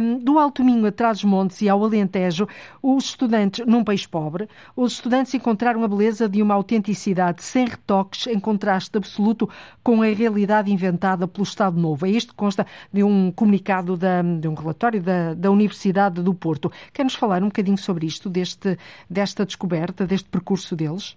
um, 0.02 0.18
do 0.18 0.38
Alto 0.38 0.62
Minho 0.62 0.86
a 0.86 0.92
Trás-os-Montes 0.92 1.62
e 1.62 1.68
ao 1.68 1.82
Alentejo, 1.82 2.46
os 2.82 3.06
estudantes, 3.06 3.66
num 3.66 3.82
país 3.82 4.06
pobre, 4.06 4.48
os 4.76 4.92
estudantes 4.92 5.32
encontraram 5.32 5.82
a 5.82 5.88
beleza 5.88 6.28
de 6.28 6.42
uma 6.42 6.54
autenticidade 6.54 7.42
sem 7.42 7.66
retoques, 7.66 8.26
em 8.26 8.38
contraste 8.38 8.96
absoluto 8.96 9.48
com 9.82 10.02
a 10.02 10.06
realidade 10.06 10.70
inventada 10.70 11.26
pelo 11.26 11.44
Estado 11.44 11.80
Novo. 11.80 12.06
É 12.06 12.10
isto 12.10 12.32
que 12.32 12.36
consta 12.36 12.66
de 12.92 13.02
um 13.02 13.32
comunicado, 13.32 13.96
da, 13.96 14.22
de 14.22 14.46
um 14.46 14.54
relatório 14.54 15.02
da, 15.02 15.34
da 15.34 15.50
Universidade 15.50 16.22
do 16.22 16.34
Porto. 16.34 16.70
Quer-nos 16.92 17.14
falar 17.14 17.42
um 17.42 17.46
bocadinho 17.46 17.78
sobre 17.78 18.06
isto, 18.06 18.28
deste, 18.28 18.78
desta 19.08 19.46
descoberta, 19.46 20.06
deste 20.06 20.28
percurso 20.28 20.76
deles? 20.76 21.16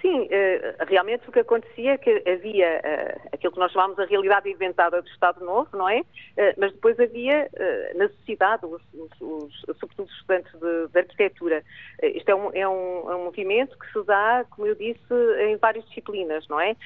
Sim, 0.00 0.28
eh, 0.30 0.76
realmente 0.86 1.28
o 1.28 1.32
que 1.32 1.40
acontecia 1.40 1.94
é 1.94 1.98
que 1.98 2.22
havia 2.28 2.66
eh, 2.66 3.20
aquilo 3.32 3.52
que 3.52 3.58
nós 3.58 3.72
chamamos 3.72 3.98
a 3.98 4.04
realidade 4.04 4.48
inventada 4.48 5.02
do 5.02 5.08
Estado 5.08 5.44
Novo, 5.44 5.76
não 5.76 5.88
é? 5.88 6.02
Eh, 6.36 6.54
mas 6.56 6.72
depois 6.72 6.98
havia 7.00 7.48
na 7.96 8.08
sociedade, 8.08 8.64
os, 8.64 8.82
os, 9.20 9.60
sobretudo 9.80 10.04
os 10.04 10.12
estudantes 10.12 10.52
de, 10.52 10.88
de 10.88 10.98
arquitetura. 10.98 11.64
Isto 12.02 12.28
é 12.28 12.34
um, 12.34 12.50
é, 12.52 12.68
um, 12.68 13.10
é 13.10 13.16
um, 13.16 13.24
movimento 13.24 13.76
que 13.78 13.92
se 13.92 14.04
dá, 14.04 14.44
como 14.50 14.66
eu 14.66 14.74
disse, 14.74 15.14
em 15.40 15.56
várias 15.56 15.84
disciplinas, 15.86 16.46
não 16.48 16.60
é? 16.60 16.76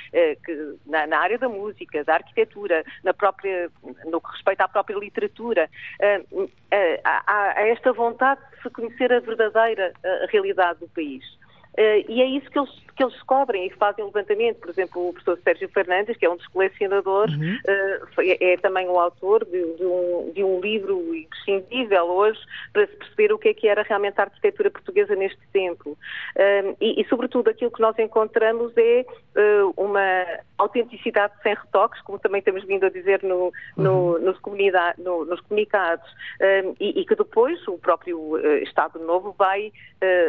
Que, 0.44 0.76
na, 0.86 1.06
na, 1.06 1.18
área 1.18 1.38
da 1.38 1.48
música, 1.48 2.02
da 2.04 2.14
arquitetura, 2.14 2.84
na 3.04 3.12
própria, 3.12 3.70
no 4.06 4.20
que 4.20 4.30
respeita 4.32 4.64
à 4.64 4.68
própria 4.68 4.96
literatura. 4.96 5.68
Há, 7.04 7.22
há 7.26 7.68
esta 7.68 7.92
vontade 7.92 8.40
de 8.52 8.62
se 8.62 8.70
conhecer 8.70 9.12
a 9.12 9.20
verdadeira 9.20 9.92
realidade 10.30 10.80
do 10.80 10.88
país. 10.88 11.22
Uh, 11.72 12.04
e 12.06 12.20
é 12.20 12.26
isso 12.26 12.50
que 12.50 12.58
eles, 12.58 12.70
que 12.95 13.03
eles 13.03 13.14
descobrem 13.14 13.66
e 13.66 13.70
fazem 13.70 14.05
levantamento. 14.05 14.59
Por 14.59 14.70
exemplo, 14.70 15.09
o 15.09 15.12
professor 15.12 15.38
Sérgio 15.43 15.68
Fernandes, 15.70 16.16
que 16.16 16.26
é 16.26 16.30
um 16.30 16.36
dos 16.36 16.47
colecionadores, 16.49 17.34
uhum. 17.34 17.59
uh, 17.66 18.20
é, 18.20 18.53
é, 18.53 18.57
também 18.59 18.88
o 18.88 18.99
autor 18.99 19.45
de, 19.45 19.76
de, 19.76 19.84
um, 19.84 20.30
de, 20.34 20.45
um, 20.45 20.61
livro 20.61 21.14
imprescindível 21.14 22.05
hoje 22.05 22.38
para 22.72 22.86
se 22.86 22.97
perceber 22.97 23.32
o 23.32 23.38
que 23.38 23.49
é 23.49 23.55
que 23.55 23.68
era 23.68 23.82
realmente 23.82 24.20
a 24.20 24.24
arquitetura 24.24 24.70
portuguesa 24.70 25.14
neste 25.14 25.40
tempo. 25.53 25.90
Uh, 25.90 26.76
e, 26.80 27.01
e, 27.01 27.05
sobretudo, 27.09 27.49
aquilo 27.49 27.70
que 27.70 27.80
nós 27.80 27.99
encontramos 27.99 28.72
é 28.76 29.05
uma 29.76 30.24
autenticidade 30.59 31.32
sem 31.43 31.55
retoques, 31.55 32.01
como 32.03 32.18
também 32.18 32.43
temos 32.43 32.64
vindo 32.64 32.84
a 32.84 32.90
dizer 32.90 33.22
no, 33.22 33.53
no, 33.76 34.14
uhum. 34.14 34.18
nos, 34.18 34.38
no, 34.99 35.24
nos, 35.24 35.40
comunicados, 35.40 36.07
e, 36.78 37.01
e, 37.01 37.05
que 37.05 37.14
depois 37.14 37.66
o 37.66 37.78
próprio 37.78 38.38
Estado 38.62 38.99
Novo 38.99 39.34
vai, 39.38 39.72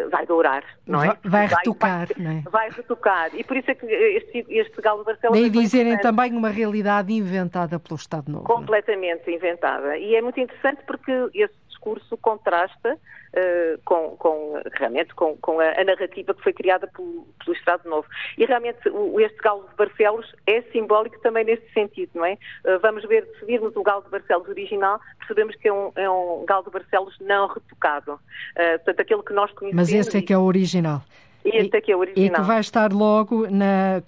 vai 0.10 0.26
dourar, 0.26 0.64
não 0.88 1.04
é? 1.04 1.18
vai 1.24 1.48
retocar, 1.48 2.08
vai, 2.08 2.24
não 2.24 2.32
é? 2.32 2.44
Vai 2.54 2.70
retocar. 2.70 3.32
E 3.34 3.44
por 3.44 3.58
isso 3.58 3.72
é 3.72 3.74
que 3.74 3.88
este, 3.88 4.46
este 4.48 4.80
Galo 4.80 5.00
de 5.00 5.06
Barcelona... 5.06 5.40
E 5.40 5.50
dizerem 5.50 5.98
também 5.98 6.34
uma 6.34 6.50
realidade 6.50 7.12
inventada 7.12 7.80
pelo 7.80 7.96
Estado 7.96 8.32
Novo. 8.32 8.46
Completamente 8.46 9.32
inventada. 9.32 9.98
E 9.98 10.16
é 10.16 10.22
muito 10.22 10.40
interessante 10.40 10.84
porque 10.86 11.12
esse 11.34 11.56
discurso 11.68 12.16
contrasta 12.18 12.94
uh, 12.94 13.82
com, 13.84 14.16
com, 14.18 14.62
realmente 14.74 15.16
com, 15.16 15.36
com 15.38 15.60
a, 15.60 15.82
a, 15.82 15.84
narrativa 15.84 16.32
que 16.36 16.44
foi 16.44 16.54
criada 16.54 16.86
pelo, 16.86 17.28
pelo, 17.44 17.58
Estado 17.58 17.90
Novo. 17.90 18.08
E 18.38 18.46
realmente 18.46 18.88
o, 18.88 19.20
este 19.20 19.38
Galo 19.38 19.68
de 19.68 19.76
Barcelos 19.76 20.32
é 20.46 20.62
simbólico 20.72 21.20
também 21.22 21.44
nesse 21.44 21.68
sentido, 21.74 22.12
não 22.14 22.26
é? 22.26 22.34
Uh, 22.66 22.80
vamos 22.84 23.04
ver, 23.08 23.28
se 23.40 23.46
virmos 23.46 23.76
o 23.76 23.82
Galo 23.82 24.04
de 24.04 24.10
Barcelos 24.10 24.48
original, 24.48 25.00
percebemos 25.18 25.56
que 25.56 25.68
é 25.68 25.74
um, 25.74 25.92
é 25.96 26.08
um 26.08 26.46
Galo 26.46 26.66
de 26.66 26.72
Barcelos 26.72 27.18
não 27.20 27.48
retocado. 27.48 28.14
Uh, 28.14 28.78
portanto, 28.86 29.00
aquele 29.00 29.24
que 29.24 29.34
nós 29.34 29.52
conhecemos... 29.54 29.90
Mas 29.90 30.08
esse 30.08 30.18
é 30.18 30.22
que 30.22 30.32
é 30.32 30.38
o 30.38 30.44
original. 30.44 31.02
Este 31.46 31.78
aqui 31.78 31.92
é 31.92 31.96
o 31.96 32.00
original. 32.00 32.26
E 32.26 32.30
que 32.30 32.42
vai 32.42 32.60
estar 32.60 32.94
logo, 32.94 33.48
na, 33.50 34.02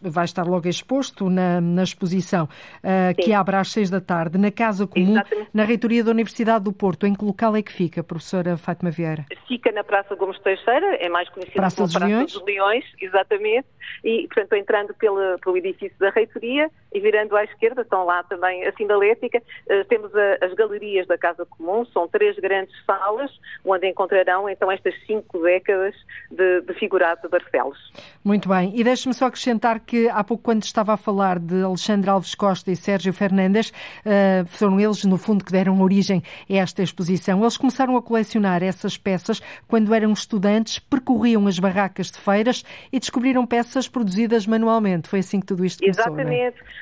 vai 0.00 0.24
estar 0.24 0.46
logo 0.46 0.68
exposto 0.68 1.28
na, 1.28 1.60
na 1.60 1.82
exposição, 1.82 2.44
uh, 2.44 3.14
que 3.22 3.32
abre 3.32 3.56
às 3.56 3.70
seis 3.70 3.90
da 3.90 4.00
tarde, 4.00 4.38
na 4.38 4.50
Casa 4.50 4.86
Comum, 4.86 5.12
Exatamente. 5.12 5.50
na 5.52 5.64
Reitoria 5.64 6.04
da 6.04 6.10
Universidade 6.10 6.64
do 6.64 6.72
Porto. 6.72 7.06
Em 7.06 7.14
que 7.14 7.24
local 7.24 7.54
é 7.56 7.62
que 7.62 7.72
fica, 7.72 8.02
professora 8.02 8.56
Fátima 8.56 8.90
Vieira? 8.90 9.26
Fica 9.46 9.70
na 9.72 9.84
Praça 9.84 10.14
Gomes 10.14 10.38
Teixeira, 10.40 10.96
é 10.96 11.08
mais 11.08 11.28
conhecida 11.28 11.56
Praça 11.56 11.76
como 11.76 11.86
dos 11.86 11.96
Praça 11.96 12.08
Leões. 12.08 12.32
dos 12.32 12.44
Leões, 12.44 12.84
exatamente. 13.00 13.66
E, 14.04 14.26
portanto, 14.28 14.54
entrando 14.54 14.94
pela, 14.94 15.38
pelo 15.38 15.56
edifício 15.56 15.98
da 15.98 16.10
Reitoria 16.10 16.70
e 16.94 17.00
virando 17.00 17.36
à 17.36 17.44
esquerda, 17.44 17.82
estão 17.82 18.04
lá 18.04 18.22
também 18.24 18.66
a 18.66 18.72
Sindalética, 18.72 19.42
temos 19.88 20.14
a, 20.14 20.44
as 20.44 20.54
galerias 20.54 21.06
da 21.06 21.18
Casa 21.18 21.46
Comum, 21.46 21.84
são 21.86 22.08
três 22.08 22.36
grandes 22.36 22.74
salas, 22.84 23.30
onde 23.64 23.88
encontrarão 23.88 24.48
então 24.48 24.70
estas 24.70 24.94
cinco 25.06 25.40
décadas 25.40 25.94
de 26.30 26.62
de 26.62 26.74
figurado 26.74 27.22
de 27.22 27.28
Barcelos. 27.28 27.78
Muito 28.24 28.48
bem. 28.48 28.72
E 28.74 28.84
deixe-me 28.84 29.14
só 29.14 29.26
acrescentar 29.26 29.80
que 29.80 30.08
há 30.08 30.22
pouco, 30.24 30.42
quando 30.42 30.62
estava 30.62 30.94
a 30.94 30.96
falar 30.96 31.38
de 31.38 31.62
Alexandre 31.62 32.10
Alves 32.10 32.34
Costa 32.34 32.70
e 32.70 32.76
Sérgio 32.76 33.12
Fernandes, 33.12 33.70
uh, 33.70 34.46
foram 34.46 34.80
eles, 34.80 35.04
no 35.04 35.18
fundo, 35.18 35.44
que 35.44 35.52
deram 35.52 35.80
origem 35.80 36.22
a 36.48 36.54
esta 36.54 36.82
exposição. 36.82 37.40
Eles 37.40 37.56
começaram 37.56 37.96
a 37.96 38.02
colecionar 38.02 38.62
essas 38.62 38.96
peças 38.96 39.40
quando 39.68 39.94
eram 39.94 40.12
estudantes, 40.12 40.78
percorriam 40.78 41.46
as 41.46 41.58
barracas 41.58 42.10
de 42.10 42.18
feiras 42.18 42.64
e 42.92 42.98
descobriram 42.98 43.46
peças 43.46 43.88
produzidas 43.88 44.46
manualmente. 44.46 45.08
Foi 45.08 45.20
assim 45.20 45.40
que 45.40 45.46
tudo 45.46 45.64
isto 45.64 45.80
começou, 45.80 46.04
Exatamente. 46.04 46.56
Não 46.60 46.66
é? 46.66 46.81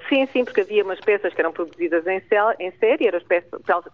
Sim, 0.11 0.27
sim, 0.33 0.43
porque 0.43 0.59
havia 0.59 0.83
umas 0.83 0.99
peças 0.99 1.33
que 1.33 1.39
eram 1.39 1.53
produzidas 1.53 2.05
em, 2.05 2.21
em 2.59 2.71
série, 2.71 3.07
eram 3.07 3.21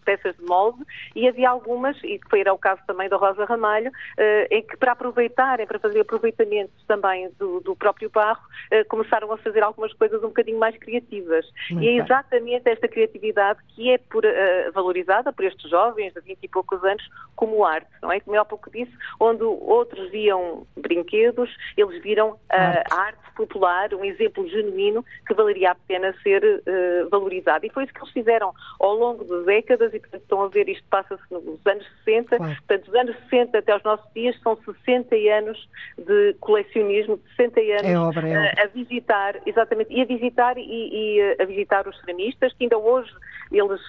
peças 0.03 0.35
de 0.35 0.43
molde, 0.43 0.79
e 1.15 1.27
havia 1.27 1.47
algumas, 1.47 1.95
e 2.03 2.17
que 2.17 2.27
foi 2.27 2.39
era 2.39 2.51
o 2.51 2.57
caso 2.57 2.81
também 2.87 3.07
da 3.07 3.17
Rosa 3.17 3.45
Ramalho, 3.45 3.91
uh, 3.91 4.47
em 4.49 4.63
que 4.63 4.75
para 4.77 4.93
aproveitarem, 4.93 5.67
para 5.67 5.77
fazer 5.77 5.99
aproveitamentos 5.99 6.83
também 6.87 7.29
do, 7.37 7.59
do 7.59 7.75
próprio 7.75 8.09
barro, 8.09 8.41
uh, 8.41 8.83
começaram 8.87 9.31
a 9.31 9.37
fazer 9.37 9.61
algumas 9.61 9.93
coisas 9.93 10.23
um 10.23 10.29
bocadinho 10.29 10.57
mais 10.57 10.75
criativas. 10.77 11.45
Muito 11.69 11.83
e 11.83 11.89
é 11.89 12.03
exatamente 12.03 12.67
esta 12.67 12.87
criatividade 12.87 13.59
que 13.75 13.91
é 13.91 13.99
por, 13.99 14.25
uh, 14.25 14.71
valorizada 14.73 15.31
por 15.31 15.45
estes 15.45 15.69
jovens 15.69 16.13
de 16.15 16.21
20 16.21 16.39
e 16.41 16.47
poucos 16.47 16.83
anos 16.83 17.07
como 17.35 17.63
arte, 17.63 17.91
não 18.01 18.11
é? 18.11 18.19
Como 18.19 18.35
eu 18.35 18.41
há 18.41 18.45
pouco 18.45 18.71
disse, 18.71 18.91
onde 19.19 19.43
outros 19.43 20.09
viam 20.09 20.65
brinquedos, 20.75 21.55
eles 21.77 22.01
viram 22.01 22.39
a 22.49 23.01
arte 23.01 23.19
popular, 23.35 23.93
um 23.93 24.03
exemplo 24.03 24.49
genuíno 24.49 25.05
que 25.27 25.35
valeria 25.35 25.71
a 25.71 25.75
pena 25.75 26.06
ser 26.21 26.43
uh, 26.43 27.09
valorizado. 27.09 27.65
E 27.65 27.69
foi 27.69 27.83
isso 27.83 27.93
que 27.93 27.99
eles 27.99 28.11
fizeram 28.11 28.53
ao 28.79 28.95
longo 28.95 29.23
de 29.23 29.45
décadas 29.45 29.93
e, 29.93 29.99
portanto, 29.99 30.21
estão 30.21 30.41
a 30.43 30.47
ver, 30.47 30.69
isto 30.69 30.83
passa-se 30.89 31.21
nos 31.31 31.59
anos 31.65 31.85
60, 32.05 32.37
claro. 32.37 32.55
portanto, 32.55 32.85
dos 32.85 32.95
anos 32.95 33.15
60 33.29 33.57
até 33.57 33.71
aos 33.71 33.83
nossos 33.83 34.13
dias 34.13 34.39
são 34.41 34.57
60 34.85 35.15
anos 35.15 35.69
de 35.97 36.35
colecionismo, 36.39 37.19
60 37.35 37.59
anos 37.59 37.83
é 37.83 37.97
obra, 37.97 38.27
é 38.27 38.37
obra. 38.37 38.53
Uh, 38.55 38.63
a 38.63 38.65
visitar, 38.67 39.35
exatamente, 39.45 39.93
e 39.93 40.01
a 40.01 40.05
visitar 40.05 40.57
e, 40.57 40.61
e 40.61 41.21
uh, 41.21 41.41
a 41.41 41.45
visitar 41.45 41.87
os 41.87 41.99
ceramistas, 42.01 42.53
que 42.53 42.63
ainda 42.63 42.77
hoje 42.77 43.11
eles 43.49 43.79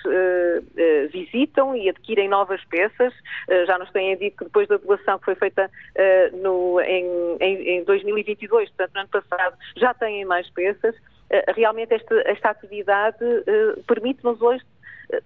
visitam 1.10 1.74
e 1.74 1.88
adquirem 1.88 2.28
novas 2.28 2.64
peças. 2.66 3.12
já 3.66 3.76
nos 3.76 3.90
têm 3.90 4.16
dito 4.16 4.36
que 4.36 4.44
depois 4.44 4.68
da 4.68 4.76
doação 4.76 5.18
que 5.18 5.24
foi 5.24 5.34
feita 5.34 5.68
no, 6.34 6.80
em, 6.80 7.36
em, 7.40 7.78
em 7.78 7.84
2022, 7.84 8.68
portanto, 8.70 8.94
no 8.94 9.00
ano 9.00 9.08
passado, 9.08 9.56
já 9.76 9.92
têm 9.94 10.24
mais 10.24 10.48
peças. 10.50 10.94
Eh, 11.30 11.52
realmente 11.52 11.94
esta, 11.94 12.14
esta 12.22 12.50
atividade 12.50 13.22
uh, 13.22 13.82
permite-nos 13.84 14.40
hoje 14.40 14.64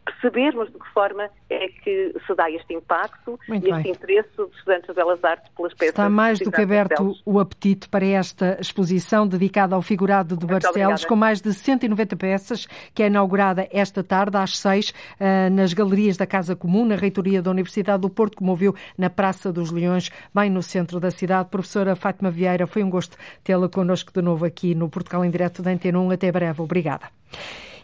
percebermos 0.04 0.70
de 0.72 0.78
que 0.78 0.88
forma 0.92 1.28
é 1.50 1.68
que 1.68 2.14
se 2.26 2.34
dá 2.34 2.50
este 2.50 2.72
impacto 2.72 3.38
Muito 3.48 3.66
e 3.66 3.70
bem. 3.70 3.80
este 3.80 3.90
interesse 3.90 4.28
dos 4.36 4.54
estudantes 4.56 4.86
de 4.86 4.94
Belas 4.94 5.24
Artes 5.24 5.50
pelas 5.56 5.74
peças. 5.74 5.88
Está 5.88 6.08
mais 6.08 6.38
do 6.38 6.50
que 6.52 6.60
aberto 6.60 7.14
o 7.24 7.40
apetite 7.40 7.88
para 7.88 8.04
esta 8.06 8.58
exposição 8.60 9.26
dedicada 9.26 9.74
ao 9.74 9.82
figurado 9.82 10.36
de 10.36 10.46
Muito 10.46 10.62
Barcelos, 10.62 10.76
obrigada. 10.76 11.08
com 11.08 11.16
mais 11.16 11.40
de 11.40 11.52
190 11.52 12.16
peças, 12.16 12.66
que 12.94 13.02
é 13.02 13.06
inaugurada 13.06 13.68
esta 13.72 14.02
tarde 14.04 14.36
às 14.36 14.58
seis 14.58 14.92
eh, 15.18 15.50
nas 15.50 15.72
galerias 15.72 16.16
da 16.16 16.26
Casa 16.26 16.54
Comum, 16.54 16.84
na 16.84 16.94
reitoria 16.94 17.42
da 17.42 17.50
Universidade 17.50 18.02
do 18.02 18.10
Porto, 18.10 18.36
como 18.36 18.50
ouviu 18.50 18.74
na 18.96 19.10
Praça 19.10 19.52
dos 19.52 19.70
Leões, 19.70 20.10
bem 20.34 20.50
no 20.50 20.62
centro 20.62 21.00
da 21.00 21.10
cidade. 21.10 21.48
Professora 21.50 21.96
Fátima 21.96 22.30
Vieira, 22.30 22.66
foi 22.66 22.82
um 22.82 22.90
gosto 22.90 23.16
tê-la 23.42 23.68
connosco 23.68 24.12
de 24.12 24.22
novo 24.22 24.44
aqui 24.44 24.74
no 24.74 24.88
Portugal 24.88 25.24
em 25.24 25.30
Direto 25.30 25.62
da 25.62 25.70
Antena 25.70 25.98
1. 25.98 26.10
Até 26.12 26.30
breve. 26.30 26.62
Obrigada. 26.62 27.06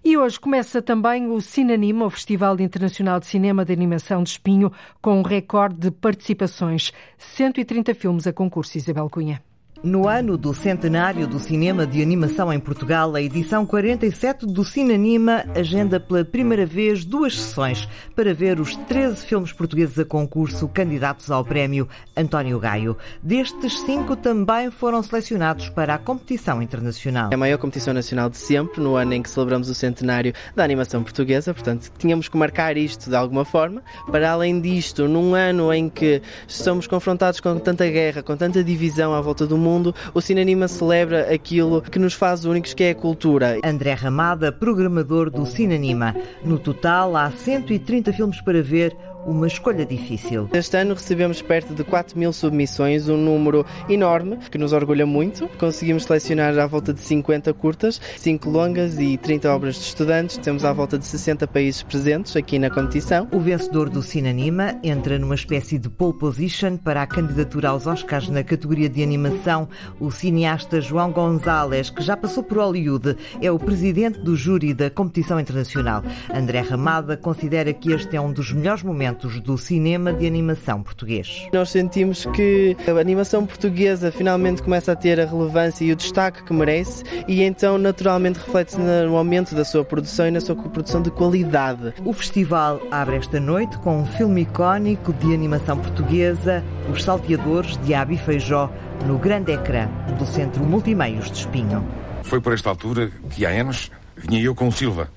E 0.05 0.17
hoje 0.17 0.39
começa 0.39 0.81
também 0.81 1.31
o 1.31 1.41
Cinanima, 1.41 2.07
o 2.07 2.11
Festival 2.11 2.59
Internacional 2.61 3.19
de 3.19 3.27
Cinema 3.27 3.65
de 3.65 3.73
Animação 3.73 4.23
de 4.23 4.31
Espinho, 4.31 4.73
com 5.03 5.19
um 5.19 5.23
recorde 5.23 5.77
de 5.77 5.91
participações. 5.91 6.93
130 7.19 7.95
filmes 7.95 8.27
a 8.27 8.33
concurso, 8.33 8.79
Isabel 8.79 9.11
Cunha. 9.11 9.48
No 9.83 10.09
ano 10.09 10.37
do 10.37 10.53
centenário 10.53 11.25
do 11.29 11.39
cinema 11.39 11.87
de 11.87 12.03
animação 12.03 12.53
em 12.53 12.59
Portugal, 12.59 13.15
a 13.15 13.23
edição 13.23 13.65
47 13.65 14.45
do 14.45 14.65
Cinanima 14.65 15.45
agenda 15.55 16.01
pela 16.01 16.25
primeira 16.25 16.67
vez 16.67 17.05
duas 17.05 17.39
sessões 17.39 17.89
para 18.17 18.35
ver 18.35 18.59
os 18.59 18.75
13 18.75 19.25
filmes 19.25 19.53
portugueses 19.53 19.97
a 19.97 20.05
concurso 20.05 20.67
candidatos 20.67 21.31
ao 21.31 21.45
prémio 21.45 21.89
António 22.17 22.59
Gaio. 22.59 22.97
Destes, 23.23 23.79
cinco 23.83 24.17
também 24.17 24.69
foram 24.69 25.01
selecionados 25.01 25.69
para 25.69 25.95
a 25.95 25.99
competição 25.99 26.61
internacional. 26.61 27.29
É 27.31 27.37
a 27.37 27.39
maior 27.39 27.59
competição 27.59 27.95
nacional 27.95 28.29
de 28.29 28.37
sempre, 28.37 28.81
no 28.81 28.97
ano 28.97 29.15
em 29.15 29.23
que 29.23 29.31
celebramos 29.31 29.69
o 29.71 29.75
centenário 29.77 30.35
da 30.57 30.65
animação 30.65 31.05
portuguesa, 31.05 31.55
portanto, 31.55 31.89
tínhamos 31.97 32.29
que 32.29 32.37
marcar 32.37 32.77
isto 32.77 33.09
de 33.09 33.15
alguma 33.15 33.45
forma. 33.45 33.81
Para 34.11 34.33
além 34.33 34.61
disto, 34.61 35.07
num 35.07 35.37
ano 35.37 35.73
em 35.73 35.89
que 35.89 36.21
somos 36.49 36.89
confrontados 36.89 37.39
com 37.39 37.57
tanta 37.61 37.89
guerra, 37.89 38.25
com 38.25 38.37
tanta 38.37 38.65
divisão 38.65 39.15
à 39.15 39.21
volta 39.21 39.47
do 39.47 39.57
mundo, 39.57 39.68
mundo, 39.69 39.95
o 40.15 40.21
Cinema 40.21 40.67
celebra 40.67 41.33
aquilo 41.33 41.83
que 41.83 41.99
nos 41.99 42.15
faz 42.15 42.45
únicos, 42.45 42.75
que 42.75 42.85
é 42.85 42.91
a 42.91 42.95
cultura. 42.95 43.59
André 43.65 43.93
Ramada, 43.93 44.51
programador 44.51 45.31
do 45.31 45.45
Cinanima. 45.45 46.17
No 46.45 46.59
total, 46.59 47.17
há 47.17 47.31
130 47.31 48.13
filmes 48.13 48.41
para 48.41 48.63
ver, 48.63 48.97
uma 49.29 49.47
escolha 49.47 49.85
difícil. 49.85 50.49
Este 50.55 50.79
ano 50.79 50.95
recebemos 50.95 51.43
perto 51.43 51.75
de 51.75 51.85
4 51.85 52.19
mil 52.19 52.33
submissões, 52.33 53.09
um 53.09 53.17
número 53.17 53.65
enorme 53.89 54.39
que 54.51 54.57
nos 54.57 54.73
orgulha 54.73 55.05
muito. 55.05 55.47
Conseguimos 55.59 56.05
selecionar 56.05 56.59
à 56.59 56.67
volta 56.67 56.95
de 56.95 57.01
50 57.01 57.53
curtas, 57.53 58.01
5 58.17 58.49
longas 58.49 58.99
e 58.99 59.19
30 59.19 59.53
obras 59.55 59.75
de 59.75 59.83
estudantes. 59.83 60.39
Temos 60.39 60.65
à 60.65 60.73
volta 60.73 60.99
de 60.99 61.05
60 61.05 61.47
países 61.47 61.83
presentes 61.83 62.35
aqui 62.37 62.59
na 62.59 62.71
competição. 62.71 63.29
O 63.31 63.39
vencedor 63.39 63.91
do 63.91 64.03
Cinanima 64.03 64.79
entra 64.83 65.19
numa 65.19 65.35
espécie 65.35 65.79
de 65.79 65.91
pole 65.91 66.15
position 66.15 66.79
para 66.79 67.03
a 67.03 67.07
candidatura 67.07 67.69
aos 67.69 67.87
Oscars 67.87 68.31
na 68.31 68.43
categoria 68.43 68.89
de 68.89 69.03
animação. 69.03 69.69
O 70.01 70.11
cineasta 70.11 70.81
João 70.81 71.13
Gonzalez, 71.13 71.91
que 71.91 72.03
já 72.03 72.17
passou 72.17 72.43
por 72.43 72.57
Hollywood, 72.57 73.17
é 73.43 73.51
o 73.51 73.59
presidente 73.59 74.21
do 74.21 74.35
júri 74.35 74.73
da 74.73 74.89
competição 74.89 75.39
internacional. 75.39 76.03
André 76.35 76.61
Ramada 76.61 77.15
considera 77.15 77.75
que 77.75 77.93
este 77.93 78.17
é 78.17 78.21
um 78.21 78.33
dos 78.33 78.53
melhores 78.53 78.83
momentos 78.83 79.18
do 79.27 79.59
cinema 79.59 80.13
de 80.13 80.27
animação 80.27 80.83
português. 80.83 81.49
Nós 81.53 81.71
sentimos 81.71 82.25
que 82.27 82.77
a 82.87 83.01
animação 83.01 83.45
portuguesa 83.45 84.13
finalmente 84.13 84.63
começa 84.63 84.93
a 84.93 84.97
ter 84.97 85.19
a 85.19 85.27
relevância 85.27 85.85
e 85.85 85.93
o 85.93 85.97
destaque 85.97 86.45
que 86.45 86.53
merece 86.53 87.03
e 87.27 87.43
então 87.43 87.77
naturalmente 87.79 88.39
reflete-se 88.39 88.79
no 88.79 89.17
aumento 89.17 89.55
da 89.55 89.65
sua 89.65 89.85
produção 89.85 90.29
e 90.29 90.31
na 90.31 90.41
sua 90.41 90.55
produção 90.55 91.03
de 91.03 91.11
qualidade. 91.11 91.93
O 92.05 92.13
festival 92.13 92.81
abre 92.91 93.17
esta 93.17 93.41
noite 93.41 93.77
com 93.79 93.99
um 94.01 94.07
filme 94.07 94.43
icónico 94.43 95.13
de 95.13 95.35
animação 95.35 95.79
portuguesa, 95.79 96.63
Os 96.93 97.03
Salteadores 97.03 97.77
de 97.79 97.95
Abi 97.95 98.17
Feijó, 98.17 98.71
no 99.07 99.19
grande 99.19 99.53
ecrã 99.53 99.89
do 100.19 100.27
Centro 100.27 100.65
Multimeios 100.65 101.31
de 101.31 101.39
Espinho. 101.39 101.85
Foi 102.23 102.41
por 102.41 102.53
esta 102.53 102.69
altura 102.69 103.11
que 103.31 103.47
há 103.47 103.51
anos 103.51 103.91
vinha 104.17 104.43
eu 104.43 104.55
com 104.55 104.69
o 104.69 104.73
Silva, 104.73 105.09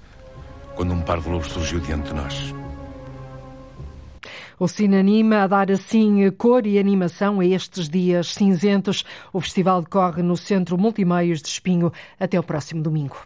quando 0.76 0.94
um 0.94 1.02
par 1.02 1.20
de 1.20 1.30
lobos 1.30 1.52
surgiu 1.52 1.80
diante 1.80 2.10
de 2.10 2.16
nós. 2.16 2.61
O 4.62 4.68
Cine 4.68 4.98
Anima 4.98 5.38
a 5.38 5.48
dar 5.48 5.72
assim 5.72 6.30
cor 6.38 6.68
e 6.68 6.78
animação 6.78 7.40
a 7.40 7.46
estes 7.48 7.90
dias 7.90 8.36
cinzentos. 8.36 9.04
O 9.34 9.42
festival 9.42 9.82
decorre 9.82 10.22
no 10.22 10.38
Centro 10.38 10.78
Multimeios 10.78 11.42
de 11.42 11.48
Espinho. 11.48 11.92
Até 12.20 12.40
o 12.40 12.44
próximo 12.44 12.80
domingo. 12.80 13.18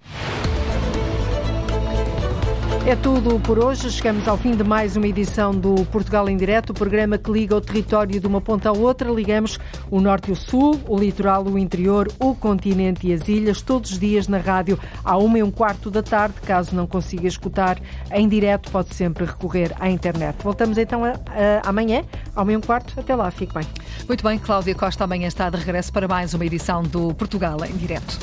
É 2.87 2.95
tudo 2.95 3.39
por 3.39 3.57
hoje. 3.57 3.89
Chegamos 3.89 4.27
ao 4.27 4.37
fim 4.37 4.55
de 4.55 4.63
mais 4.63 4.95
uma 4.95 5.07
edição 5.07 5.51
do 5.51 5.73
Portugal 5.87 6.29
em 6.29 6.37
Direto, 6.37 6.69
o 6.69 6.73
programa 6.73 7.17
que 7.17 7.31
liga 7.31 7.55
o 7.55 7.59
território 7.59 8.19
de 8.19 8.27
uma 8.27 8.39
ponta 8.39 8.69
à 8.69 8.71
outra. 8.71 9.09
Ligamos 9.09 9.57
o 9.89 9.99
norte 9.99 10.29
e 10.29 10.31
o 10.31 10.35
sul, 10.35 10.79
o 10.87 10.95
litoral, 10.95 11.43
o 11.45 11.57
interior, 11.57 12.07
o 12.19 12.35
continente 12.35 13.07
e 13.07 13.13
as 13.13 13.27
ilhas, 13.27 13.59
todos 13.59 13.93
os 13.93 13.99
dias 13.99 14.27
na 14.27 14.37
rádio, 14.37 14.77
à 15.03 15.17
uma 15.17 15.39
e 15.39 15.41
um 15.41 15.49
quarto 15.49 15.89
da 15.89 16.03
tarde. 16.03 16.35
Caso 16.45 16.75
não 16.75 16.85
consiga 16.85 17.27
escutar 17.27 17.81
em 18.11 18.29
direto, 18.29 18.69
pode 18.69 18.93
sempre 18.93 19.25
recorrer 19.25 19.73
à 19.79 19.89
internet. 19.89 20.35
Voltamos 20.43 20.77
então 20.77 21.03
a, 21.03 21.13
a, 21.13 21.67
amanhã, 21.67 22.03
ao 22.35 22.43
uma 22.43 22.53
e 22.53 22.57
um 22.57 22.61
quarto. 22.61 22.99
Até 22.99 23.15
lá, 23.15 23.31
fique 23.31 23.55
bem. 23.55 23.65
Muito 24.07 24.23
bem, 24.23 24.37
Cláudia 24.37 24.75
Costa 24.75 25.05
amanhã 25.05 25.27
está 25.27 25.49
de 25.49 25.57
regresso 25.57 25.91
para 25.91 26.07
mais 26.07 26.35
uma 26.35 26.45
edição 26.45 26.83
do 26.83 27.15
Portugal 27.15 27.57
em 27.65 27.75
Direto. 27.77 28.19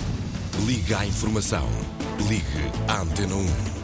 Liga 0.64 0.98
à 0.98 1.06
informação. 1.06 1.66
Ligue 2.28 2.70
à 2.86 3.00
Antena 3.00 3.34
1. 3.34 3.81